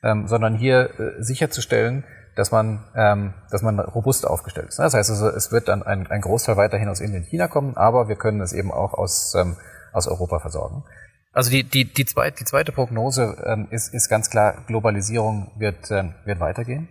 ähm, 0.02 0.26
sondern 0.26 0.56
hier 0.56 0.90
äh, 0.98 1.22
sicherzustellen, 1.22 2.04
dass 2.34 2.52
man, 2.52 2.84
ähm, 2.94 3.34
dass 3.50 3.62
man 3.62 3.80
robust 3.80 4.26
aufgestellt 4.26 4.68
ist. 4.68 4.78
Das 4.78 4.94
heißt 4.94 5.10
also, 5.10 5.28
es 5.28 5.50
wird 5.50 5.68
dann 5.68 5.82
ein, 5.82 6.06
ein 6.06 6.20
Großteil 6.20 6.56
weiterhin 6.56 6.88
aus 6.88 7.00
Indien 7.00 7.22
und 7.22 7.28
China 7.28 7.48
kommen, 7.48 7.76
aber 7.76 8.08
wir 8.08 8.16
können 8.16 8.40
es 8.40 8.52
eben 8.52 8.70
auch 8.70 8.94
aus, 8.94 9.34
ähm, 9.34 9.56
aus 9.92 10.06
Europa 10.06 10.38
versorgen. 10.38 10.84
Also 11.38 11.52
die, 11.52 11.62
die, 11.62 11.84
die, 11.84 12.04
zweit, 12.04 12.40
die 12.40 12.44
zweite 12.44 12.72
Prognose 12.72 13.36
ähm, 13.46 13.68
ist, 13.70 13.94
ist 13.94 14.08
ganz 14.08 14.28
klar, 14.28 14.64
Globalisierung 14.66 15.52
wird, 15.56 15.88
ähm, 15.92 16.16
wird 16.24 16.40
weitergehen. 16.40 16.88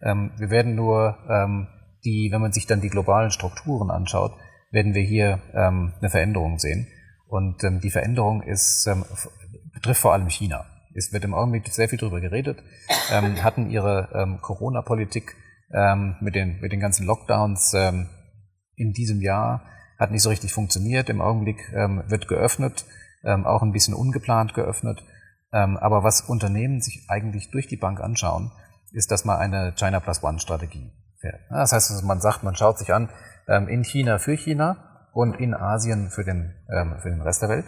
Ähm, 0.00 0.30
wir 0.38 0.50
werden 0.50 0.76
nur 0.76 1.18
ähm, 1.28 1.66
die, 2.04 2.28
wenn 2.30 2.40
man 2.40 2.52
sich 2.52 2.64
dann 2.68 2.80
die 2.80 2.90
globalen 2.90 3.32
Strukturen 3.32 3.90
anschaut, 3.90 4.34
werden 4.70 4.94
wir 4.94 5.02
hier 5.02 5.42
ähm, 5.52 5.94
eine 5.98 6.10
Veränderung 6.10 6.60
sehen. 6.60 6.86
Und 7.26 7.64
ähm, 7.64 7.80
die 7.80 7.90
Veränderung 7.90 8.44
ist, 8.44 8.88
betrifft 9.74 10.02
vor 10.02 10.12
allem 10.12 10.30
China. 10.30 10.64
Es 10.94 11.12
wird 11.12 11.24
im 11.24 11.34
Augenblick 11.34 11.66
sehr 11.66 11.88
viel 11.88 11.98
darüber 11.98 12.20
geredet, 12.20 12.62
hatten 13.08 13.68
ihre 13.68 14.38
Corona-Politik 14.40 15.34
mit, 16.20 16.34
den, 16.34 16.60
mit 16.60 16.72
den 16.72 16.80
ganzen 16.80 17.04
Lockdowns 17.04 17.74
in 18.74 18.92
diesem 18.92 19.20
Jahr 19.20 19.64
hat 19.98 20.10
nicht 20.10 20.22
so 20.22 20.30
richtig 20.30 20.52
funktioniert. 20.52 21.08
Im 21.10 21.20
Augenblick 21.20 21.58
wird 21.72 22.26
geöffnet, 22.26 22.84
ähm, 23.24 23.46
auch 23.46 23.62
ein 23.62 23.72
bisschen 23.72 23.94
ungeplant 23.94 24.54
geöffnet. 24.54 25.02
Ähm, 25.52 25.76
aber 25.76 26.04
was 26.04 26.22
Unternehmen 26.22 26.80
sich 26.80 27.06
eigentlich 27.08 27.50
durch 27.50 27.66
die 27.66 27.76
Bank 27.76 28.00
anschauen, 28.00 28.52
ist, 28.92 29.10
dass 29.10 29.24
man 29.24 29.38
eine 29.38 29.72
China 29.76 30.00
Plus 30.00 30.22
One 30.22 30.38
Strategie 30.38 30.92
fährt. 31.20 31.40
Das 31.50 31.72
heißt, 31.72 32.04
man 32.04 32.20
sagt, 32.20 32.42
man 32.42 32.54
schaut 32.54 32.78
sich 32.78 32.92
an, 32.92 33.08
ähm, 33.48 33.68
in 33.68 33.84
China 33.84 34.18
für 34.18 34.36
China 34.36 35.08
und 35.12 35.34
in 35.34 35.54
Asien 35.54 36.10
für 36.10 36.24
den, 36.24 36.54
ähm, 36.70 36.96
für 37.00 37.10
den 37.10 37.22
Rest 37.22 37.42
der 37.42 37.48
Welt. 37.48 37.66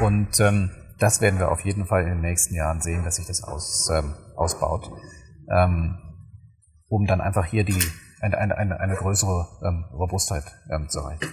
Und 0.00 0.38
ähm, 0.40 0.70
das 0.98 1.20
werden 1.20 1.38
wir 1.38 1.50
auf 1.50 1.60
jeden 1.60 1.86
Fall 1.86 2.02
in 2.02 2.08
den 2.08 2.20
nächsten 2.20 2.54
Jahren 2.54 2.80
sehen, 2.80 3.04
dass 3.04 3.16
sich 3.16 3.26
das 3.26 3.42
aus, 3.42 3.90
ähm, 3.90 4.14
ausbaut, 4.36 4.90
um 6.88 7.06
dann 7.06 7.20
einfach 7.20 7.44
hier 7.46 7.64
die, 7.64 7.82
eine, 8.20 8.38
eine, 8.38 8.78
eine, 8.78 8.94
größere 8.94 9.48
Robustheit 9.92 10.44
zu 10.88 11.00
erreichen. 11.00 11.26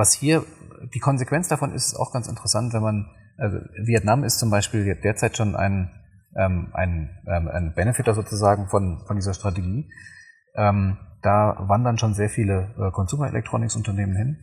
Was 0.00 0.14
hier 0.14 0.46
die 0.94 0.98
Konsequenz 0.98 1.48
davon 1.48 1.74
ist 1.74 1.94
auch 1.94 2.10
ganz 2.10 2.26
interessant, 2.26 2.72
wenn 2.72 2.80
man, 2.80 3.10
also 3.36 3.58
Vietnam 3.84 4.24
ist 4.24 4.38
zum 4.38 4.48
Beispiel 4.48 4.94
derzeit 4.94 5.36
schon 5.36 5.54
ein, 5.54 5.90
ähm, 6.34 6.68
ein, 6.72 7.10
ähm, 7.26 7.48
ein 7.48 7.74
Benefitter 7.74 8.14
sozusagen 8.14 8.66
von, 8.68 9.04
von 9.06 9.16
dieser 9.16 9.34
Strategie. 9.34 9.90
Ähm, 10.54 10.96
da 11.20 11.54
wandern 11.68 11.98
schon 11.98 12.14
sehr 12.14 12.30
viele 12.30 12.74
äh, 12.78 12.90
Consumer 12.92 13.28
Electronics 13.28 13.76
Unternehmen 13.76 14.16
hin. 14.16 14.38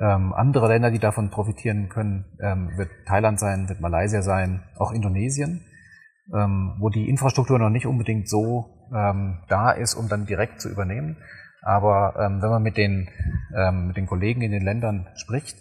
Ähm, 0.00 0.32
andere 0.32 0.66
Länder, 0.66 0.90
die 0.90 0.98
davon 0.98 1.30
profitieren 1.30 1.88
können, 1.88 2.24
ähm, 2.40 2.76
wird 2.76 2.90
Thailand 3.06 3.38
sein, 3.38 3.68
wird 3.68 3.80
Malaysia 3.80 4.22
sein, 4.22 4.64
auch 4.76 4.90
Indonesien, 4.90 5.64
ähm, 6.34 6.74
wo 6.80 6.88
die 6.88 7.08
Infrastruktur 7.08 7.60
noch 7.60 7.70
nicht 7.70 7.86
unbedingt 7.86 8.28
so 8.28 8.88
ähm, 8.92 9.38
da 9.48 9.70
ist, 9.70 9.94
um 9.94 10.08
dann 10.08 10.26
direkt 10.26 10.60
zu 10.60 10.68
übernehmen. 10.68 11.16
Aber 11.66 12.14
ähm, 12.16 12.40
wenn 12.40 12.50
man 12.50 12.62
mit 12.62 12.76
den, 12.76 13.08
ähm, 13.52 13.88
mit 13.88 13.96
den 13.96 14.06
Kollegen 14.06 14.40
in 14.40 14.52
den 14.52 14.62
Ländern 14.62 15.08
spricht, 15.16 15.58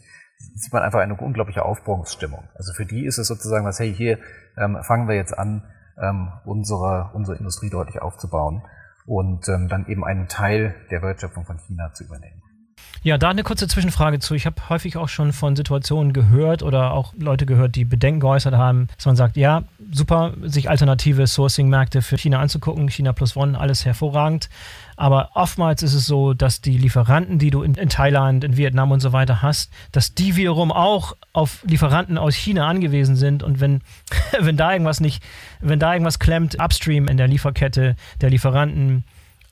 sieht 0.53 0.71
man 0.71 0.83
einfach 0.83 0.99
eine 0.99 1.15
unglaubliche 1.15 1.65
Aufbruchsstimmung. 1.65 2.43
Also 2.53 2.73
für 2.73 2.85
die 2.85 3.05
ist 3.05 3.17
es 3.17 3.27
sozusagen 3.27 3.65
was, 3.65 3.79
hey, 3.79 3.91
hier 3.91 4.19
ähm, 4.55 4.77
fangen 4.83 5.07
wir 5.07 5.15
jetzt 5.15 5.35
an, 5.35 5.63
ähm, 5.99 6.31
unsere, 6.45 7.09
unsere 7.13 7.37
Industrie 7.37 7.71
deutlich 7.71 8.03
aufzubauen 8.03 8.61
und 9.07 9.49
ähm, 9.49 9.67
dann 9.67 9.87
eben 9.87 10.05
einen 10.05 10.27
Teil 10.27 10.75
der 10.91 11.01
Wertschöpfung 11.01 11.43
von 11.43 11.57
China 11.57 11.91
zu 11.93 12.03
übernehmen. 12.03 12.43
Ja, 13.03 13.17
da 13.17 13.29
eine 13.29 13.43
kurze 13.43 13.67
Zwischenfrage 13.67 14.19
zu. 14.19 14.33
Ich 14.33 14.45
habe 14.45 14.69
häufig 14.69 14.97
auch 14.97 15.09
schon 15.09 15.31
von 15.33 15.55
Situationen 15.55 16.13
gehört 16.13 16.63
oder 16.63 16.93
auch 16.93 17.13
Leute 17.17 17.45
gehört, 17.45 17.75
die 17.75 17.85
Bedenken 17.85 18.19
geäußert 18.19 18.55
haben, 18.55 18.87
dass 18.95 19.05
man 19.05 19.15
sagt, 19.15 19.37
ja, 19.37 19.63
super, 19.91 20.33
sich 20.43 20.69
alternative 20.69 21.27
Sourcing-Märkte 21.27 22.01
für 22.01 22.17
China 22.17 22.39
anzugucken, 22.39 22.89
China 22.89 23.13
plus 23.13 23.37
One, 23.37 23.59
alles 23.59 23.85
hervorragend. 23.85 24.49
Aber 24.97 25.31
oftmals 25.33 25.83
ist 25.83 25.93
es 25.93 26.05
so, 26.05 26.33
dass 26.33 26.61
die 26.61 26.77
Lieferanten, 26.77 27.37
die 27.37 27.49
du 27.49 27.63
in, 27.63 27.75
in, 27.75 27.89
Thailand, 27.89 28.43
in 28.43 28.57
Vietnam 28.57 28.91
und 28.91 29.01
so 29.01 29.11
weiter 29.11 29.41
hast, 29.41 29.71
dass 29.91 30.15
die 30.15 30.35
wiederum 30.35 30.71
auch 30.71 31.15
auf 31.33 31.63
Lieferanten 31.63 32.17
aus 32.17 32.33
China 32.33 32.67
angewiesen 32.67 33.15
sind. 33.15 33.43
Und 33.43 33.59
wenn, 33.59 33.81
wenn 34.39 34.57
da 34.57 34.71
irgendwas 34.71 35.01
nicht, 35.01 35.21
wenn 35.59 35.79
da 35.79 35.93
irgendwas 35.93 36.19
klemmt, 36.19 36.59
upstream 36.59 37.07
in 37.07 37.17
der 37.17 37.27
Lieferkette 37.27 37.95
der 38.21 38.29
Lieferanten, 38.29 39.03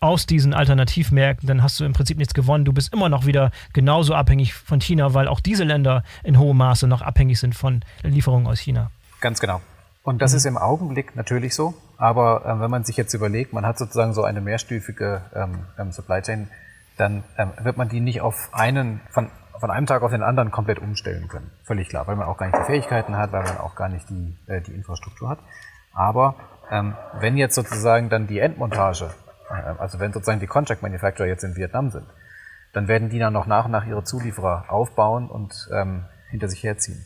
aus 0.04 0.26
diesen 0.26 0.54
Alternativmärkten, 0.54 1.48
dann 1.48 1.64
hast 1.64 1.80
du 1.80 1.86
im 1.86 1.94
Prinzip 1.94 2.18
nichts 2.18 2.34
gewonnen. 2.34 2.66
Du 2.66 2.74
bist 2.74 2.94
immer 2.94 3.08
noch 3.08 3.26
wieder 3.26 3.52
genauso 3.72 4.14
abhängig 4.14 4.54
von 4.54 4.82
China, 4.82 5.14
weil 5.14 5.30
auch 5.30 5.40
diese 5.40 5.64
Länder 5.64 6.04
in 6.24 6.38
hohem 6.38 6.58
Maße 6.58 6.88
noch 6.88 7.02
abhängig 7.02 7.40
sind 7.40 7.56
von 7.56 7.86
Lieferungen 8.04 8.46
aus 8.46 8.60
China. 8.60 8.92
Ganz 9.22 9.40
genau. 9.40 9.62
Und 10.04 10.22
das 10.22 10.34
mhm. 10.34 10.38
ist 10.38 10.46
im 10.46 10.58
Augenblick 10.58 11.16
natürlich 11.16 11.56
so. 11.56 11.74
Aber 11.98 12.44
ähm, 12.46 12.60
wenn 12.60 12.70
man 12.70 12.84
sich 12.84 12.98
jetzt 12.98 13.14
überlegt, 13.14 13.54
man 13.54 13.66
hat 13.66 13.78
sozusagen 13.78 14.14
so 14.14 14.24
eine 14.24 14.42
mehrstufige 14.42 15.22
ähm, 15.34 15.68
ähm, 15.80 15.94
Supply 15.94 16.22
Chain, 16.22 16.50
dann 16.98 17.24
ähm, 17.38 17.52
wird 17.62 17.78
man 17.78 17.88
die 17.88 18.02
nicht 18.02 18.20
auf 18.20 18.50
einen, 18.52 19.00
von, 19.10 19.32
von 19.58 19.72
einem 19.72 19.86
Tag 19.86 20.04
auf 20.04 20.12
den 20.12 20.22
anderen 20.22 20.52
komplett 20.52 20.80
umstellen 20.80 21.30
können. 21.30 21.50
Völlig 21.64 21.88
klar, 21.88 22.06
weil 22.08 22.18
man 22.18 22.28
auch 22.28 22.38
gar 22.38 22.48
nicht 22.48 22.60
die 22.60 22.66
Fähigkeiten 22.66 23.16
hat, 23.16 23.32
weil 23.32 23.44
man 23.44 23.58
auch 23.58 23.76
gar 23.76 23.88
nicht 23.88 24.10
die, 24.10 24.36
äh, 24.48 24.60
die 24.60 24.74
Infrastruktur 24.74 25.30
hat. 25.30 25.40
Aber 25.94 26.36
ähm, 26.70 26.94
wenn 27.22 27.38
jetzt 27.38 27.56
sozusagen 27.56 28.10
dann 28.10 28.28
die 28.28 28.40
Endmontage 28.40 29.12
also 29.50 30.00
wenn 30.00 30.14
sozusagen 30.14 30.40
die 30.40 30.48
Contract 30.48 30.82
Manufacturer 30.82 31.28
jetzt 31.28 31.44
in 31.44 31.56
Vietnam 31.56 31.92
sind, 31.92 32.06
dann 32.74 32.88
werden 32.88 33.10
die 33.10 33.20
dann 33.20 33.34
noch 33.34 33.46
nach 33.46 33.66
und 33.66 33.72
nach 33.72 33.86
ihre 33.86 34.04
Zulieferer 34.04 34.66
aufbauen 34.70 35.30
und 35.30 35.70
ähm, 35.72 36.06
hinter 36.30 36.50
sich 36.50 36.64
herziehen. 36.64 37.06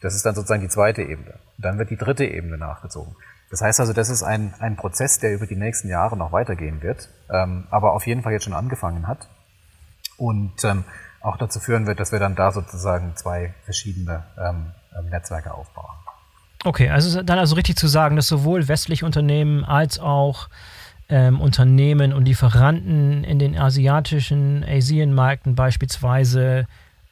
Das 0.00 0.14
ist 0.14 0.26
dann 0.26 0.34
sozusagen 0.34 0.62
die 0.62 0.68
zweite 0.68 1.02
Ebene. 1.02 1.38
dann 1.56 1.78
wird 1.78 1.90
die 1.90 1.96
dritte 1.96 2.24
Ebene 2.24 2.58
nachgezogen. 2.58 3.14
Das 3.50 3.62
heißt 3.62 3.78
also, 3.80 3.92
das 3.92 4.08
ist 4.08 4.22
ein, 4.22 4.52
ein 4.58 4.76
Prozess, 4.76 5.20
der 5.20 5.32
über 5.32 5.46
die 5.46 5.56
nächsten 5.56 5.88
Jahre 5.88 6.16
noch 6.16 6.32
weitergehen 6.32 6.82
wird, 6.82 7.08
ähm, 7.30 7.68
aber 7.70 7.92
auf 7.92 8.06
jeden 8.06 8.22
Fall 8.22 8.32
jetzt 8.32 8.44
schon 8.44 8.52
angefangen 8.52 9.06
hat 9.06 9.28
und 10.16 10.64
ähm, 10.64 10.84
auch 11.20 11.36
dazu 11.36 11.60
führen 11.60 11.86
wird, 11.86 12.00
dass 12.00 12.12
wir 12.12 12.18
dann 12.18 12.34
da 12.34 12.52
sozusagen 12.52 13.16
zwei 13.16 13.54
verschiedene 13.64 14.24
ähm, 14.36 14.72
ähm 14.98 15.08
Netzwerke 15.08 15.54
aufbauen. 15.54 15.94
Okay, 16.64 16.90
also 16.90 17.22
dann 17.22 17.38
also 17.38 17.54
richtig 17.54 17.76
zu 17.76 17.86
sagen, 17.86 18.16
dass 18.16 18.26
sowohl 18.26 18.68
westliche 18.68 19.06
Unternehmen 19.06 19.64
als 19.64 19.98
auch 19.98 20.48
ähm, 21.08 21.40
Unternehmen 21.40 22.12
und 22.12 22.24
Lieferanten 22.26 23.24
in 23.24 23.38
den 23.38 23.58
asiatischen 23.58 24.64
Asienmärkten 24.64 25.54
beispielsweise 25.54 26.66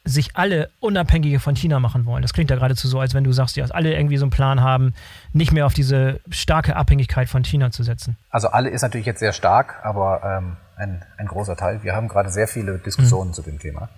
sich 0.05 0.35
alle 0.35 0.69
unabhängige 0.79 1.39
von 1.39 1.55
China 1.55 1.79
machen 1.79 2.05
wollen. 2.05 2.21
Das 2.21 2.33
klingt 2.33 2.49
ja 2.49 2.57
geradezu 2.57 2.87
so, 2.87 2.99
als 2.99 3.13
wenn 3.13 3.23
du 3.23 3.31
sagst, 3.31 3.55
dass 3.57 3.71
alle 3.71 3.95
irgendwie 3.95 4.17
so 4.17 4.25
einen 4.25 4.31
Plan 4.31 4.61
haben, 4.61 4.93
nicht 5.31 5.53
mehr 5.53 5.65
auf 5.65 5.73
diese 5.73 6.19
starke 6.29 6.75
Abhängigkeit 6.75 7.29
von 7.29 7.43
China 7.45 7.71
zu 7.71 7.83
setzen. 7.83 8.17
Also 8.29 8.49
alle 8.49 8.69
ist 8.69 8.81
natürlich 8.81 9.05
jetzt 9.05 9.19
sehr 9.19 9.31
stark, 9.31 9.79
aber 9.83 10.21
ähm, 10.23 10.57
ein, 10.75 11.05
ein 11.17 11.27
großer 11.27 11.55
Teil. 11.55 11.83
Wir 11.83 11.95
haben 11.95 12.09
gerade 12.09 12.29
sehr 12.29 12.47
viele 12.47 12.79
Diskussionen 12.79 13.29
mhm. 13.29 13.33
zu 13.33 13.41
dem 13.43 13.59
Thema, 13.59 13.89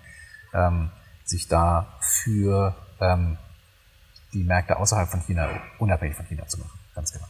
ähm, 0.54 0.90
sich 1.24 1.48
da 1.48 1.88
für 2.00 2.76
ähm, 3.00 3.36
die 4.32 4.44
Märkte 4.44 4.76
außerhalb 4.76 5.08
von 5.08 5.20
China 5.22 5.48
unabhängig 5.78 6.16
von 6.16 6.26
China 6.26 6.46
zu 6.46 6.60
machen. 6.60 6.78
Ganz 6.94 7.12
genau. 7.12 7.26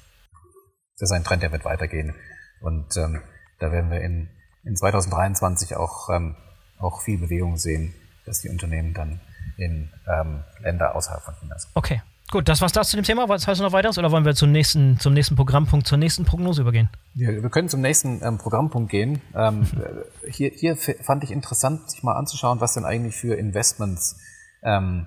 Das 0.99 1.11
ist 1.11 1.17
ein 1.17 1.25
Trend, 1.25 1.43
der 1.43 1.53
wird 1.53 1.64
weitergehen. 1.64 2.14
Und 2.61 2.96
ähm, 2.96 3.20
da 3.59 3.72
werden 3.72 3.90
wir 3.90 4.00
in, 4.00 4.28
in 4.64 4.76
2023 4.76 5.76
auch, 5.76 6.11
ähm, 6.11 6.36
auch 6.78 7.02
viel 7.02 7.18
Bewegung 7.18 7.57
sehen, 7.57 7.94
dass 8.24 8.40
die 8.40 8.48
Unternehmen 8.48 8.94
dann 8.94 9.20
in 9.57 9.90
ähm, 10.09 10.44
Länder 10.61 10.94
außerhalb 10.94 11.22
von 11.22 11.34
China 11.34 11.59
sind. 11.59 11.70
Okay. 11.74 12.02
Gut, 12.32 12.48
das 12.48 12.61
war's 12.61 12.72
das 12.72 12.88
zu 12.90 12.96
dem 12.96 13.04
Thema. 13.04 13.28
Was 13.28 13.46
heißt 13.46 13.61
noch 13.61 13.72
weiteres 13.72 13.98
oder 13.98 14.11
wollen 14.11 14.24
wir 14.24 14.34
zum 14.34 14.50
nächsten, 14.50 14.98
zum 14.98 15.14
nächsten 15.14 15.36
Programmpunkt, 15.36 15.86
zur 15.86 15.96
nächsten 15.96 16.24
Prognose 16.24 16.62
übergehen? 16.62 16.88
Ja, 17.14 17.30
wir 17.30 17.50
können 17.50 17.68
zum 17.68 17.80
nächsten 17.80 18.20
ähm, 18.20 18.38
Programmpunkt 18.38 18.90
gehen. 18.90 19.22
Ähm, 19.32 19.64
hier, 20.28 20.50
hier 20.50 20.76
fand 20.76 21.22
ich 21.22 21.30
interessant, 21.30 21.88
sich 21.88 22.02
mal 22.02 22.14
anzuschauen, 22.14 22.61
was 22.61 22.74
denn 22.74 22.84
eigentlich 22.84 23.14
für 23.14 23.36
Investments 23.36 24.18
ähm, 24.64 25.07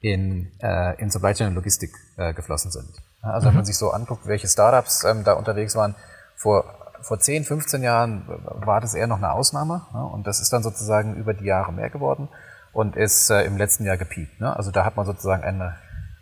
in, 0.00 0.52
äh, 0.62 1.00
in 1.00 1.10
Supply 1.10 1.34
Chain 1.34 1.48
und 1.48 1.54
Logistik 1.56 1.90
äh, 2.16 2.32
geflossen 2.34 2.70
sind. 2.70 2.88
Also 3.20 3.46
mhm. 3.46 3.48
wenn 3.48 3.56
man 3.56 3.64
sich 3.64 3.76
so 3.76 3.90
anguckt, 3.90 4.26
welche 4.26 4.46
Startups 4.46 5.02
ähm, 5.02 5.24
da 5.24 5.32
unterwegs 5.32 5.74
waren, 5.74 5.96
vor 6.36 6.79
vor 7.02 7.18
10, 7.18 7.44
15 7.44 7.82
Jahren 7.82 8.24
war 8.26 8.80
das 8.80 8.94
eher 8.94 9.06
noch 9.06 9.18
eine 9.18 9.32
Ausnahme 9.32 9.86
ne? 9.92 10.04
und 10.04 10.26
das 10.26 10.40
ist 10.40 10.52
dann 10.52 10.62
sozusagen 10.62 11.16
über 11.16 11.34
die 11.34 11.44
Jahre 11.44 11.72
mehr 11.72 11.90
geworden 11.90 12.28
und 12.72 12.96
ist 12.96 13.30
äh, 13.30 13.42
im 13.44 13.56
letzten 13.56 13.84
Jahr 13.84 13.96
gepiekt. 13.96 14.40
Ne? 14.40 14.54
Also 14.54 14.70
da 14.70 14.84
hat 14.84 14.96
man 14.96 15.06
sozusagen 15.06 15.42
eine, 15.42 15.76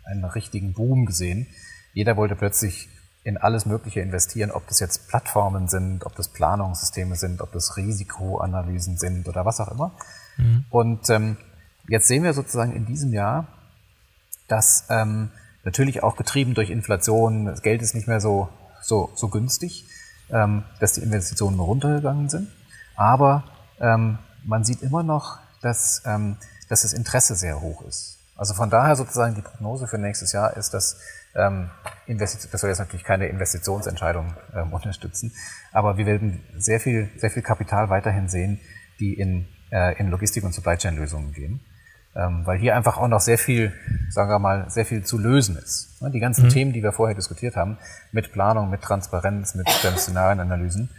einen 0.05 0.25
richtigen 0.25 0.73
Boom 0.73 1.05
gesehen. 1.05 1.47
Jeder 1.93 2.17
wollte 2.17 2.35
plötzlich 2.35 2.89
in 3.23 3.37
alles 3.37 3.65
Mögliche 3.65 4.01
investieren, 4.01 4.51
ob 4.51 4.67
das 4.67 4.79
jetzt 4.79 5.07
Plattformen 5.09 5.67
sind, 5.67 6.05
ob 6.05 6.15
das 6.15 6.29
Planungssysteme 6.29 7.15
sind, 7.15 7.41
ob 7.41 7.51
das 7.51 7.77
Risikoanalysen 7.77 8.97
sind 8.97 9.27
oder 9.27 9.45
was 9.45 9.59
auch 9.59 9.71
immer. 9.71 9.91
Mhm. 10.37 10.65
Und 10.69 11.09
ähm, 11.09 11.37
jetzt 11.87 12.07
sehen 12.07 12.23
wir 12.23 12.33
sozusagen 12.33 12.73
in 12.73 12.85
diesem 12.85 13.13
Jahr, 13.13 13.47
dass 14.47 14.85
ähm, 14.89 15.31
natürlich 15.63 16.01
auch 16.01 16.15
getrieben 16.15 16.53
durch 16.53 16.69
Inflation, 16.69 17.45
das 17.45 17.61
Geld 17.61 17.81
ist 17.81 17.93
nicht 17.93 18.07
mehr 18.07 18.21
so, 18.21 18.49
so, 18.81 19.11
so 19.15 19.27
günstig, 19.27 19.85
ähm, 20.31 20.63
dass 20.79 20.93
die 20.93 21.01
Investitionen 21.01 21.59
runtergegangen 21.59 22.29
sind. 22.29 22.49
Aber 22.95 23.43
ähm, 23.79 24.19
man 24.43 24.63
sieht 24.63 24.81
immer 24.81 25.03
noch, 25.03 25.39
dass, 25.61 26.01
ähm, 26.05 26.37
dass 26.67 26.81
das 26.81 26.93
Interesse 26.93 27.35
sehr 27.35 27.61
hoch 27.61 27.83
ist. 27.83 28.17
Also 28.35 28.53
von 28.53 28.69
daher 28.69 28.95
sozusagen 28.95 29.35
die 29.35 29.41
Prognose 29.41 29.87
für 29.87 29.97
nächstes 29.97 30.31
Jahr 30.31 30.55
ist, 30.55 30.73
dass 30.73 30.99
ähm, 31.35 31.69
Investition, 32.05 32.51
das 32.51 32.61
soll 32.61 32.69
jetzt 32.69 32.79
natürlich 32.79 33.03
keine 33.03 33.27
Investitionsentscheidung 33.27 34.33
ähm, 34.55 34.73
unterstützen, 34.73 35.33
aber 35.71 35.97
wir 35.97 36.05
werden 36.05 36.43
sehr 36.57 36.79
viel, 36.79 37.09
sehr 37.17 37.29
viel 37.29 37.43
Kapital 37.43 37.89
weiterhin 37.89 38.29
sehen, 38.29 38.59
die 38.99 39.13
in, 39.13 39.47
äh, 39.71 39.99
in 39.99 40.09
Logistik- 40.09 40.43
und 40.43 40.53
Supply 40.53 40.77
Chain 40.77 40.95
Lösungen 40.95 41.33
gehen 41.33 41.59
ähm, 42.19 42.45
weil 42.45 42.59
hier 42.59 42.75
einfach 42.75 42.97
auch 42.97 43.07
noch 43.07 43.21
sehr 43.21 43.37
viel, 43.37 43.73
sagen 44.09 44.29
wir 44.29 44.39
mal, 44.39 44.69
sehr 44.69 44.85
viel 44.85 45.03
zu 45.03 45.17
lösen 45.17 45.55
ist. 45.55 46.01
Ne, 46.01 46.11
die 46.11 46.19
ganzen 46.19 46.45
mhm. 46.45 46.49
Themen, 46.49 46.73
die 46.73 46.83
wir 46.83 46.91
vorher 46.91 47.15
diskutiert 47.15 47.55
haben, 47.55 47.77
mit 48.11 48.31
Planung, 48.31 48.69
mit 48.69 48.81
Transparenz, 48.81 49.55
mit 49.55 49.69
Szenarienanalysen, 49.69 50.89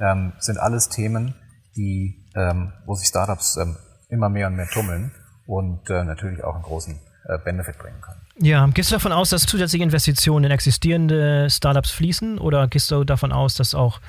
ähm, 0.00 0.32
sind 0.38 0.58
alles 0.58 0.88
Themen, 0.88 1.34
die, 1.76 2.24
ähm, 2.34 2.72
wo 2.86 2.94
sich 2.94 3.08
Startups 3.08 3.56
ähm, 3.56 3.76
immer 4.08 4.28
mehr 4.28 4.46
und 4.46 4.56
mehr 4.56 4.68
tummeln 4.68 5.12
und 5.46 5.90
äh, 5.90 6.04
natürlich 6.04 6.44
auch 6.44 6.54
einen 6.54 6.62
großen 6.62 6.98
äh, 7.24 7.38
Benefit 7.38 7.78
bringen 7.78 8.00
können. 8.00 8.20
Ja, 8.38 8.66
gehst 8.68 8.90
du 8.90 8.94
davon 8.94 9.12
aus, 9.12 9.30
dass 9.30 9.42
zusätzliche 9.42 9.82
Investitionen 9.82 10.44
in 10.44 10.50
existierende 10.50 11.50
Startups 11.50 11.90
fließen 11.90 12.38
oder 12.38 12.68
gehst 12.68 12.90
du 12.90 13.04
davon 13.04 13.32
aus, 13.32 13.54
dass 13.54 13.74
auch 13.74 14.00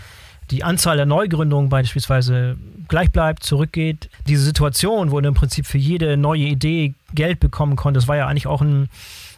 die 0.51 0.63
Anzahl 0.63 0.97
der 0.97 1.05
Neugründungen 1.05 1.69
beispielsweise 1.69 2.57
gleich 2.87 3.11
bleibt, 3.11 3.43
zurückgeht. 3.43 4.09
Diese 4.27 4.43
Situation, 4.43 5.11
wo 5.11 5.19
du 5.21 5.27
im 5.29 5.33
Prinzip 5.33 5.65
für 5.65 5.77
jede 5.77 6.17
neue 6.17 6.43
Idee 6.43 6.93
Geld 7.13 7.39
bekommen 7.39 7.75
konntest, 7.77 8.07
war 8.07 8.17
ja 8.17 8.27
eigentlich 8.27 8.47
auch 8.47 8.61
ein, 8.61 8.89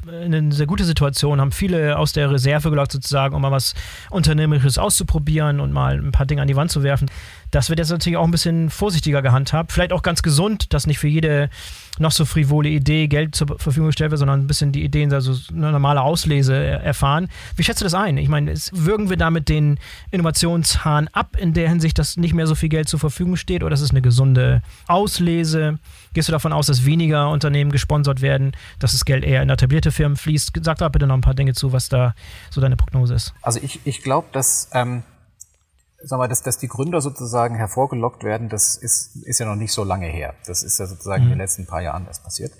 eine 0.07 0.51
sehr 0.51 0.66
gute 0.66 0.84
Situation. 0.84 1.39
Haben 1.39 1.51
viele 1.51 1.97
aus 1.97 2.14
der 2.14 2.32
Reserve 2.32 2.70
gelockt, 2.72 2.91
sozusagen, 2.91 3.36
um 3.36 3.41
mal 3.43 3.51
was 3.51 3.76
Unternehmerisches 4.09 4.78
auszuprobieren 4.78 5.59
und 5.59 5.72
mal 5.72 5.99
ein 5.99 6.11
paar 6.11 6.26
Dinge 6.26 6.41
an 6.41 6.47
die 6.47 6.55
Wand 6.55 6.72
zu 6.72 6.84
werfen. 6.84 7.09
Das 7.54 7.70
wird 7.70 7.78
jetzt 7.78 7.91
natürlich 7.91 8.18
auch 8.18 8.24
ein 8.24 8.32
bisschen 8.32 8.72
vorsichtiger 8.72 9.22
gehandhabt. 9.22 9.72
Vielleicht 9.72 9.93
auch 9.93 10.01
ganz 10.01 10.24
gesund, 10.24 10.74
dass 10.74 10.88
nicht 10.88 10.97
für 10.97 11.08
jede 11.08 11.51
noch 11.99 12.12
so 12.12 12.26
frivole 12.26 12.68
Idee 12.68 13.08
Geld 13.08 13.36
zur 13.36 13.60
Verfügung 13.60 13.89
gestellt 13.89 14.10
wird, 14.10 14.18
sondern 14.18 14.39
ein 14.39 14.47
bisschen 14.47 14.72
die 14.72 14.84
Ideen, 14.84 15.14
also 15.14 15.36
eine 15.51 15.72
normale 15.72 16.01
Auslese 16.01 16.56
erfahren. 16.56 17.30
Wie 17.56 17.64
schätzt 17.64 17.80
du 17.80 17.86
das 17.86 17.93
ein? 17.93 18.18
Ich 18.18 18.28
meine, 18.28 18.56
würgen 18.72 19.12
wir 19.12 19.18
damit 19.18 19.49
den 19.49 19.78
Innovationshahn 20.10 21.10
ab 21.10 21.38
in 21.38 21.54
der 21.54 21.70
Hinsicht, 21.70 21.99
dass 21.99 22.18
nicht 22.18 22.34
mehr 22.34 22.47
so 22.47 22.56
viel 22.56 22.70
Geld 22.70 22.89
zur 22.89 22.99
Verfügung 22.99 23.36
steht 23.36 23.64
oder 23.64 23.76
ist 23.76 23.82
es 23.82 23.91
eine 23.91 24.01
gesunde 24.01 24.64
Auslese? 24.88 25.78
Gehst 26.14 26.30
du 26.30 26.32
davon 26.32 26.54
aus, 26.54 26.66
dass 26.66 26.86
weniger 26.86 27.30
Unternehmen 27.30 27.72
gesponsert 27.72 28.22
werden, 28.22 28.54
dass 28.80 28.93
das 28.93 29.06
Geld 29.06 29.24
eher 29.24 29.43
in 29.43 29.51
etablierte 29.51 29.91
Firmen 29.91 30.18
fließt? 30.18 30.54
Sag 30.64 30.80
da 30.80 30.89
bitte 30.89 31.06
noch 31.06 31.16
ein 31.16 31.22
paar 31.22 31.36
Dinge 31.36 31.54
zu, 31.54 31.72
was 31.72 31.88
da 31.88 32.16
so 32.49 32.62
deine 32.62 32.78
Prognose 32.78 33.14
ist. 33.14 33.36
Also 33.43 33.60
ich, 33.62 33.80
ich 33.86 34.01
glaube, 34.01 34.30
dass 34.32 34.72
ähm, 34.74 35.04
sag 36.04 36.18
mal, 36.18 36.28
dass, 36.28 36.41
dass 36.41 36.58
die 36.58 36.68
Gründer 36.68 37.01
sozusagen 37.01 37.56
hervorgelockt 37.56 38.24
werden, 38.24 38.49
das 38.49 38.76
ist, 38.76 39.16
ist 39.26 39.39
ja 39.39 39.45
noch 39.45 39.56
nicht 39.56 39.74
so 39.74 39.84
lange 39.84 40.08
her. 40.08 40.36
Das 40.45 40.64
ist 40.64 40.80
ja 40.80 40.86
sozusagen 40.86 41.24
mhm. 41.24 41.28
in 41.28 41.30
den 41.32 41.38
mhm. 41.38 41.43
letzten 41.43 41.66
paar 41.66 41.82
Jahren 41.82 42.06
erst 42.06 42.24
passiert. 42.24 42.51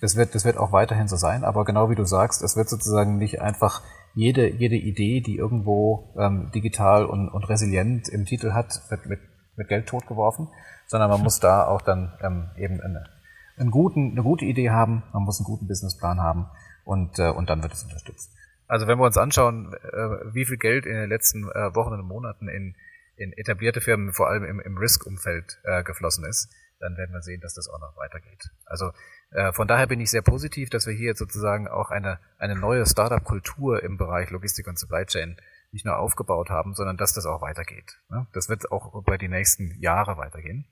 Das 0.00 0.16
wird, 0.16 0.34
das 0.34 0.44
wird 0.44 0.56
auch 0.56 0.72
weiterhin 0.72 1.08
so 1.08 1.16
sein, 1.16 1.44
aber 1.44 1.64
genau 1.64 1.90
wie 1.90 1.94
du 1.94 2.04
sagst, 2.04 2.42
es 2.42 2.56
wird 2.56 2.68
sozusagen 2.68 3.18
nicht 3.18 3.40
einfach 3.40 3.82
jede, 4.14 4.48
jede 4.48 4.76
Idee, 4.76 5.20
die 5.20 5.36
irgendwo 5.36 6.14
ähm, 6.18 6.50
digital 6.54 7.04
und, 7.04 7.28
und 7.28 7.48
resilient 7.48 8.08
im 8.08 8.24
Titel 8.24 8.52
hat, 8.52 8.80
wird 8.88 9.06
mit, 9.06 9.20
mit 9.56 9.68
Geld 9.68 9.86
totgeworfen, 9.86 10.48
sondern 10.86 11.10
man 11.10 11.22
muss 11.22 11.38
da 11.38 11.66
auch 11.66 11.82
dann 11.82 12.12
ähm, 12.22 12.50
eben 12.56 12.80
eine, 12.80 13.04
einen 13.58 13.70
guten, 13.70 14.12
eine 14.12 14.22
gute 14.22 14.46
Idee 14.46 14.70
haben, 14.70 15.02
man 15.12 15.22
muss 15.22 15.38
einen 15.38 15.46
guten 15.46 15.68
Businessplan 15.68 16.20
haben 16.20 16.46
und, 16.84 17.18
äh, 17.18 17.30
und 17.30 17.50
dann 17.50 17.62
wird 17.62 17.74
es 17.74 17.84
unterstützt. 17.84 18.32
Also 18.66 18.86
wenn 18.86 18.98
wir 18.98 19.04
uns 19.04 19.18
anschauen, 19.18 19.74
äh, 19.74 20.34
wie 20.34 20.44
viel 20.44 20.56
Geld 20.56 20.86
in 20.86 20.94
den 20.94 21.08
letzten 21.08 21.44
äh, 21.50 21.74
Wochen 21.74 21.92
und 21.92 22.06
Monaten 22.06 22.48
in, 22.48 22.74
in 23.20 23.32
etablierte 23.34 23.80
Firmen, 23.80 24.12
vor 24.12 24.28
allem 24.28 24.44
im, 24.44 24.60
im 24.60 24.78
Risk-Umfeld 24.78 25.60
äh, 25.64 25.82
geflossen 25.82 26.24
ist, 26.24 26.50
dann 26.80 26.96
werden 26.96 27.12
wir 27.12 27.20
sehen, 27.20 27.40
dass 27.40 27.54
das 27.54 27.68
auch 27.68 27.78
noch 27.78 27.96
weitergeht. 27.96 28.48
Also 28.64 28.92
äh, 29.30 29.52
von 29.52 29.68
daher 29.68 29.86
bin 29.86 30.00
ich 30.00 30.10
sehr 30.10 30.22
positiv, 30.22 30.70
dass 30.70 30.86
wir 30.86 30.94
hier 30.94 31.08
jetzt 31.08 31.18
sozusagen 31.18 31.68
auch 31.68 31.90
eine, 31.90 32.18
eine 32.38 32.56
neue 32.56 32.86
Startup-Kultur 32.86 33.82
im 33.82 33.98
Bereich 33.98 34.30
Logistik 34.30 34.66
und 34.66 34.78
Supply 34.78 35.04
Chain 35.04 35.36
nicht 35.72 35.84
nur 35.84 35.98
aufgebaut 35.98 36.48
haben, 36.48 36.74
sondern 36.74 36.96
dass 36.96 37.12
das 37.12 37.26
auch 37.26 37.42
weitergeht. 37.42 37.98
Ne? 38.08 38.26
Das 38.32 38.48
wird 38.48 38.72
auch 38.72 38.94
über 38.94 39.18
die 39.18 39.28
nächsten 39.28 39.78
Jahre 39.80 40.16
weitergehen. 40.16 40.66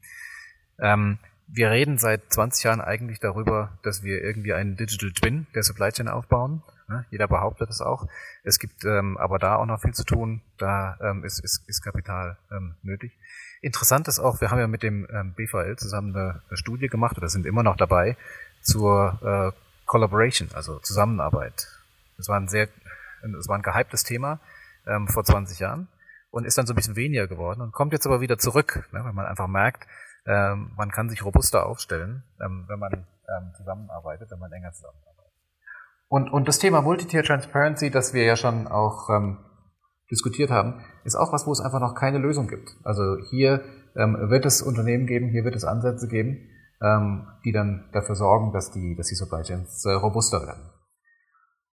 Ähm, 0.81 1.19
wir 1.47 1.71
reden 1.71 1.99
seit 1.99 2.33
20 2.33 2.65
Jahren 2.65 2.81
eigentlich 2.81 3.21
darüber, 3.21 3.79
dass 3.83 4.03
wir 4.03 4.23
irgendwie 4.23 4.55
einen 4.55 4.77
Digital 4.77 5.13
Twin 5.13 5.47
der 5.55 5.63
Supply 5.63 5.91
Chain 5.91 6.09
aufbauen. 6.09 6.63
Ne? 6.89 7.05
Jeder 7.11 7.29
behauptet 7.29 7.69
es 7.71 7.81
auch. 7.81 8.07
Es 8.45 8.59
gibt 8.59 8.85
ähm, 8.85 9.17
aber 9.19 9.39
da 9.39 9.57
auch 9.57 9.67
noch 9.67 9.81
viel 9.81 9.93
zu 9.93 10.05
tun. 10.05 10.41
Da 10.57 10.97
ähm, 11.03 11.25
ist, 11.25 11.39
ist, 11.45 11.69
ist 11.69 11.83
Kapital 11.83 12.39
ähm, 12.51 12.77
nötig. 12.83 13.13
Interessant 13.61 14.09
ist 14.09 14.19
auch, 14.19 14.41
wir 14.41 14.51
haben 14.51 14.59
ja 14.59 14.67
mit 14.69 14.83
dem 14.83 15.07
ähm, 15.13 15.35
BVL 15.35 15.77
zusammen 15.77 16.17
eine, 16.17 16.43
eine 16.49 16.57
Studie 16.57 16.89
gemacht 16.89 17.19
oder 17.19 17.29
sind 17.29 17.45
immer 17.45 17.63
noch 17.63 17.77
dabei 17.77 18.17
zur 18.63 19.19
äh, 19.23 19.59
Collaboration, 19.87 20.49
also 20.55 20.79
Zusammenarbeit. 20.79 21.69
Das 22.17 22.29
war 22.29 22.39
ein 22.39 22.49
sehr, 22.49 22.69
das 23.23 23.49
war 23.49 23.57
ein 23.57 23.63
gehyptes 23.63 24.05
Thema 24.05 24.41
ähm, 24.87 25.09
vor 25.09 25.25
20 25.25 25.59
Jahren 25.59 25.89
und 26.31 26.45
ist 26.45 26.59
dann 26.59 26.67
so 26.67 26.73
ein 26.73 26.77
bisschen 26.77 26.97
weniger 26.97 27.27
geworden 27.27 27.61
und 27.61 27.73
kommt 27.73 27.93
jetzt 27.93 28.07
aber 28.07 28.21
wieder 28.21 28.39
zurück, 28.39 28.89
ne, 28.93 29.05
weil 29.05 29.13
man 29.13 29.27
einfach 29.27 29.47
merkt, 29.47 29.87
ähm, 30.27 30.73
man 30.77 30.91
kann 30.91 31.09
sich 31.09 31.25
robuster 31.25 31.67
aufstellen, 31.67 32.23
ähm, 32.41 32.65
wenn 32.69 32.79
man 32.79 32.93
ähm, 32.93 33.53
zusammenarbeitet, 33.57 34.31
wenn 34.31 34.39
man 34.39 34.53
enger 34.53 34.73
zusammenarbeitet. 34.73 35.08
Und, 36.09 36.31
und 36.31 36.49
das 36.49 36.59
Thema 36.59 36.81
Multi-Tier 36.81 37.23
Transparency, 37.23 37.91
das 37.91 38.15
wir 38.15 38.25
ja 38.25 38.37
schon 38.37 38.67
auch 38.67 39.11
ähm, 39.11 39.39
diskutiert 40.11 40.51
haben, 40.51 40.81
ist 41.05 41.17
auch 41.17 41.33
was, 41.33 41.47
wo 41.47 41.53
es 41.53 41.61
einfach 41.61 41.81
noch 41.81 41.95
keine 41.95 42.19
Lösung 42.19 42.49
gibt. 42.49 42.71
Also 42.83 43.19
hier 43.31 43.63
ähm, 43.97 44.17
wird 44.31 44.47
es 44.47 44.63
Unternehmen 44.63 45.07
geben, 45.07 45.29
hier 45.29 45.45
wird 45.45 45.55
es 45.55 45.65
Ansätze 45.65 46.09
geben, 46.09 46.49
ähm, 46.83 47.27
die 47.45 47.53
dann 47.53 47.91
dafür 47.93 48.15
sorgen, 48.15 48.53
dass 48.53 48.71
die, 48.71 48.97
dass 48.97 49.09
die 49.09 49.17
Supply 49.17 49.43
Chains 49.43 49.85
äh, 49.85 49.93
robuster 49.93 50.47
werden. 50.47 50.71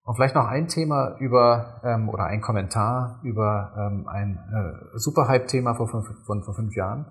Und 0.04 0.16
vielleicht 0.16 0.36
noch 0.36 0.46
ein 0.46 0.68
Thema 0.68 1.18
über 1.20 1.82
ähm, 1.84 2.10
oder 2.10 2.26
ein 2.26 2.42
Kommentar 2.42 3.20
über 3.24 3.74
ähm, 3.76 4.08
ein 4.08 4.38
äh, 4.54 4.98
Superhype-Thema 4.98 5.74
von, 5.74 5.88
von, 5.88 6.44
von 6.44 6.54
fünf 6.54 6.76
Jahren, 6.76 7.08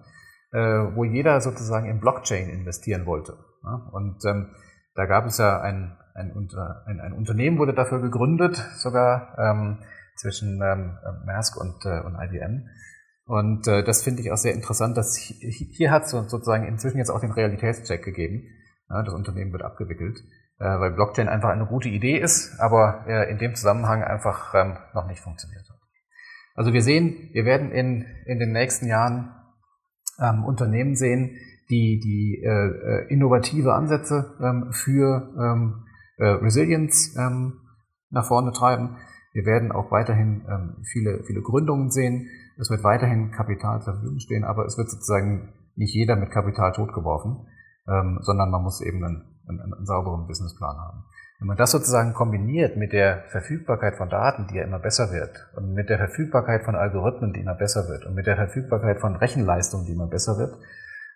äh, 0.53 0.95
wo 0.95 1.03
jeder 1.03 1.41
sozusagen 1.41 1.87
in 1.87 1.99
Blockchain 1.99 2.49
investieren 2.49 3.05
wollte. 3.05 3.37
Ja? 3.65 3.91
Und 3.93 4.25
ähm, 4.25 4.55
da 4.95 5.07
gab 5.07 5.27
es 5.27 5.39
ja 5.39 5.61
ein, 5.61 5.97
ein, 6.15 6.33
ein, 6.87 7.01
ein 7.01 7.13
Unternehmen 7.13 7.59
wurde 7.59 7.75
dafür 7.75 8.01
gegründet, 8.01 8.57
sogar 8.77 9.37
ähm, 9.39 9.79
zwischen 10.17 10.63
ähm, 10.63 10.97
Maersk 11.27 11.61
und, 11.61 11.85
äh, 11.85 12.01
und 12.01 12.15
IBM. 12.15 12.69
Und 13.27 13.67
äh, 13.67 13.83
das 13.83 14.03
finde 14.03 14.23
ich 14.23 14.31
auch 14.31 14.37
sehr 14.37 14.55
interessant, 14.55 14.97
dass 14.97 15.17
hier, 15.17 15.51
hier 15.51 15.91
hat 15.91 16.05
es 16.05 16.11
sozusagen 16.11 16.67
inzwischen 16.67 16.99
jetzt 16.99 17.11
auch 17.11 17.21
den 17.21 17.33
Realitätscheck 17.33 18.05
gegeben. 18.05 18.45
Ja, 18.89 19.03
das 19.03 19.15
Unternehmen 19.15 19.53
wird 19.53 19.63
abgewickelt, 19.63 20.19
äh, 20.59 20.65
weil 20.65 20.93
Blockchain 20.93 21.29
einfach 21.29 21.49
eine 21.49 21.67
gute 21.67 21.89
Idee 21.89 22.19
ist, 22.19 22.61
aber 22.61 23.05
äh, 23.09 23.31
in 23.31 23.39
dem 23.39 23.55
Zusammenhang 23.55 24.05
einfach 24.05 24.55
ähm, 24.55 24.77
noch 24.95 25.07
nicht 25.07 25.21
funktioniert 25.21 25.69
hat. 25.69 25.79
Also 26.55 26.73
wir 26.73 26.83
sehen, 26.83 27.31
wir 27.33 27.45
werden 27.45 27.73
in, 27.73 28.05
in 28.27 28.39
den 28.39 28.53
nächsten 28.53 28.87
Jahren 28.87 29.35
ähm, 30.21 30.45
Unternehmen 30.45 30.95
sehen, 30.95 31.37
die, 31.71 31.99
die 31.99 32.43
äh, 32.45 32.49
äh, 32.49 33.07
innovative 33.09 33.73
Ansätze 33.73 34.37
ähm, 34.41 34.71
für 34.71 35.33
ähm, 35.41 35.87
äh, 36.19 36.27
Resilience 36.27 37.17
ähm, 37.17 37.61
nach 38.11 38.27
vorne 38.27 38.53
treiben. 38.53 38.97
Wir 39.33 39.45
werden 39.45 39.73
auch 39.73 39.91
weiterhin 39.91 40.45
ähm, 40.49 40.77
viele, 40.85 41.25
viele 41.25 41.43
Gründungen 41.43 41.91
sehen. 41.91 42.29
Es 42.59 42.71
wird 42.71 42.85
weiterhin 42.85 43.33
Kapital 43.33 43.83
zur 43.83 43.95
Verfügung 43.95 44.21
stehen, 44.21 44.45
aber 44.45 44.65
es 44.65 44.79
wird 44.79 44.89
sozusagen 44.89 45.53
nicht 45.75 45.95
jeder 45.95 46.15
mit 46.15 46.31
Kapital 46.31 46.73
totgeworfen, 46.73 47.47
ähm, 47.89 48.19
sondern 48.23 48.51
man 48.51 48.63
muss 48.63 48.81
eben 48.81 49.05
einen, 49.05 49.25
einen, 49.49 49.61
einen 49.61 49.87
sauberen 49.87 50.27
Businessplan 50.27 50.77
haben. 50.77 51.05
Wenn 51.41 51.49
man 51.49 51.57
das 51.57 51.73
sozusagen 51.73 52.15
kombiniert 52.15 52.77
mit 52.77 52.93
der 52.93 53.25
Verfügbarkeit 53.31 53.97
von 53.97 54.09
Daten, 54.09 54.47
die 54.47 54.55
ja 54.55 54.65
immer 54.65 54.79
besser 54.79 55.13
wird, 55.13 55.51
und 55.57 55.75
mit 55.75 55.89
der 55.89 55.99
Verfügbarkeit 55.99 56.65
von 56.65 56.77
Algorithmen, 56.77 57.33
die 57.33 57.41
immer 57.41 57.57
besser 57.57 57.89
wird, 57.89 58.07
und 58.07 58.15
mit 58.15 58.27
der 58.27 58.37
Verfügbarkeit 58.37 59.01
von 59.01 59.17
Rechenleistung, 59.17 59.85
die 59.85 59.93
immer 59.93 60.07
besser 60.07 60.39
wird, 60.39 60.57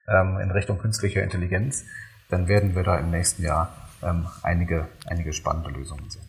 ähm, 0.09 0.38
in 0.38 0.51
Richtung 0.51 0.78
künstlicher 0.78 1.22
Intelligenz, 1.22 1.84
dann 2.30 2.49
werden 2.49 2.74
wir 2.74 2.82
da 2.82 2.99
im 2.99 3.11
nächsten 3.11 3.42
Jahr 3.42 3.72
ähm, 4.03 4.26
einige, 4.42 4.88
einige 5.07 5.32
spannende 5.32 5.70
Lösungen 5.70 6.09
sehen. 6.11 6.26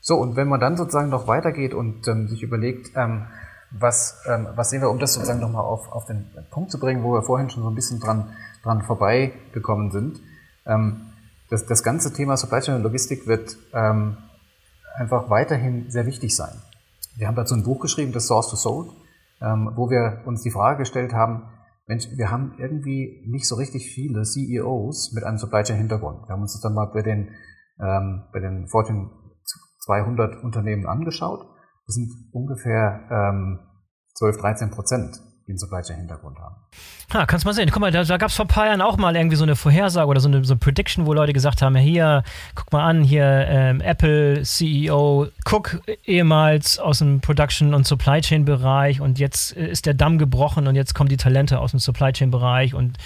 So, 0.00 0.16
und 0.16 0.36
wenn 0.36 0.48
man 0.48 0.60
dann 0.60 0.76
sozusagen 0.76 1.10
noch 1.10 1.28
weitergeht 1.28 1.74
und 1.74 2.06
ähm, 2.08 2.28
sich 2.28 2.42
überlegt, 2.42 2.90
ähm, 2.96 3.26
was, 3.70 4.22
ähm, 4.26 4.48
was 4.54 4.70
sehen 4.70 4.82
wir, 4.82 4.90
um 4.90 4.98
das 4.98 5.14
sozusagen 5.14 5.40
nochmal 5.40 5.64
auf, 5.64 5.90
auf 5.92 6.06
den 6.06 6.26
Punkt 6.50 6.70
zu 6.70 6.78
bringen, 6.78 7.02
wo 7.02 7.14
wir 7.14 7.22
vorhin 7.22 7.50
schon 7.50 7.62
so 7.62 7.68
ein 7.68 7.74
bisschen 7.74 8.00
dran, 8.00 8.32
dran 8.62 8.82
vorbeigekommen 8.82 9.90
sind. 9.90 10.20
Ähm, 10.66 11.12
das, 11.50 11.66
das 11.66 11.82
ganze 11.82 12.12
Thema 12.12 12.36
Supply 12.36 12.60
Chain 12.60 12.76
und 12.76 12.82
Logistik 12.82 13.26
wird 13.26 13.56
ähm, 13.72 14.16
einfach 14.96 15.30
weiterhin 15.30 15.90
sehr 15.90 16.06
wichtig 16.06 16.34
sein. 16.36 16.60
Wir 17.16 17.28
haben 17.28 17.34
dazu 17.34 17.54
ein 17.54 17.62
Buch 17.62 17.80
geschrieben, 17.80 18.12
das 18.12 18.26
Source 18.26 18.48
to 18.48 18.56
Soul, 18.56 18.90
ähm, 19.40 19.70
wo 19.74 19.90
wir 19.90 20.22
uns 20.24 20.42
die 20.42 20.50
Frage 20.50 20.78
gestellt 20.78 21.12
haben, 21.12 21.42
Mensch, 21.86 22.06
wir 22.16 22.30
haben 22.30 22.54
irgendwie 22.58 23.24
nicht 23.28 23.46
so 23.46 23.56
richtig 23.56 23.92
viele 23.92 24.22
CEOs 24.22 25.12
mit 25.14 25.24
einem 25.24 25.38
Supply 25.38 25.62
Chain 25.62 25.78
Hintergrund. 25.78 26.28
Wir 26.28 26.34
haben 26.34 26.42
uns 26.42 26.52
das 26.52 26.62
dann 26.62 26.74
mal 26.74 26.86
bei 26.86 27.02
den, 27.02 27.30
ähm, 27.80 28.24
bei 28.32 28.40
den 28.40 28.68
Fortune 28.68 29.10
200 29.84 30.42
Unternehmen 30.44 30.86
angeschaut. 30.86 31.44
Das 31.86 31.96
sind 31.96 32.10
ungefähr 32.32 33.08
ähm, 33.10 33.60
12, 34.14 34.36
13 34.38 34.70
Prozent 34.70 35.20
einen 35.48 35.58
Supply 35.58 35.82
Chain 35.82 35.96
Hintergrund 35.96 36.38
haben. 36.38 36.56
Ah, 37.12 37.26
kannst 37.26 37.44
mal 37.44 37.52
sehen. 37.52 37.68
Guck 37.70 37.80
mal, 37.80 37.90
da, 37.90 38.04
da 38.04 38.16
gab 38.16 38.30
es 38.30 38.36
vor 38.36 38.46
ein 38.46 38.48
paar 38.48 38.66
Jahren 38.66 38.80
auch 38.80 38.96
mal 38.96 39.14
irgendwie 39.14 39.36
so 39.36 39.42
eine 39.42 39.56
Vorhersage 39.56 40.08
oder 40.08 40.20
so 40.20 40.28
eine, 40.28 40.44
so 40.44 40.54
eine 40.54 40.58
Prediction, 40.58 41.06
wo 41.06 41.12
Leute 41.12 41.32
gesagt 41.32 41.60
haben: 41.60 41.76
hier, 41.76 42.22
guck 42.54 42.72
mal 42.72 42.84
an, 42.84 43.02
hier 43.02 43.24
ähm, 43.24 43.80
Apple 43.80 44.42
CEO 44.42 45.28
Cook 45.44 45.80
ehemals 46.04 46.78
aus 46.78 46.98
dem 46.98 47.20
Production- 47.20 47.74
und 47.74 47.86
Supply 47.86 48.20
Chain-Bereich 48.20 49.00
und 49.00 49.18
jetzt 49.18 49.56
äh, 49.56 49.66
ist 49.66 49.86
der 49.86 49.94
Damm 49.94 50.18
gebrochen 50.18 50.66
und 50.66 50.74
jetzt 50.74 50.94
kommen 50.94 51.08
die 51.08 51.16
Talente 51.16 51.58
aus 51.58 51.72
dem 51.72 51.80
Supply 51.80 52.12
Chain-Bereich 52.12 52.74
und 52.74 52.96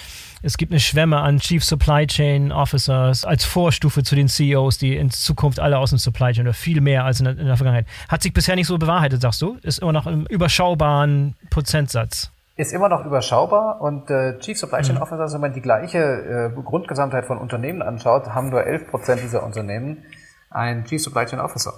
es 0.47 0.57
gibt 0.57 0.71
eine 0.71 0.79
Schwemme 0.79 1.19
an 1.19 1.39
Chief 1.39 1.65
Supply 1.65 2.07
Chain 2.07 2.53
Officers 2.53 3.25
als 3.25 3.45
Vorstufe 3.45 4.05
zu 4.05 4.15
den 4.15 4.29
CEOs, 4.29 4.79
die 4.79 4.97
in 4.97 5.11
Zukunft 5.11 5.59
alle 5.59 5.77
aus 5.77 5.91
dem 5.91 5.99
Supply 5.99 6.33
Chain 6.33 6.47
oder 6.47 6.55
viel 6.55 6.81
mehr 6.81 7.05
als 7.05 7.19
in 7.19 7.25
der, 7.25 7.37
in 7.37 7.47
der 7.47 7.57
Vergangenheit. 7.57 7.87
Hat 8.09 8.23
sich 8.23 8.33
bisher 8.33 8.55
nicht 8.55 8.69
so 8.69 8.79
bewahrheitet, 8.79 9.21
sagst 9.21 9.43
du? 9.43 9.59
Ist 9.63 9.81
immer 9.81 9.93
noch 9.93 10.07
im 10.07 10.25
überschaubaren 10.27 11.35
Prozentsatz. 11.51 12.31
Ist 12.55 12.73
immer 12.73 12.89
noch 12.89 13.05
überschaubar 13.05 13.81
und 13.81 14.09
äh, 14.09 14.39
Chief 14.39 14.57
Supply 14.57 14.83
Chain 14.83 14.97
mhm. 14.97 15.03
Officers, 15.03 15.35
wenn 15.35 15.41
man 15.41 15.53
die 15.53 15.61
gleiche 15.61 15.99
äh, 15.99 16.63
Grundgesamtheit 16.63 17.27
von 17.27 17.39
Unternehmen 17.39 17.83
anschaut, 17.83 18.29
haben 18.29 18.51
nur 18.51 18.65
11 18.65 18.89
Prozent 18.89 19.23
dieser 19.23 19.43
Unternehmen 19.43 20.05
einen 20.51 20.85
Chief 20.85 21.03
Supply 21.03 21.27
Chain 21.27 21.41
Officer. 21.41 21.73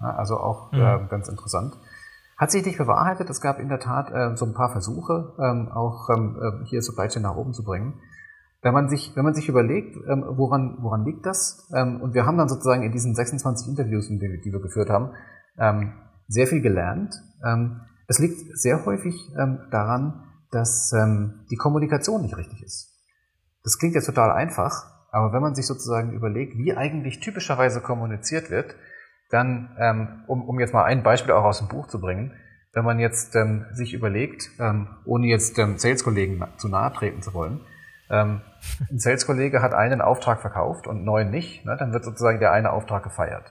Ja, 0.00 0.14
also 0.14 0.38
auch 0.38 0.70
mhm. 0.70 0.80
äh, 0.80 0.98
ganz 1.10 1.28
interessant. 1.28 1.74
Hat 2.38 2.52
sich 2.52 2.64
nicht 2.64 2.78
bewahrheitet. 2.78 3.28
Es 3.30 3.40
gab 3.40 3.58
in 3.58 3.68
der 3.68 3.80
Tat 3.80 4.10
äh, 4.12 4.36
so 4.36 4.46
ein 4.46 4.54
paar 4.54 4.70
Versuche, 4.70 5.32
ähm, 5.40 5.68
auch 5.72 6.08
ähm, 6.08 6.36
äh, 6.40 6.66
hier 6.66 6.82
Supply 6.82 7.08
Chain 7.08 7.22
nach 7.22 7.36
oben 7.36 7.52
zu 7.52 7.64
bringen. 7.64 7.94
Wenn 8.62 8.74
man 8.74 8.88
sich, 8.88 9.10
wenn 9.16 9.24
man 9.24 9.34
sich 9.34 9.48
überlegt, 9.48 9.96
ähm, 10.08 10.24
woran, 10.36 10.78
woran 10.80 11.04
liegt 11.04 11.26
das? 11.26 11.68
Ähm, 11.74 12.00
und 12.00 12.14
wir 12.14 12.26
haben 12.26 12.38
dann 12.38 12.48
sozusagen 12.48 12.84
in 12.84 12.92
diesen 12.92 13.14
26 13.14 13.68
Interviews, 13.68 14.06
die, 14.06 14.20
wir 14.20 14.60
geführt 14.60 14.88
haben, 14.88 15.10
ähm, 15.58 15.94
sehr 16.28 16.46
viel 16.46 16.62
gelernt. 16.62 17.12
Ähm, 17.44 17.80
es 18.06 18.20
liegt 18.20 18.38
sehr 18.56 18.86
häufig 18.86 19.14
ähm, 19.36 19.58
daran, 19.72 20.22
dass 20.52 20.92
ähm, 20.92 21.44
die 21.50 21.56
Kommunikation 21.56 22.22
nicht 22.22 22.36
richtig 22.36 22.62
ist. 22.62 22.96
Das 23.64 23.78
klingt 23.78 23.96
jetzt 23.96 24.06
total 24.06 24.30
einfach, 24.30 24.86
aber 25.10 25.32
wenn 25.32 25.42
man 25.42 25.56
sich 25.56 25.66
sozusagen 25.66 26.12
überlegt, 26.12 26.56
wie 26.56 26.74
eigentlich 26.74 27.18
typischerweise 27.18 27.80
kommuniziert 27.80 28.50
wird, 28.50 28.74
dann, 29.30 30.24
um, 30.26 30.46
um 30.46 30.60
jetzt 30.60 30.74
mal 30.74 30.84
ein 30.84 31.02
Beispiel 31.02 31.32
auch 31.32 31.44
aus 31.44 31.58
dem 31.58 31.68
Buch 31.68 31.86
zu 31.86 32.00
bringen, 32.00 32.32
wenn 32.74 32.84
man 32.84 32.98
jetzt 32.98 33.34
sich 33.72 33.94
überlegt, 33.94 34.50
ohne 35.06 35.26
jetzt 35.26 35.56
Sales-Kollegen 35.56 36.44
zu 36.58 36.68
nahe 36.68 36.92
treten 36.92 37.22
zu 37.22 37.32
wollen, 37.32 37.60
ähm, 38.12 38.42
ein 38.90 38.98
Sales-Kollege 38.98 39.62
hat 39.62 39.74
einen 39.74 40.00
Auftrag 40.00 40.40
verkauft 40.40 40.86
und 40.86 41.04
neun 41.04 41.30
nicht, 41.30 41.64
ne, 41.64 41.76
dann 41.76 41.92
wird 41.92 42.04
sozusagen 42.04 42.38
der 42.38 42.52
eine 42.52 42.70
Auftrag 42.70 43.02
gefeiert. 43.02 43.50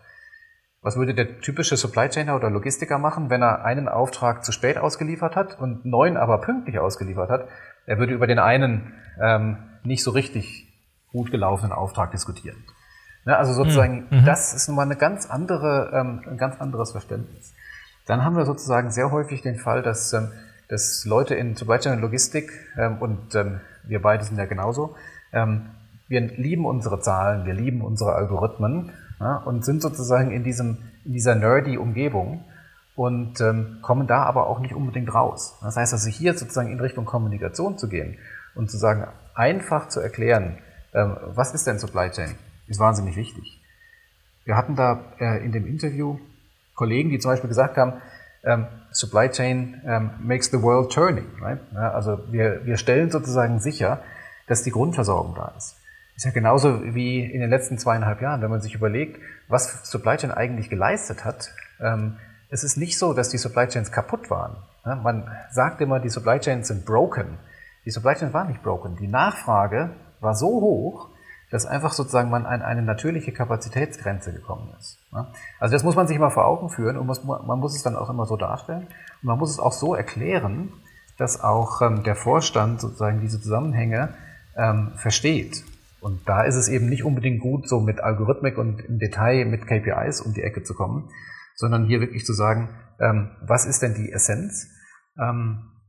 Was 0.83 0.95
würde 0.95 1.13
der 1.13 1.41
typische 1.41 1.77
Supply 1.77 2.09
Chainer 2.09 2.35
oder 2.35 2.49
Logistiker 2.49 2.97
machen, 2.97 3.29
wenn 3.29 3.41
er 3.41 3.65
einen 3.65 3.87
Auftrag 3.89 4.45
zu 4.45 4.51
spät 4.51 4.77
ausgeliefert 4.77 5.35
hat 5.35 5.59
und 5.59 5.85
neun 5.85 6.15
aber 6.15 6.41
pünktlich 6.41 6.79
ausgeliefert 6.79 7.29
hat? 7.29 7.47
Er 7.85 7.99
würde 7.99 8.13
über 8.13 8.27
den 8.27 8.39
einen 8.39 8.93
ähm, 9.21 9.57
nicht 9.83 10.03
so 10.03 10.11
richtig 10.11 10.67
gut 11.11 11.31
gelaufenen 11.31 11.73
Auftrag 11.73 12.11
diskutieren. 12.11 12.63
Ne, 13.25 13.35
also 13.37 13.53
sozusagen, 13.53 14.07
mhm. 14.09 14.21
mhm. 14.21 14.25
das 14.25 14.53
ist 14.53 14.67
nochmal 14.67 14.85
eine 14.85 14.95
ganz 14.95 15.29
andere, 15.29 15.91
ähm, 15.93 16.23
ein 16.27 16.37
ganz 16.37 16.59
anderes 16.61 16.91
Verständnis. 16.91 17.53
Dann 18.07 18.23
haben 18.23 18.35
wir 18.35 18.45
sozusagen 18.45 18.91
sehr 18.91 19.11
häufig 19.11 19.41
den 19.41 19.55
Fall, 19.55 19.81
dass, 19.81 20.13
ähm, 20.13 20.31
dass 20.69 21.05
Leute 21.05 21.35
in 21.35 21.55
Supply 21.55 21.79
Chain 21.79 21.93
und 21.93 22.01
Logistik 22.01 22.51
ähm, 22.77 22.97
und 22.99 23.35
ähm, 23.35 23.61
wir 23.83 24.01
beide 24.01 24.23
sind 24.23 24.37
ja 24.37 24.45
genauso, 24.45 24.95
ähm, 25.33 25.67
wir 26.07 26.21
lieben 26.21 26.65
unsere 26.65 26.99
Zahlen, 26.99 27.45
wir 27.45 27.53
lieben 27.53 27.81
unsere 27.81 28.13
Algorithmen 28.13 28.91
ja, 29.19 29.37
und 29.37 29.63
sind 29.63 29.81
sozusagen 29.81 30.31
in, 30.31 30.43
diesem, 30.43 30.79
in 31.05 31.13
dieser 31.13 31.35
nerdy 31.35 31.77
Umgebung 31.77 32.43
und 32.95 33.39
ähm, 33.39 33.77
kommen 33.81 34.07
da 34.07 34.23
aber 34.23 34.47
auch 34.47 34.59
nicht 34.59 34.73
unbedingt 34.73 35.13
raus. 35.13 35.57
Das 35.61 35.77
heißt 35.77 35.93
also 35.93 36.09
hier 36.09 36.33
sozusagen 36.33 36.71
in 36.71 36.79
Richtung 36.79 37.05
Kommunikation 37.05 37.77
zu 37.77 37.87
gehen 37.87 38.17
und 38.55 38.69
zu 38.69 38.77
sagen, 38.77 39.07
einfach 39.33 39.87
zu 39.87 40.01
erklären, 40.01 40.57
ähm, 40.93 41.15
was 41.27 41.53
ist 41.53 41.65
denn 41.65 41.79
Supply 41.79 42.09
Chain, 42.09 42.35
ist 42.67 42.79
wahnsinnig 42.79 43.15
wichtig. 43.15 43.61
Wir 44.43 44.57
hatten 44.57 44.75
da 44.75 44.99
äh, 45.19 45.43
in 45.45 45.51
dem 45.51 45.65
Interview 45.65 46.19
Kollegen, 46.75 47.09
die 47.09 47.19
zum 47.19 47.31
Beispiel 47.31 47.47
gesagt 47.47 47.77
haben, 47.77 48.01
ähm, 48.43 48.67
Supply 48.91 49.29
Chain 49.29 49.81
ähm, 49.85 50.11
makes 50.19 50.49
the 50.51 50.61
world 50.61 50.91
turning. 50.91 51.27
Right? 51.39 51.59
Ja, 51.73 51.91
also 51.91 52.19
wir, 52.31 52.65
wir 52.65 52.77
stellen 52.77 53.09
sozusagen 53.11 53.59
sicher, 53.59 54.01
dass 54.47 54.63
die 54.63 54.71
Grundversorgung 54.71 55.35
da 55.35 55.53
ist. 55.57 55.77
Ist 56.15 56.25
ja 56.25 56.31
genauso 56.31 56.93
wie 56.93 57.23
in 57.23 57.39
den 57.39 57.49
letzten 57.49 57.77
zweieinhalb 57.77 58.21
Jahren, 58.21 58.41
wenn 58.41 58.49
man 58.49 58.61
sich 58.61 58.75
überlegt, 58.75 59.19
was 59.47 59.89
Supply 59.89 60.17
Chain 60.17 60.31
eigentlich 60.31 60.69
geleistet 60.69 61.25
hat. 61.25 61.51
Ähm, 61.79 62.17
es 62.49 62.63
ist 62.63 62.77
nicht 62.77 62.97
so, 62.99 63.13
dass 63.13 63.29
die 63.29 63.37
Supply 63.37 63.67
Chains 63.67 63.91
kaputt 63.91 64.29
waren. 64.29 64.57
Ja, 64.85 64.95
man 64.95 65.31
sagt 65.51 65.79
immer, 65.81 65.99
die 65.99 66.09
Supply 66.09 66.39
Chains 66.39 66.67
sind 66.67 66.85
broken. 66.85 67.37
Die 67.85 67.91
Supply 67.91 68.13
Chains 68.15 68.33
waren 68.33 68.49
nicht 68.49 68.61
broken. 68.61 68.97
Die 68.97 69.07
Nachfrage 69.07 69.91
war 70.19 70.35
so 70.35 70.47
hoch, 70.47 71.09
dass 71.51 71.65
einfach 71.65 71.91
sozusagen 71.91 72.29
man 72.29 72.45
an 72.45 72.61
eine 72.61 72.81
natürliche 72.81 73.33
Kapazitätsgrenze 73.33 74.31
gekommen 74.31 74.69
ist. 74.79 74.97
Also 75.59 75.73
das 75.73 75.83
muss 75.83 75.97
man 75.97 76.07
sich 76.07 76.17
mal 76.17 76.29
vor 76.29 76.45
Augen 76.45 76.69
führen 76.69 76.97
und 76.97 77.05
man 77.05 77.59
muss 77.59 77.75
es 77.75 77.83
dann 77.83 77.97
auch 77.97 78.09
immer 78.09 78.25
so 78.25 78.37
darstellen. 78.37 78.87
Und 79.21 79.27
man 79.27 79.37
muss 79.37 79.51
es 79.51 79.59
auch 79.59 79.73
so 79.73 79.93
erklären, 79.93 80.71
dass 81.17 81.43
auch 81.43 81.81
ähm, 81.81 82.03
der 82.03 82.15
Vorstand 82.15 82.79
sozusagen 82.79 83.19
diese 83.19 83.41
Zusammenhänge 83.41 84.13
ähm, 84.55 84.93
versteht. 84.95 85.65
Und 85.99 86.21
da 86.27 86.43
ist 86.43 86.55
es 86.55 86.69
eben 86.69 86.87
nicht 86.87 87.03
unbedingt 87.03 87.41
gut, 87.41 87.67
so 87.67 87.81
mit 87.81 87.99
Algorithmik 87.99 88.57
und 88.57 88.79
im 88.85 88.97
Detail 88.97 89.43
mit 89.45 89.67
KPIs 89.67 90.21
um 90.21 90.33
die 90.33 90.41
Ecke 90.41 90.63
zu 90.63 90.73
kommen, 90.73 91.09
sondern 91.55 91.85
hier 91.85 91.99
wirklich 91.99 92.25
zu 92.25 92.33
sagen, 92.33 92.69
ähm, 92.99 93.29
was 93.45 93.65
ist 93.65 93.81
denn 93.81 93.93
die 93.93 94.11
Essenz? 94.11 94.67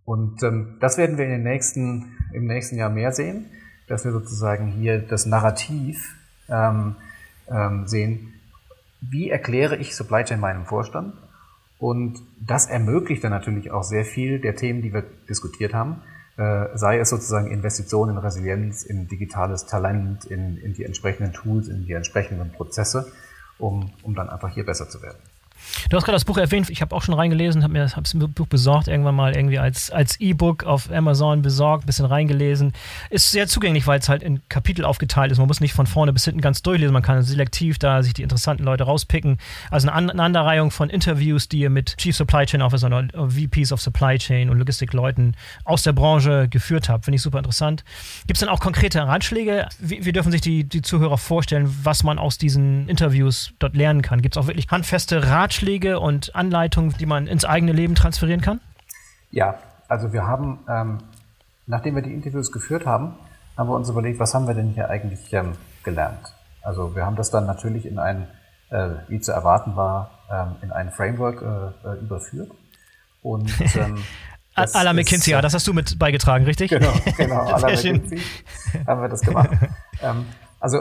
Und 0.05 0.43
das 0.81 0.99
werden 0.99 1.17
wir 1.17 1.25
in 1.25 1.31
den 1.31 1.45
nächsten, 1.45 2.19
im 2.35 2.47
nächsten 2.47 2.77
Jahr 2.77 2.91
mehr 2.91 3.13
sehen 3.13 3.47
dass 3.89 4.05
wir 4.05 4.13
sozusagen 4.13 4.67
hier 4.69 4.99
das 5.01 5.27
Narrativ 5.27 6.15
ähm, 6.49 6.97
ähm, 7.49 7.87
sehen, 7.87 8.35
wie 9.01 9.31
erkläre 9.31 9.77
ich 9.77 9.97
Supply 9.97 10.25
Chain 10.25 10.41
meinem 10.41 10.65
Vorstand? 10.65 11.15
Und 11.79 12.21
das 12.41 12.67
ermöglicht 12.67 13.25
dann 13.25 13.33
natürlich 13.33 13.73
auch 13.73 13.83
sehr 13.83 14.05
viel 14.05 14.39
der 14.39 14.55
Themen, 14.55 14.83
die 14.83 14.95
wir 14.95 15.03
diskutiert 15.29 15.75
haben, 15.75 16.03
äh, 16.37 16.69
sei 16.75 16.99
es 16.99 17.11
sozusagen 17.11 17.51
Investitionen 17.51 18.17
in 18.17 18.19
Resilienz, 18.19 18.85
in 18.85 19.09
digitales 19.09 19.67
Talent, 19.67 20.25
in, 20.25 20.57
in 20.59 20.75
die 20.75 20.85
entsprechenden 20.85 21.33
Tools, 21.33 21.69
in 21.69 21.85
die 21.85 21.93
entsprechenden 21.93 22.53
Prozesse, 22.53 23.13
um, 23.59 23.91
um 24.03 24.15
dann 24.15 24.31
einfach 24.31 24.55
hier 24.55 24.65
besser 24.65 24.89
zu 24.89 25.03
werden. 25.03 25.19
Du 25.89 25.97
hast 25.97 26.05
gerade 26.05 26.17
das 26.17 26.25
Buch 26.25 26.39
erwähnt, 26.39 26.71
ich 26.71 26.81
habe 26.81 26.95
auch 26.95 27.03
schon 27.03 27.15
reingelesen, 27.15 27.63
habe 27.63 27.73
mir 27.73 27.81
das 27.81 28.15
Buch 28.15 28.47
besorgt, 28.47 28.89
irgendwann 28.89 29.15
mal 29.15 29.35
irgendwie 29.35 29.59
als, 29.59 29.91
als 29.91 30.21
E-Book 30.21 30.65
auf 30.65 30.91
Amazon 30.91 31.43
besorgt, 31.43 31.87
bisschen 31.87 32.07
reingelesen. 32.07 32.73
Ist 33.11 33.31
sehr 33.31 33.47
zugänglich, 33.47 33.87
weil 33.87 33.99
es 33.99 34.09
halt 34.09 34.23
in 34.23 34.41
Kapitel 34.49 34.85
aufgeteilt 34.85 35.33
ist. 35.33 35.39
Man 35.39 35.49
muss 35.49 35.61
nicht 35.61 35.75
von 35.75 35.87
vorne 35.87 36.13
bis 36.13 36.25
hinten 36.25 36.41
ganz 36.41 36.63
durchlesen, 36.63 36.93
man 36.93 37.03
kann 37.03 37.23
selektiv 37.23 37.79
da 37.79 38.03
sich 38.03 38.15
die 38.15 38.23
interessanten 38.23 38.65
Leute 38.65 38.85
rauspicken. 38.85 39.39
Also 39.71 39.89
eine 39.89 39.97
Aneinanderreihung 39.97 40.71
von 40.71 40.91
Interviews, 40.91 41.49
die 41.49 41.61
ihr 41.61 41.71
mit 41.71 41.97
Chief 41.97 42.17
Supply 42.17 42.47
Chain 42.47 42.63
Officer 42.63 42.87
oder 42.87 43.09
VPs 43.29 43.73
of 43.73 43.81
Supply 43.81 44.19
Chain 44.19 44.51
und 44.51 44.59
Logistikleuten 44.59 45.37
aus 45.65 45.83
der 45.83 45.93
Branche 45.93 46.49
geführt 46.49 46.89
habt. 46.89 47.05
Finde 47.05 47.17
ich 47.17 47.23
super 47.23 47.39
interessant. 47.39 47.85
Gibt 48.27 48.37
es 48.37 48.41
dann 48.41 48.49
auch 48.49 48.61
konkrete 48.61 49.01
Ratschläge? 49.07 49.69
Wie, 49.79 50.05
wie 50.05 50.13
dürfen 50.13 50.33
sich 50.33 50.41
die, 50.41 50.65
die 50.65 50.83
Zuhörer 50.83 51.19
vorstellen, 51.19 51.75
was 51.83 52.03
man 52.03 52.19
aus 52.19 52.39
diesen 52.39 52.89
Interviews 52.89 53.53
dort 53.59 53.77
lernen 53.77 54.03
kann? 54.03 54.23
Gibt 54.23 54.37
es 54.37 54.43
auch 54.43 54.47
wirklich 54.47 54.69
handfeste 54.71 55.29
Ratschläge? 55.29 55.52
Ratschläge 55.53 56.01
und 56.01 56.35
Anleitungen, 56.35 56.95
die 56.99 57.07
man 57.07 57.27
ins 57.27 57.45
eigene 57.45 57.73
Leben 57.73 57.95
transferieren 57.95 58.41
kann? 58.41 58.61
Ja, 59.31 59.59
also 59.87 60.13
wir 60.13 60.27
haben, 60.27 60.61
ähm, 60.69 60.99
nachdem 61.67 61.95
wir 61.95 62.03
die 62.03 62.13
Interviews 62.13 62.51
geführt 62.51 62.87
haben, 62.87 63.15
haben 63.57 63.69
wir 63.69 63.75
uns 63.75 63.91
überlegt, 63.91 64.19
was 64.19 64.35
haben 64.35 64.47
wir 64.47 64.55
denn 64.55 64.71
hier 64.71 64.89
eigentlich 64.89 65.31
ähm, 65.33 65.53
gelernt? 65.85 66.35
Also 66.63 66.97
wir 66.97 67.05
haben 67.05 67.17
das 67.17 67.31
dann 67.31 67.45
natürlich 67.45 67.85
in 67.85 67.99
ein, 67.99 68.29
äh, 68.71 68.91
wie 69.09 69.21
zu 69.21 69.33
erwarten 69.33 69.77
war, 69.77 70.11
ähm, 70.31 70.57
in 70.63 70.73
ein 70.73 70.91
Framework 70.91 71.43
äh, 71.43 71.89
äh 71.89 72.01
überführt. 72.01 72.51
Und 73.23 73.53
ähm, 73.77 74.03
la 74.57 74.93
McKinsey, 74.95 75.33
ja, 75.33 75.43
das 75.43 75.53
hast 75.53 75.67
du 75.67 75.75
mit 75.75 75.99
beigetragen, 75.99 76.47
richtig? 76.47 76.71
Genau, 76.71 76.93
genau, 77.17 77.41
à 77.53 77.61
la 77.61 77.69
McKinsey 77.69 78.21
haben 78.87 79.03
wir 79.03 79.09
das 79.11 79.21
gemacht. 79.21 79.51
ähm, 80.03 80.25
also 80.61 80.79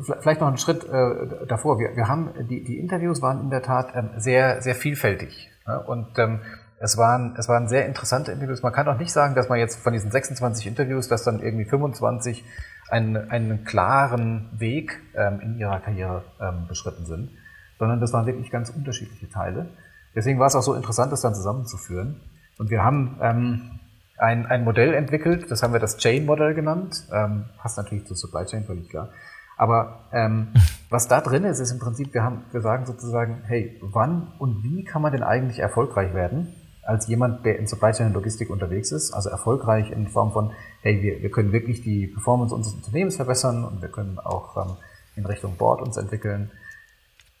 vielleicht 0.00 0.40
noch 0.40 0.48
einen 0.48 0.58
Schritt 0.58 0.84
äh, 0.84 1.46
davor. 1.46 1.78
Wir, 1.78 1.96
wir 1.96 2.08
haben 2.08 2.30
die, 2.48 2.62
die 2.64 2.78
Interviews 2.78 3.22
waren 3.22 3.40
in 3.40 3.50
der 3.50 3.62
Tat 3.62 3.94
ähm, 3.94 4.10
sehr 4.16 4.62
sehr 4.62 4.74
vielfältig 4.74 5.50
ja? 5.66 5.78
und 5.78 6.18
ähm, 6.18 6.40
es 6.78 6.96
waren 6.98 7.34
es 7.38 7.48
waren 7.48 7.68
sehr 7.68 7.86
interessante 7.86 8.32
Interviews. 8.32 8.62
Man 8.62 8.72
kann 8.72 8.88
auch 8.88 8.98
nicht 8.98 9.12
sagen, 9.12 9.34
dass 9.34 9.48
man 9.48 9.58
jetzt 9.58 9.76
von 9.76 9.92
diesen 9.92 10.10
26 10.10 10.66
Interviews, 10.66 11.08
dass 11.08 11.24
dann 11.24 11.40
irgendwie 11.40 11.64
25 11.64 12.44
einen, 12.88 13.30
einen 13.30 13.64
klaren 13.64 14.48
Weg 14.58 15.00
ähm, 15.14 15.40
in 15.40 15.58
ihrer 15.58 15.80
Karriere 15.80 16.24
ähm, 16.40 16.66
beschritten 16.68 17.06
sind, 17.06 17.30
sondern 17.78 18.00
das 18.00 18.12
waren 18.12 18.26
wirklich 18.26 18.50
ganz 18.50 18.70
unterschiedliche 18.70 19.28
Teile. 19.28 19.68
Deswegen 20.14 20.38
war 20.38 20.46
es 20.46 20.54
auch 20.54 20.62
so 20.62 20.74
interessant, 20.74 21.12
das 21.12 21.20
dann 21.20 21.34
zusammenzuführen. 21.34 22.20
Und 22.58 22.70
wir 22.70 22.82
haben 22.82 23.18
ähm, 23.20 23.80
ein, 24.18 24.46
ein 24.46 24.64
Modell 24.64 24.94
entwickelt, 24.94 25.50
das 25.50 25.62
haben 25.62 25.72
wir 25.72 25.80
das 25.80 25.98
Chain-Modell 25.98 26.54
genannt, 26.54 27.04
ähm, 27.12 27.44
passt 27.58 27.76
natürlich 27.76 28.06
zu 28.06 28.14
Supply 28.14 28.46
Chain, 28.46 28.64
völlig 28.64 28.88
klar. 28.88 29.10
Aber 29.56 30.00
ähm, 30.12 30.48
was 30.90 31.08
da 31.08 31.20
drin 31.20 31.44
ist, 31.44 31.58
ist 31.58 31.72
im 31.72 31.78
Prinzip, 31.78 32.14
wir, 32.14 32.22
haben, 32.22 32.44
wir 32.52 32.60
sagen 32.60 32.86
sozusagen, 32.86 33.42
hey, 33.46 33.78
wann 33.82 34.32
und 34.38 34.62
wie 34.62 34.84
kann 34.84 35.02
man 35.02 35.12
denn 35.12 35.22
eigentlich 35.22 35.58
erfolgreich 35.58 36.14
werden 36.14 36.54
als 36.82 37.08
jemand, 37.08 37.44
der 37.44 37.58
in 37.58 37.66
Supply 37.66 37.92
Chain 37.92 38.08
und 38.08 38.14
Logistik 38.14 38.50
unterwegs 38.50 38.92
ist? 38.92 39.12
Also 39.12 39.30
erfolgreich 39.30 39.90
in 39.90 40.08
Form 40.08 40.32
von, 40.32 40.52
hey, 40.82 41.02
wir, 41.02 41.22
wir 41.22 41.30
können 41.30 41.52
wirklich 41.52 41.82
die 41.82 42.06
Performance 42.06 42.54
unseres 42.54 42.76
Unternehmens 42.76 43.16
verbessern 43.16 43.64
und 43.64 43.82
wir 43.82 43.88
können 43.88 44.18
auch 44.18 44.56
ähm, 44.56 44.76
in 45.16 45.26
Richtung 45.26 45.56
Board 45.56 45.82
uns 45.82 45.96
entwickeln. 45.96 46.50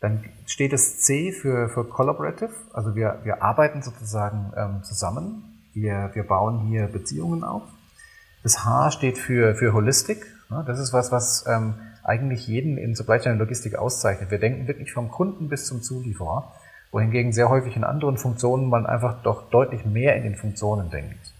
Dann 0.00 0.24
steht 0.44 0.72
das 0.72 0.98
C 1.00 1.32
für, 1.32 1.68
für 1.68 1.84
Collaborative, 1.84 2.52
also 2.72 2.94
wir, 2.94 3.20
wir 3.24 3.42
arbeiten 3.42 3.82
sozusagen 3.82 4.52
ähm, 4.56 4.82
zusammen, 4.82 5.42
wir, 5.72 6.10
wir 6.12 6.22
bauen 6.26 6.60
hier 6.68 6.86
Beziehungen 6.86 7.44
auf. 7.44 7.62
Das 8.42 8.64
H 8.64 8.90
steht 8.90 9.18
für, 9.18 9.54
für 9.54 9.72
Holistic, 9.72 10.26
das 10.66 10.78
ist 10.78 10.92
was, 10.92 11.10
was 11.10 11.44
ähm, 11.48 11.74
eigentlich 12.08 12.46
jeden 12.46 12.78
in 12.78 12.94
Supply 12.94 13.18
Chain 13.18 13.38
Logistik 13.38 13.76
auszeichnet. 13.76 14.30
Wir 14.30 14.38
denken 14.38 14.68
wirklich 14.68 14.92
vom 14.92 15.10
Kunden 15.10 15.48
bis 15.48 15.66
zum 15.66 15.82
Zulieferer, 15.82 16.52
wohingegen 16.92 17.32
sehr 17.32 17.48
häufig 17.48 17.76
in 17.76 17.84
anderen 17.84 18.16
Funktionen 18.16 18.68
man 18.68 18.86
einfach 18.86 19.22
doch 19.22 19.50
deutlich 19.50 19.84
mehr 19.84 20.16
in 20.16 20.22
den 20.22 20.36
Funktionen 20.36 20.90
denkt. 20.90 21.32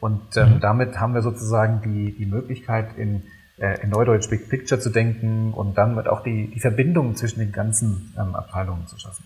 Und 0.00 0.36
ähm, 0.36 0.56
mhm. 0.56 0.60
damit 0.60 1.00
haben 1.00 1.14
wir 1.14 1.22
sozusagen 1.22 1.80
die, 1.82 2.12
die 2.12 2.26
Möglichkeit, 2.26 2.98
in, 2.98 3.22
äh, 3.56 3.80
in 3.82 3.88
Neudeutsch 3.88 4.28
Big 4.28 4.50
Picture 4.50 4.78
zu 4.78 4.90
denken 4.90 5.54
und 5.54 5.78
damit 5.78 6.08
auch 6.08 6.22
die, 6.22 6.48
die 6.48 6.60
Verbindungen 6.60 7.16
zwischen 7.16 7.40
den 7.40 7.52
ganzen 7.52 8.12
ähm, 8.18 8.34
Abteilungen 8.34 8.86
zu 8.86 8.98
schaffen. 8.98 9.24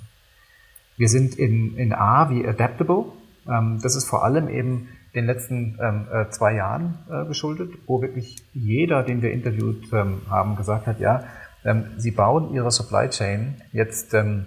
Wir 0.96 1.08
sind 1.08 1.36
in, 1.36 1.76
in 1.76 1.92
A 1.92 2.30
wie 2.30 2.46
Adaptable. 2.46 3.06
Ähm, 3.48 3.80
das 3.82 3.96
ist 3.96 4.08
vor 4.08 4.24
allem 4.24 4.48
eben 4.48 4.88
den 5.14 5.26
letzten 5.26 5.78
ähm, 5.80 6.06
äh, 6.12 6.30
zwei 6.30 6.54
Jahren 6.54 6.98
äh, 7.10 7.24
geschuldet, 7.26 7.70
wo 7.86 8.02
wirklich 8.02 8.36
jeder, 8.52 9.02
den 9.02 9.22
wir 9.22 9.32
interviewt 9.32 9.92
ähm, 9.92 10.22
haben, 10.28 10.56
gesagt 10.56 10.86
hat, 10.86 11.00
ja, 11.00 11.24
ähm, 11.64 11.86
sie 11.96 12.10
bauen 12.10 12.52
ihre 12.54 12.70
Supply 12.70 13.08
Chain 13.08 13.56
jetzt 13.72 14.14
ähm, 14.14 14.46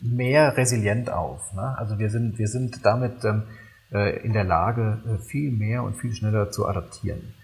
mehr 0.00 0.56
resilient 0.56 1.10
auf. 1.10 1.52
Ne? 1.54 1.76
Also 1.78 1.98
wir 1.98 2.10
sind, 2.10 2.38
wir 2.38 2.48
sind 2.48 2.84
damit 2.84 3.24
ähm, 3.24 3.42
äh, 3.92 4.20
in 4.24 4.32
der 4.32 4.44
Lage, 4.44 4.98
äh, 5.06 5.18
viel 5.18 5.50
mehr 5.50 5.82
und 5.82 5.96
viel 5.96 6.14
schneller 6.14 6.50
zu 6.50 6.66
adaptieren. 6.66 7.34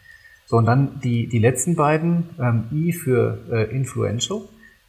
So, 0.47 0.59
und 0.59 0.67
dann 0.67 1.01
die, 1.01 1.27
die 1.27 1.39
letzten 1.39 1.75
beiden, 1.75 2.31
ähm, 2.39 2.65
I 2.71 2.93
für 2.93 3.39
äh, 3.51 3.75
Influential. 3.75 4.43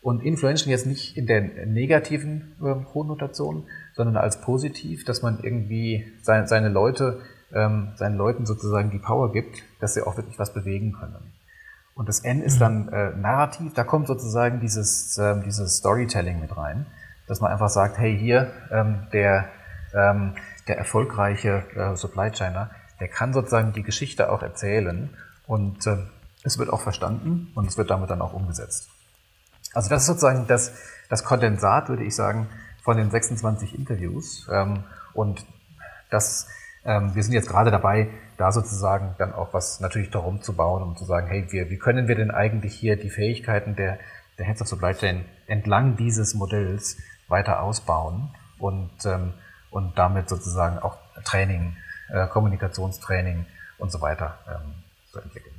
Und 0.05 0.21
Influential 0.21 0.69
jetzt 0.69 0.85
nicht 0.85 1.17
in 1.17 1.25
der 1.25 1.41
negativen 1.65 2.53
äh, 2.61 2.75
Konnotation, 2.93 3.63
sondern 3.95 4.17
als 4.17 4.39
positiv, 4.39 5.03
dass 5.03 5.23
man 5.23 5.39
irgendwie 5.41 6.05
seine, 6.21 6.47
seine 6.47 6.69
Leute, 6.69 7.21
ähm, 7.51 7.93
seinen 7.95 8.15
Leuten 8.15 8.45
sozusagen 8.45 8.91
die 8.91 8.99
Power 8.99 9.31
gibt, 9.31 9.63
dass 9.79 9.95
sie 9.95 10.03
auch 10.03 10.15
wirklich 10.15 10.37
was 10.37 10.53
bewegen 10.53 10.93
können. 10.93 11.33
Und 11.95 12.07
das 12.07 12.19
N 12.19 12.43
ist 12.43 12.61
dann 12.61 12.87
äh, 12.89 13.15
Narrativ, 13.15 13.73
da 13.73 13.83
kommt 13.83 14.05
sozusagen 14.05 14.59
dieses, 14.59 15.17
ähm, 15.17 15.41
dieses 15.43 15.77
Storytelling 15.77 16.39
mit 16.39 16.55
rein, 16.55 16.85
dass 17.25 17.41
man 17.41 17.51
einfach 17.51 17.69
sagt, 17.69 17.97
hey, 17.97 18.15
hier, 18.15 18.51
ähm, 18.71 19.07
der, 19.11 19.49
ähm, 19.95 20.35
der 20.67 20.77
erfolgreiche 20.77 21.63
äh, 21.75 21.95
Supply 21.95 22.29
Chainer, 22.29 22.69
der 22.99 23.07
kann 23.07 23.33
sozusagen 23.33 23.73
die 23.73 23.81
Geschichte 23.81 24.31
auch 24.31 24.43
erzählen 24.43 25.09
und 25.47 25.87
äh, 25.87 25.97
es 26.43 26.59
wird 26.59 26.69
auch 26.69 26.81
verstanden 26.81 27.51
und 27.55 27.67
es 27.67 27.75
wird 27.75 27.89
damit 27.89 28.11
dann 28.11 28.21
auch 28.21 28.33
umgesetzt. 28.33 28.91
Also 29.75 29.89
das 29.89 30.03
ist 30.03 30.07
sozusagen 30.07 30.47
das, 30.47 30.73
das 31.09 31.23
Kondensat, 31.23 31.89
würde 31.89 32.05
ich 32.05 32.15
sagen, 32.15 32.49
von 32.81 32.97
den 32.97 33.11
26 33.11 33.77
Interviews. 33.77 34.47
Ähm, 34.51 34.83
und 35.13 35.45
das, 36.09 36.47
ähm, 36.85 37.13
wir 37.13 37.23
sind 37.23 37.33
jetzt 37.33 37.49
gerade 37.49 37.71
dabei, 37.71 38.09
da 38.37 38.51
sozusagen 38.51 39.15
dann 39.17 39.33
auch 39.33 39.53
was 39.53 39.81
natürlich 39.81 40.11
darum 40.11 40.41
zu 40.41 40.53
bauen, 40.53 40.81
um 40.81 40.95
zu 40.95 41.03
sagen, 41.03 41.27
hey, 41.27 41.45
wir, 41.49 41.69
wie 41.69 41.77
können 41.77 42.07
wir 42.07 42.15
denn 42.15 42.31
eigentlich 42.31 42.73
hier 42.73 42.95
die 42.95 43.09
Fähigkeiten 43.09 43.75
der, 43.75 43.99
der 44.37 44.45
Heads 44.45 44.61
of 44.61 44.67
Supply 44.67 44.93
Chain 44.93 45.25
entlang 45.47 45.97
dieses 45.97 46.35
Modells 46.35 46.97
weiter 47.27 47.61
ausbauen 47.61 48.29
und, 48.59 49.05
ähm, 49.05 49.33
und 49.71 49.97
damit 49.97 50.29
sozusagen 50.29 50.79
auch 50.79 50.97
Training, 51.25 51.75
äh, 52.09 52.27
Kommunikationstraining 52.27 53.45
und 53.77 53.91
so 53.91 53.99
weiter 53.99 54.37
ähm, 54.47 54.73
zu 55.11 55.19
entwickeln. 55.19 55.54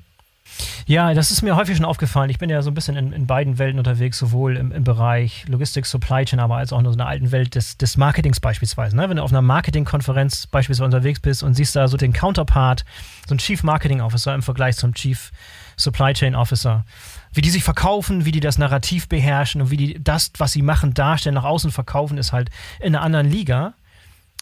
Ja, 0.86 1.12
das 1.14 1.30
ist 1.30 1.42
mir 1.42 1.56
häufig 1.56 1.76
schon 1.76 1.84
aufgefallen. 1.84 2.30
Ich 2.30 2.38
bin 2.38 2.48
ja 2.48 2.62
so 2.62 2.70
ein 2.70 2.74
bisschen 2.74 2.96
in, 2.96 3.12
in 3.12 3.26
beiden 3.26 3.58
Welten 3.58 3.78
unterwegs, 3.78 4.18
sowohl 4.18 4.56
im, 4.56 4.72
im, 4.72 4.84
Bereich 4.84 5.44
Logistik, 5.48 5.86
Supply 5.86 6.24
Chain, 6.24 6.40
aber 6.40 6.56
als 6.56 6.72
auch 6.72 6.78
in 6.78 6.84
so 6.84 6.92
einer 6.92 7.06
alten 7.06 7.32
Welt 7.32 7.54
des, 7.54 7.76
des 7.76 7.96
Marketings 7.96 8.40
beispielsweise. 8.40 8.96
Ne? 8.96 9.08
Wenn 9.08 9.16
du 9.16 9.22
auf 9.22 9.32
einer 9.32 9.42
Marketingkonferenz 9.42 10.46
beispielsweise 10.46 10.84
unterwegs 10.84 11.20
bist 11.20 11.42
und 11.42 11.54
siehst 11.54 11.74
da 11.76 11.88
so 11.88 11.96
den 11.96 12.12
Counterpart, 12.12 12.84
so 13.26 13.34
ein 13.34 13.38
Chief 13.38 13.62
Marketing 13.62 14.00
Officer 14.00 14.34
im 14.34 14.42
Vergleich 14.42 14.76
zum 14.76 14.94
Chief 14.94 15.32
Supply 15.76 16.12
Chain 16.12 16.34
Officer, 16.34 16.84
wie 17.32 17.42
die 17.42 17.50
sich 17.50 17.64
verkaufen, 17.64 18.24
wie 18.24 18.32
die 18.32 18.40
das 18.40 18.58
Narrativ 18.58 19.08
beherrschen 19.08 19.60
und 19.60 19.70
wie 19.70 19.76
die 19.76 20.02
das, 20.02 20.32
was 20.38 20.52
sie 20.52 20.62
machen, 20.62 20.94
darstellen, 20.94 21.34
nach 21.34 21.44
außen 21.44 21.70
verkaufen, 21.70 22.16
ist 22.16 22.32
halt 22.32 22.50
in 22.80 22.94
einer 22.94 23.04
anderen 23.04 23.30
Liga 23.30 23.74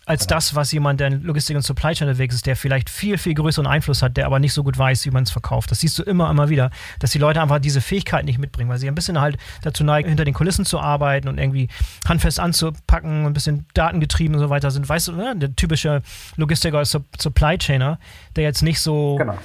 als 0.06 0.26
genau. 0.26 0.36
das, 0.36 0.54
was 0.54 0.72
jemand, 0.72 1.00
der 1.00 1.08
in 1.08 1.22
Logistik 1.22 1.56
und 1.56 1.62
Supply 1.62 1.94
Chain 1.94 2.08
unterwegs 2.08 2.34
ist, 2.34 2.46
der 2.46 2.56
vielleicht 2.56 2.90
viel, 2.90 3.18
viel 3.18 3.34
größeren 3.34 3.66
Einfluss 3.66 4.02
hat, 4.02 4.16
der 4.16 4.26
aber 4.26 4.38
nicht 4.38 4.52
so 4.52 4.62
gut 4.62 4.76
weiß, 4.76 5.04
wie 5.06 5.10
man 5.10 5.22
es 5.22 5.30
verkauft. 5.30 5.70
Das 5.70 5.80
siehst 5.80 5.98
du 5.98 6.02
immer, 6.02 6.30
immer 6.30 6.48
wieder, 6.48 6.70
dass 6.98 7.10
die 7.10 7.18
Leute 7.18 7.40
einfach 7.40 7.58
diese 7.58 7.80
Fähigkeit 7.80 8.24
nicht 8.24 8.38
mitbringen, 8.38 8.68
weil 8.68 8.78
sie 8.78 8.88
ein 8.88 8.94
bisschen 8.94 9.20
halt 9.20 9.38
dazu 9.62 9.84
neigen, 9.84 10.08
hinter 10.08 10.24
den 10.24 10.34
Kulissen 10.34 10.64
zu 10.64 10.78
arbeiten 10.78 11.28
und 11.28 11.38
irgendwie 11.38 11.68
handfest 12.06 12.40
anzupacken, 12.40 13.26
ein 13.26 13.32
bisschen 13.32 13.66
datengetrieben 13.74 14.34
und 14.34 14.40
so 14.40 14.50
weiter 14.50 14.70
sind. 14.70 14.88
Weißt 14.88 15.08
du, 15.08 15.12
ne? 15.12 15.34
der 15.36 15.56
typische 15.56 16.02
Logistiker 16.36 16.78
oder 16.78 16.86
Supply 16.86 17.58
Chainer, 17.58 17.98
der 18.36 18.44
jetzt 18.44 18.62
nicht 18.62 18.80
so. 18.80 19.16
Genau 19.16 19.38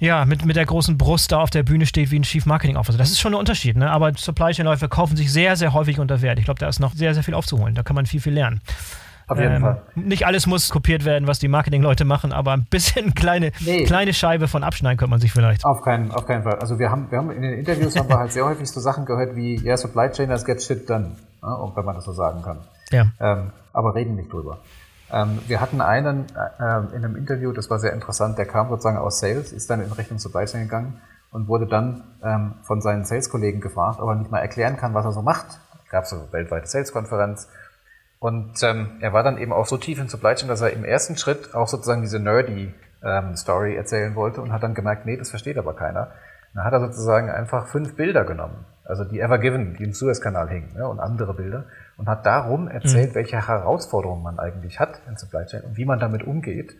ja, 0.00 0.24
mit, 0.24 0.44
mit 0.44 0.56
der 0.56 0.64
großen 0.64 0.96
Brust 0.96 1.32
da 1.32 1.38
auf 1.40 1.50
der 1.50 1.62
Bühne 1.62 1.86
steht 1.86 2.10
wie 2.10 2.18
ein 2.18 2.22
Chief 2.22 2.46
Marketing 2.46 2.76
Officer. 2.76 2.98
Das 2.98 3.10
ist 3.10 3.20
schon 3.20 3.34
ein 3.34 3.38
Unterschied, 3.38 3.76
ne? 3.76 3.90
Aber 3.90 4.12
Supply 4.16 4.52
Chain 4.52 4.64
Läufe 4.64 4.88
kaufen 4.88 5.16
sich 5.16 5.32
sehr, 5.32 5.56
sehr 5.56 5.72
häufig 5.72 5.98
unter 5.98 6.22
Wert. 6.22 6.38
Ich 6.38 6.44
glaube, 6.44 6.60
da 6.60 6.68
ist 6.68 6.78
noch 6.78 6.94
sehr, 6.94 7.14
sehr 7.14 7.24
viel 7.24 7.34
aufzuholen. 7.34 7.74
Da 7.74 7.82
kann 7.82 7.96
man 7.96 8.06
viel, 8.06 8.20
viel 8.20 8.32
lernen. 8.32 8.60
Auf 9.28 9.38
jeden 9.38 9.56
ähm, 9.56 9.62
Fall. 9.62 9.82
Nicht 9.94 10.26
alles 10.26 10.46
muss 10.46 10.70
kopiert 10.70 11.04
werden, 11.04 11.28
was 11.28 11.38
die 11.38 11.48
Marketingleute 11.48 12.04
machen, 12.04 12.32
aber 12.32 12.52
ein 12.52 12.64
bisschen 12.64 13.14
kleine, 13.14 13.52
nee. 13.60 13.84
kleine 13.84 14.14
Scheibe 14.14 14.48
von 14.48 14.64
abschneiden 14.64 14.98
könnte 14.98 15.10
man 15.10 15.20
sich 15.20 15.32
vielleicht. 15.32 15.64
Auf 15.64 15.82
keinen, 15.82 16.10
auf 16.10 16.26
keinen 16.26 16.42
Fall. 16.42 16.58
Also 16.58 16.78
wir 16.78 16.90
haben, 16.90 17.10
wir 17.10 17.18
haben 17.18 17.30
in 17.30 17.42
den 17.42 17.52
Interviews 17.58 17.96
haben 17.96 18.08
wir 18.08 18.18
halt 18.18 18.32
sehr 18.32 18.46
häufig 18.46 18.68
so 18.68 18.80
Sachen 18.80 19.04
gehört 19.04 19.36
wie, 19.36 19.56
ja, 19.56 19.64
yeah, 19.64 19.76
Supply 19.76 20.10
Chainers 20.10 20.44
get 20.44 20.62
shit 20.62 20.88
done, 20.88 21.16
ne, 21.42 21.72
wenn 21.74 21.84
man 21.84 21.94
das 21.94 22.04
so 22.04 22.12
sagen 22.12 22.42
kann. 22.42 22.58
Ja. 22.90 23.06
Ähm, 23.20 23.52
aber 23.72 23.94
reden 23.94 24.16
nicht 24.16 24.32
drüber. 24.32 24.58
Ähm, 25.12 25.38
wir 25.46 25.60
hatten 25.60 25.80
einen 25.80 26.26
äh, 26.34 26.96
in 26.96 27.04
einem 27.04 27.16
Interview, 27.16 27.52
das 27.52 27.70
war 27.70 27.78
sehr 27.78 27.92
interessant, 27.92 28.38
der 28.38 28.46
kam 28.46 28.68
sozusagen 28.68 28.98
aus 28.98 29.20
Sales, 29.20 29.52
ist 29.52 29.68
dann 29.70 29.82
in 29.82 29.92
Richtung 29.92 30.18
Supply 30.18 30.46
Chain 30.46 30.62
gegangen 30.64 31.00
und 31.30 31.48
wurde 31.48 31.66
dann 31.66 32.04
ähm, 32.22 32.54
von 32.62 32.80
seinen 32.80 33.04
Sales-Kollegen 33.04 33.60
gefragt, 33.60 34.00
ob 34.00 34.08
er 34.08 34.14
nicht 34.14 34.30
mal 34.30 34.40
erklären 34.40 34.76
kann, 34.76 34.94
was 34.94 35.04
er 35.04 35.12
so 35.12 35.22
macht. 35.22 35.60
Gab 35.90 36.04
es 36.04 36.10
so 36.10 36.28
weltweite 36.32 36.66
Sales-Konferenz 36.66 37.48
und 38.20 38.62
ähm, 38.62 38.98
er 39.00 39.12
war 39.12 39.22
dann 39.22 39.38
eben 39.38 39.52
auch 39.52 39.66
so 39.66 39.76
tief 39.76 40.00
in 40.00 40.08
Supply 40.08 40.34
Chain, 40.34 40.48
dass 40.48 40.60
er 40.60 40.72
im 40.72 40.84
ersten 40.84 41.16
Schritt 41.16 41.54
auch 41.54 41.68
sozusagen 41.68 42.02
diese 42.02 42.18
nerdy 42.18 42.74
ähm, 43.04 43.36
Story 43.36 43.76
erzählen 43.76 44.14
wollte 44.16 44.40
und 44.40 44.52
hat 44.52 44.62
dann 44.62 44.74
gemerkt, 44.74 45.06
nee, 45.06 45.16
das 45.16 45.30
versteht 45.30 45.56
aber 45.56 45.74
keiner. 45.74 46.12
Dann 46.54 46.64
hat 46.64 46.72
er 46.72 46.80
sozusagen 46.80 47.30
einfach 47.30 47.68
fünf 47.68 47.94
Bilder 47.94 48.24
genommen, 48.24 48.64
also 48.84 49.04
die 49.04 49.20
Ever 49.20 49.38
Given, 49.38 49.76
die 49.76 49.84
im 49.84 49.92
Suezkanal 49.92 50.48
hingen 50.48 50.74
ne, 50.74 50.88
und 50.88 50.98
andere 50.98 51.34
Bilder 51.34 51.66
und 51.96 52.08
hat 52.08 52.26
darum 52.26 52.66
erzählt, 52.68 53.10
mhm. 53.10 53.14
welche 53.14 53.46
Herausforderungen 53.46 54.22
man 54.22 54.38
eigentlich 54.38 54.80
hat 54.80 55.00
in 55.08 55.16
Supply 55.16 55.44
Chain 55.46 55.62
und 55.62 55.76
wie 55.76 55.84
man 55.84 56.00
damit 56.00 56.24
umgeht. 56.24 56.74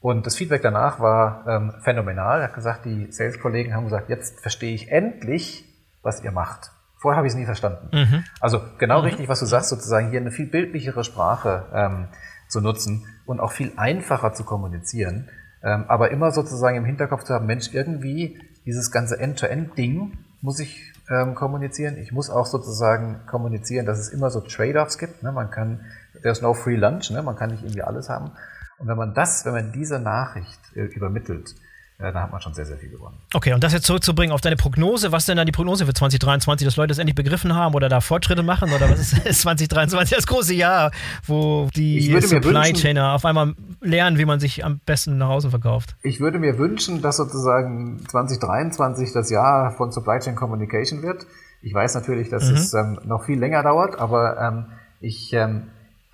Und 0.00 0.26
das 0.26 0.36
Feedback 0.36 0.62
danach 0.62 1.00
war 1.00 1.44
ähm, 1.46 1.74
phänomenal. 1.80 2.40
Er 2.40 2.48
hat 2.48 2.54
gesagt, 2.54 2.84
die 2.84 3.10
Sales-Kollegen 3.10 3.74
haben 3.74 3.84
gesagt, 3.84 4.08
jetzt 4.08 4.40
verstehe 4.40 4.74
ich 4.74 4.90
endlich, 4.90 5.64
was 6.02 6.22
ihr 6.22 6.30
macht. 6.30 6.70
Vorher 7.00 7.16
habe 7.16 7.26
ich 7.26 7.32
es 7.32 7.38
nie 7.38 7.46
verstanden. 7.46 7.88
Mhm. 7.92 8.24
Also 8.40 8.60
genau 8.78 8.98
mhm. 8.98 9.06
richtig, 9.06 9.28
was 9.28 9.40
du 9.40 9.46
sagst, 9.46 9.70
sozusagen 9.70 10.10
hier 10.10 10.20
eine 10.20 10.30
viel 10.30 10.46
bildlichere 10.46 11.02
Sprache 11.02 11.64
ähm, 11.72 12.08
zu 12.48 12.60
nutzen 12.60 13.06
und 13.24 13.40
auch 13.40 13.52
viel 13.52 13.72
einfacher 13.76 14.34
zu 14.34 14.44
kommunizieren, 14.44 15.30
ähm, 15.62 15.84
aber 15.88 16.10
immer 16.10 16.30
sozusagen 16.30 16.76
im 16.76 16.84
Hinterkopf 16.84 17.24
zu 17.24 17.32
haben, 17.32 17.46
Mensch, 17.46 17.72
irgendwie 17.72 18.38
dieses 18.66 18.90
ganze 18.90 19.18
End-to-End-Ding 19.18 20.18
muss 20.42 20.60
ich 20.60 20.92
ähm, 21.10 21.34
kommunizieren. 21.34 21.96
Ich 21.96 22.12
muss 22.12 22.28
auch 22.28 22.46
sozusagen 22.46 23.20
kommunizieren, 23.26 23.86
dass 23.86 23.98
es 23.98 24.10
immer 24.10 24.30
so 24.30 24.40
Trade-offs 24.40 24.98
gibt. 24.98 25.22
Ne? 25.22 25.32
Man 25.32 25.50
kann, 25.50 25.80
there's 26.22 26.42
no 26.42 26.52
free 26.54 26.76
lunch, 26.76 27.10
ne? 27.10 27.22
man 27.22 27.36
kann 27.36 27.50
nicht 27.50 27.62
irgendwie 27.62 27.82
alles 27.82 28.08
haben. 28.08 28.32
Und 28.78 28.88
wenn 28.88 28.96
man 28.96 29.14
das, 29.14 29.44
wenn 29.44 29.52
man 29.52 29.72
diese 29.72 29.98
Nachricht 29.98 30.60
äh, 30.74 30.84
übermittelt, 30.84 31.54
ja, 32.02 32.12
da 32.12 32.22
hat 32.22 32.32
man 32.32 32.40
schon 32.40 32.54
sehr, 32.54 32.64
sehr 32.64 32.78
viel 32.78 32.88
gewonnen. 32.88 33.16
Okay, 33.34 33.52
und 33.52 33.62
das 33.62 33.74
jetzt 33.74 33.84
zurückzubringen 33.84 34.32
auf 34.32 34.40
deine 34.40 34.56
Prognose, 34.56 35.12
was 35.12 35.26
denn 35.26 35.36
dann 35.36 35.44
die 35.44 35.52
Prognose 35.52 35.84
für 35.84 35.92
2023, 35.92 36.66
dass 36.66 36.76
Leute 36.76 36.88
das 36.88 36.98
endlich 36.98 37.14
begriffen 37.14 37.54
haben 37.54 37.74
oder 37.74 37.90
da 37.90 38.00
Fortschritte 38.00 38.42
machen 38.42 38.72
oder 38.72 38.88
was 38.90 39.12
ist 39.12 39.40
2023 39.42 40.16
das 40.16 40.26
große 40.26 40.54
Jahr, 40.54 40.92
wo 41.26 41.68
die 41.76 42.18
Supply 42.20 42.72
Chainer 42.72 43.12
auf 43.12 43.26
einmal 43.26 43.54
lernen, 43.82 44.16
wie 44.16 44.24
man 44.24 44.40
sich 44.40 44.64
am 44.64 44.80
besten 44.86 45.18
nach 45.18 45.28
Hause 45.28 45.50
verkauft? 45.50 45.94
Ich 46.02 46.20
würde 46.20 46.38
mir 46.38 46.58
wünschen, 46.58 47.02
dass 47.02 47.18
sozusagen 47.18 48.00
2023 48.08 49.12
das 49.12 49.30
Jahr 49.30 49.72
von 49.72 49.92
Supply 49.92 50.20
Chain 50.20 50.36
Communication 50.36 51.02
wird. 51.02 51.26
Ich 51.60 51.74
weiß 51.74 51.94
natürlich, 51.94 52.30
dass 52.30 52.48
mhm. 52.48 52.56
es 52.56 52.72
ähm, 52.72 52.98
noch 53.04 53.24
viel 53.24 53.38
länger 53.38 53.62
dauert, 53.62 53.98
aber 53.98 54.40
ähm, 54.40 54.66
ich 55.00 55.34
ähm, 55.34 55.64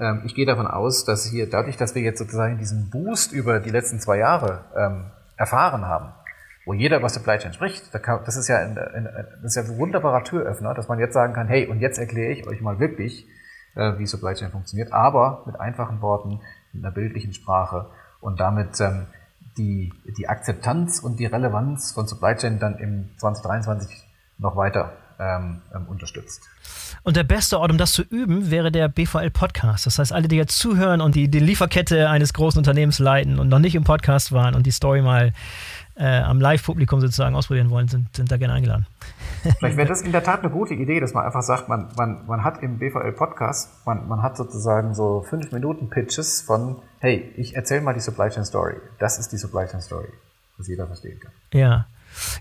ähm 0.01 0.23
ich 0.25 0.35
gehe 0.35 0.47
davon 0.47 0.67
aus, 0.67 1.05
dass 1.05 1.25
hier 1.25 1.49
dadurch, 1.49 1.77
dass 1.77 1.95
wir 1.95 2.03
jetzt 2.03 2.19
sozusagen 2.19 2.59
diesen 2.59 2.91
Boost 2.91 3.33
über 3.33 3.61
die 3.61 3.71
letzten 3.71 4.01
zwei 4.01 4.19
Jahre 4.19 4.65
ähm, 4.77 5.05
erfahren 5.37 5.87
haben, 5.87 6.13
wo 6.65 6.73
jeder 6.73 6.99
über 6.99 7.09
Supply 7.09 7.39
Chain 7.39 7.53
spricht, 7.53 7.95
das 7.95 8.37
ist 8.37 8.49
ja 8.49 8.59
ein, 8.59 8.75
das 8.75 9.45
ist 9.45 9.57
ja 9.57 9.63
ein 9.63 9.79
wunderbarer 9.79 10.25
Türöffner, 10.25 10.75
dass 10.75 10.89
man 10.89 10.99
jetzt 10.99 11.15
sagen 11.15 11.33
kann, 11.33 11.49
hey, 11.49 11.67
und 11.67 11.81
jetzt 11.81 11.99
erkläre 11.99 12.33
ich 12.33 12.47
euch 12.47 12.61
mal 12.61 12.81
wirklich, 12.81 13.27
äh, 13.77 13.99
wie 13.99 14.07
Supply 14.07 14.35
Chain 14.35 14.51
funktioniert, 14.51 14.93
aber 14.93 15.43
mit 15.47 15.61
einfachen 15.61 16.01
Worten, 16.01 16.41
mit 16.73 16.85
einer 16.85 16.93
bildlichen 16.93 17.33
Sprache 17.33 17.87
und 18.21 18.41
damit 18.41 18.81
ähm, 18.81 19.07
die, 19.57 19.93
die 20.19 20.29
Akzeptanz 20.29 20.99
und 20.99 21.19
die 21.19 21.27
Relevanz 21.27 21.93
von 21.93 22.07
Supply 22.07 22.35
Chain 22.35 22.59
dann 22.59 22.79
im 22.79 23.11
2023 23.19 24.05
noch 24.39 24.57
weiter 24.57 24.93
ähm, 25.19 25.63
ähm, 25.75 25.87
unterstützt. 25.89 26.43
Und 27.07 27.17
der 27.17 27.23
beste 27.23 27.61
Ort, 27.61 27.71
um 27.71 27.79
das 27.79 27.93
zu 27.93 28.03
üben, 28.03 28.51
wäre 28.51 28.73
der 28.73 28.89
BVL-Podcast. 28.89 29.87
Das 29.87 30.01
heißt, 30.01 30.13
alle, 30.13 30.27
die 30.27 30.35
jetzt 30.35 30.59
zuhören 30.59 31.01
und 31.01 31.15
die 31.15 31.29
die 31.29 31.39
Lieferkette 31.39 32.11
eines 32.11 32.33
großen 32.33 32.59
Unternehmens 32.59 32.99
leiten 32.99 33.39
und 33.39 33.49
noch 33.49 33.61
nicht 33.61 33.77
im 33.77 33.85
Podcast 33.85 34.33
waren 34.33 34.57
und 34.57 34.67
die 34.67 34.73
Story 34.73 35.03
mal 35.03 35.33
äh, 35.95 36.19
am 36.19 36.41
Live-Publikum 36.41 37.01
sozusagen 37.01 37.37
ausprobieren 37.37 37.71
wollen, 37.71 37.87
sind, 37.87 38.17
sind 38.17 38.33
da 38.33 38.39
gerne 38.39 38.55
eingeladen. 38.55 38.89
Vielleicht 39.61 39.77
wäre 39.77 39.87
das 39.87 40.03
in 40.03 40.11
der 40.11 40.25
Tat 40.25 40.41
eine 40.41 40.51
gute 40.51 40.75
Idee, 40.75 40.99
dass 40.99 41.15
man 41.15 41.25
einfach 41.25 41.43
sagt, 41.43 41.69
man, 41.69 41.91
man, 41.97 42.27
man 42.27 42.43
hat 42.43 42.61
im 42.65 42.79
BVL-Podcast, 42.79 43.87
man, 43.87 44.09
man 44.09 44.23
hat 44.23 44.37
sozusagen 44.37 44.93
so 44.93 45.25
fünf 45.31 45.53
Minuten 45.53 45.89
Pitches 45.89 46.43
von, 46.43 46.75
hey, 46.99 47.33
ich 47.37 47.55
erzähle 47.55 47.83
mal 47.83 47.95
die 47.95 48.01
Supply 48.01 48.31
Chain 48.31 48.45
Story. 48.45 48.75
Das 48.99 49.21
ist 49.21 49.31
die 49.31 49.37
Supply 49.37 49.67
Chain 49.69 49.81
Story, 49.81 50.09
was 50.59 50.67
jeder 50.67 50.89
verstehen 50.89 51.21
kann. 51.21 51.31
Ja. 51.53 51.87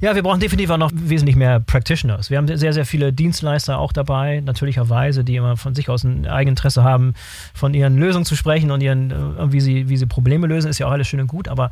Ja, 0.02 0.16
wir 0.16 0.24
brauchen 0.24 0.40
definitiv 0.40 0.70
auch 0.70 0.78
noch 0.78 0.92
wesentlich 0.94 1.36
mehr 1.36 1.60
Practitioners. 1.60 2.30
Wir 2.30 2.38
haben 2.38 2.48
sehr, 2.48 2.74
sehr 2.74 2.86
viele 2.86 3.14
Dienstleister 3.14 3.78
auch 3.78 3.94
dabei, 3.94 4.42
natürlicherweise, 4.42 5.24
die 5.24 5.36
immer 5.36 5.58
von 5.58 5.76
sich 5.76 5.90
aus 5.90 6.04
ein 6.04 6.28
Eigeninteresse 6.28 6.84
haben, 6.84 7.14
von 7.54 7.74
ihren 7.74 7.98
Lösungen 7.98 8.26
zu 8.26 8.36
sprechen 8.36 8.72
und 8.72 8.82
ihren, 8.82 9.12
äh, 9.12 9.52
wie 9.52 9.62
sie, 9.62 9.90
wie 9.90 9.98
sie 9.98 10.06
Probleme 10.06 10.48
lösen, 10.48 10.70
ist 10.70 10.80
ja 10.80 10.88
auch 10.88 10.92
alles 10.92 11.08
schön 11.08 11.20
und 11.22 11.28
gut, 11.28 11.48
aber 11.48 11.70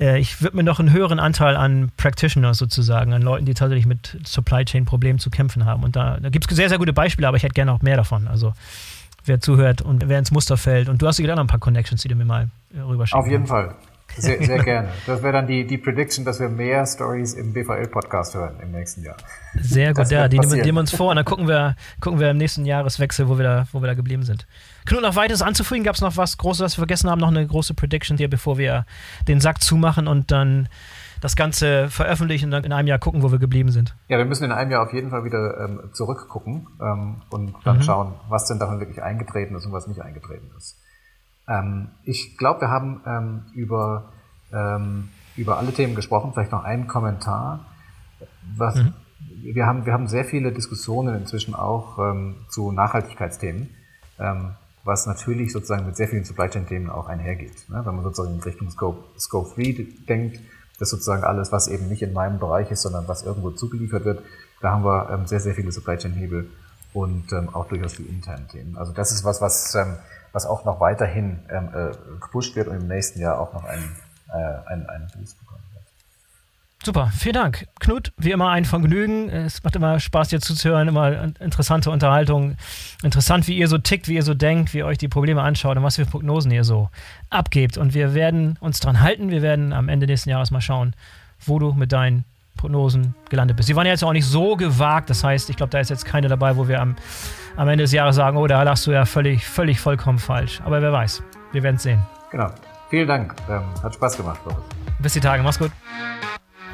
äh, 0.00 0.18
ich 0.18 0.42
würde 0.42 0.56
mir 0.56 0.62
noch 0.62 0.80
einen 0.80 0.92
höheren 0.92 1.20
Anteil 1.20 1.56
an 1.56 1.90
Practitioners 1.96 2.58
sozusagen, 2.58 3.12
an 3.12 3.22
Leuten, 3.22 3.44
die 3.44 3.54
tatsächlich 3.54 3.86
mit 3.86 4.18
Supply 4.24 4.64
Chain 4.64 4.84
Problemen 4.84 5.18
zu 5.18 5.30
kämpfen 5.30 5.66
haben. 5.66 5.84
Und 5.84 5.94
da, 5.96 6.18
da 6.20 6.30
gibt 6.30 6.50
es 6.50 6.56
sehr, 6.56 6.68
sehr 6.68 6.78
gute 6.78 6.92
Beispiele, 6.92 7.28
aber 7.28 7.36
ich 7.36 7.42
hätte 7.42 7.54
gerne 7.54 7.72
auch 7.72 7.82
mehr 7.82 7.96
davon. 7.96 8.26
Also 8.26 8.54
wer 9.24 9.40
zuhört 9.40 9.82
und 9.82 10.08
wer 10.08 10.18
ins 10.18 10.30
Muster 10.30 10.56
fällt. 10.56 10.88
Und 10.88 11.02
du 11.02 11.06
hast 11.06 11.16
sicher 11.16 11.34
noch 11.34 11.40
ein 11.42 11.46
paar 11.46 11.60
Connections, 11.60 12.02
die 12.02 12.08
du 12.08 12.14
mir 12.14 12.24
mal 12.24 12.48
äh, 12.74 12.80
rüberschicken 12.80 13.20
Auf 13.20 13.30
jeden 13.30 13.46
Fall. 13.46 13.74
Sehr, 14.16 14.44
sehr 14.44 14.62
gerne. 14.62 14.88
Das 15.06 15.22
wäre 15.22 15.32
dann 15.32 15.46
die, 15.46 15.66
die 15.66 15.78
Prediction, 15.78 16.24
dass 16.24 16.40
wir 16.40 16.48
mehr 16.48 16.86
Stories 16.86 17.34
im 17.34 17.52
BVL-Podcast 17.52 18.34
hören 18.34 18.60
im 18.60 18.72
nächsten 18.72 19.02
Jahr. 19.02 19.16
Sehr 19.60 19.94
gut, 19.94 20.10
ja, 20.10 20.28
die 20.28 20.38
nehmen 20.38 20.64
wir 20.64 20.80
uns 20.80 20.94
vor 20.94 21.10
und 21.10 21.16
dann 21.16 21.24
gucken 21.24 21.48
wir, 21.48 21.76
gucken 22.00 22.20
wir 22.20 22.30
im 22.30 22.36
nächsten 22.36 22.64
Jahreswechsel, 22.64 23.28
wo 23.28 23.38
wir 23.38 23.44
da, 23.44 23.66
wo 23.72 23.80
wir 23.80 23.86
da 23.86 23.94
geblieben 23.94 24.22
sind. 24.22 24.46
Knut, 24.86 25.02
noch 25.02 25.16
weiteres 25.16 25.42
anzufügen? 25.42 25.84
Gab 25.84 25.94
es 25.94 26.00
noch 26.00 26.16
was 26.16 26.38
Großes, 26.38 26.62
was 26.62 26.76
wir 26.76 26.82
vergessen 26.82 27.10
haben? 27.10 27.20
Noch 27.20 27.28
eine 27.28 27.46
große 27.46 27.74
Prediction 27.74 28.16
hier, 28.16 28.28
bevor 28.28 28.58
wir 28.58 28.86
den 29.28 29.40
Sack 29.40 29.62
zumachen 29.62 30.08
und 30.08 30.30
dann 30.30 30.68
das 31.20 31.36
Ganze 31.36 31.88
veröffentlichen 31.88 32.46
und 32.46 32.50
dann 32.52 32.64
in 32.64 32.72
einem 32.72 32.88
Jahr 32.88 32.98
gucken, 32.98 33.22
wo 33.22 33.30
wir 33.30 33.38
geblieben 33.38 33.70
sind. 33.70 33.94
Ja, 34.08 34.18
wir 34.18 34.24
müssen 34.24 34.44
in 34.44 34.52
einem 34.52 34.70
Jahr 34.70 34.84
auf 34.86 34.92
jeden 34.92 35.10
Fall 35.10 35.24
wieder 35.24 35.60
ähm, 35.60 35.90
zurückgucken 35.92 36.66
ähm, 36.80 37.22
und 37.30 37.54
dann 37.64 37.78
mhm. 37.78 37.82
schauen, 37.82 38.14
was 38.28 38.46
denn 38.46 38.58
davon 38.58 38.80
wirklich 38.80 39.02
eingetreten 39.02 39.54
ist 39.54 39.66
und 39.66 39.72
was 39.72 39.86
nicht 39.86 40.00
eingetreten 40.00 40.50
ist. 40.56 40.78
Ähm, 41.50 41.88
ich 42.04 42.38
glaube, 42.38 42.62
wir 42.62 42.70
haben 42.70 43.00
ähm, 43.04 43.42
über, 43.54 44.12
ähm, 44.52 45.08
über 45.36 45.58
alle 45.58 45.72
Themen 45.72 45.94
gesprochen. 45.94 46.32
Vielleicht 46.32 46.52
noch 46.52 46.64
einen 46.64 46.86
Kommentar. 46.86 47.66
Was, 48.56 48.76
mhm. 48.76 48.94
wir, 49.42 49.66
haben, 49.66 49.84
wir 49.84 49.92
haben 49.92 50.06
sehr 50.06 50.24
viele 50.24 50.52
Diskussionen 50.52 51.16
inzwischen 51.16 51.54
auch 51.54 51.98
ähm, 51.98 52.36
zu 52.48 52.70
Nachhaltigkeitsthemen. 52.70 53.70
Ähm, 54.18 54.54
was 54.84 55.06
natürlich 55.06 55.52
sozusagen 55.52 55.84
mit 55.84 55.96
sehr 55.96 56.08
vielen 56.08 56.24
Supply 56.24 56.48
Chain 56.48 56.66
Themen 56.66 56.88
auch 56.88 57.08
einhergeht. 57.08 57.68
Ne? 57.68 57.82
Wenn 57.84 57.96
man 57.96 58.02
sozusagen 58.02 58.34
in 58.34 58.40
Richtung 58.40 58.70
Scope, 58.70 59.04
Scope 59.18 59.50
3 59.54 59.86
denkt, 60.08 60.40
das 60.78 60.88
ist 60.88 60.90
sozusagen 60.90 61.24
alles, 61.24 61.52
was 61.52 61.68
eben 61.68 61.88
nicht 61.88 62.00
in 62.00 62.14
meinem 62.14 62.38
Bereich 62.38 62.70
ist, 62.70 62.82
sondern 62.82 63.06
was 63.06 63.22
irgendwo 63.22 63.50
zugeliefert 63.50 64.06
wird, 64.06 64.22
da 64.62 64.70
haben 64.70 64.84
wir 64.84 65.10
ähm, 65.10 65.26
sehr, 65.26 65.40
sehr 65.40 65.54
viele 65.54 65.70
Supply 65.70 65.98
Chain 65.98 66.12
Hebel 66.12 66.48
und 66.94 67.30
ähm, 67.32 67.50
auch 67.50 67.68
durchaus 67.68 67.94
die 67.94 68.04
internen 68.04 68.48
Themen. 68.48 68.78
Also 68.78 68.92
das 68.92 69.12
ist 69.12 69.22
was, 69.22 69.42
was, 69.42 69.74
ähm, 69.74 69.96
was 70.32 70.46
auch 70.46 70.64
noch 70.64 70.80
weiterhin 70.80 71.40
ähm, 71.50 71.70
äh, 71.74 72.18
gepusht 72.20 72.56
wird 72.56 72.68
und 72.68 72.76
im 72.76 72.88
nächsten 72.88 73.20
Jahr 73.20 73.40
auch 73.40 73.52
noch 73.52 73.64
einen, 73.64 73.96
äh, 74.28 74.68
einen, 74.68 74.86
einen 74.88 75.08
Boost 75.16 75.38
bekommt. 75.38 75.60
Super, 76.82 77.12
vielen 77.14 77.34
Dank. 77.34 77.66
Knut, 77.78 78.10
wie 78.16 78.30
immer 78.30 78.48
ein 78.48 78.64
Vergnügen. 78.64 79.28
Es 79.28 79.62
macht 79.62 79.76
immer 79.76 80.00
Spaß, 80.00 80.28
dir 80.28 80.40
zuzuhören, 80.40 80.88
immer 80.88 81.24
interessante 81.38 81.90
Unterhaltung. 81.90 82.56
Interessant, 83.02 83.46
wie 83.48 83.58
ihr 83.58 83.68
so 83.68 83.76
tickt, 83.76 84.08
wie 84.08 84.14
ihr 84.14 84.22
so 84.22 84.32
denkt, 84.32 84.72
wie 84.72 84.78
ihr 84.78 84.86
euch 84.86 84.96
die 84.96 85.08
Probleme 85.08 85.42
anschaut 85.42 85.76
und 85.76 85.82
was 85.82 85.96
für 85.96 86.06
Prognosen 86.06 86.50
ihr 86.50 86.64
so 86.64 86.88
abgebt. 87.28 87.76
Und 87.76 87.92
wir 87.92 88.14
werden 88.14 88.56
uns 88.60 88.80
dran 88.80 89.00
halten. 89.02 89.28
Wir 89.28 89.42
werden 89.42 89.74
am 89.74 89.90
Ende 89.90 90.06
nächsten 90.06 90.30
Jahres 90.30 90.50
mal 90.50 90.62
schauen, 90.62 90.94
wo 91.44 91.58
du 91.58 91.74
mit 91.74 91.92
deinen 91.92 92.24
Prognosen 92.56 93.14
gelandet 93.28 93.58
bist. 93.58 93.66
Sie 93.66 93.76
waren 93.76 93.84
ja 93.84 93.92
jetzt 93.92 94.02
auch 94.02 94.14
nicht 94.14 94.26
so 94.26 94.56
gewagt. 94.56 95.10
Das 95.10 95.22
heißt, 95.22 95.50
ich 95.50 95.56
glaube, 95.56 95.70
da 95.70 95.80
ist 95.80 95.90
jetzt 95.90 96.06
keine 96.06 96.28
dabei, 96.28 96.56
wo 96.56 96.66
wir 96.66 96.80
am, 96.80 96.96
am 97.60 97.68
Ende 97.68 97.84
des 97.84 97.92
Jahres 97.92 98.16
sagen, 98.16 98.38
oh, 98.38 98.46
da 98.46 98.62
lachst 98.62 98.86
du 98.86 98.90
ja 98.90 99.04
völlig, 99.04 99.46
völlig 99.46 99.80
vollkommen 99.80 100.18
falsch. 100.18 100.62
Aber 100.64 100.80
wer 100.80 100.92
weiß. 100.92 101.22
Wir 101.52 101.62
werden 101.62 101.76
es 101.76 101.82
sehen. 101.82 102.00
Genau. 102.30 102.46
Vielen 102.88 103.06
Dank. 103.06 103.34
Ähm, 103.50 103.62
hat 103.82 103.94
Spaß 103.94 104.16
gemacht, 104.16 104.42
Boris. 104.44 104.64
Bis 104.98 105.12
die 105.12 105.20
Tage. 105.20 105.42
Mach's 105.42 105.58
gut. 105.58 105.70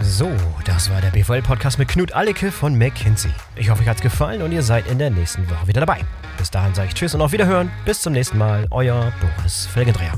So, 0.01 0.30
das 0.64 0.89
war 0.91 1.01
der 1.01 1.09
BVL-Podcast 1.09 1.80
mit 1.80 1.89
Knut 1.89 2.12
Allecke 2.12 2.53
von 2.53 2.78
McKinsey. 2.78 3.32
Ich 3.57 3.68
hoffe, 3.68 3.82
euch 3.82 3.89
hat's 3.89 4.01
gefallen 4.01 4.43
und 4.43 4.53
ihr 4.53 4.62
seid 4.62 4.87
in 4.87 5.01
der 5.01 5.11
nächsten 5.11 5.51
Woche 5.51 5.66
wieder 5.66 5.80
dabei. 5.80 6.03
Bis 6.39 6.53
dahin 6.53 6.72
sage 6.72 6.89
ich 6.89 6.95
Tschüss 6.95 7.14
und 7.16 7.20
auf 7.20 7.32
Wiederhören. 7.32 7.68
Bis 7.84 8.01
zum 8.03 8.12
nächsten 8.12 8.39
Mal. 8.39 8.68
Euer 8.70 9.12
Boris 9.20 9.66
Felgendreher. 9.66 10.12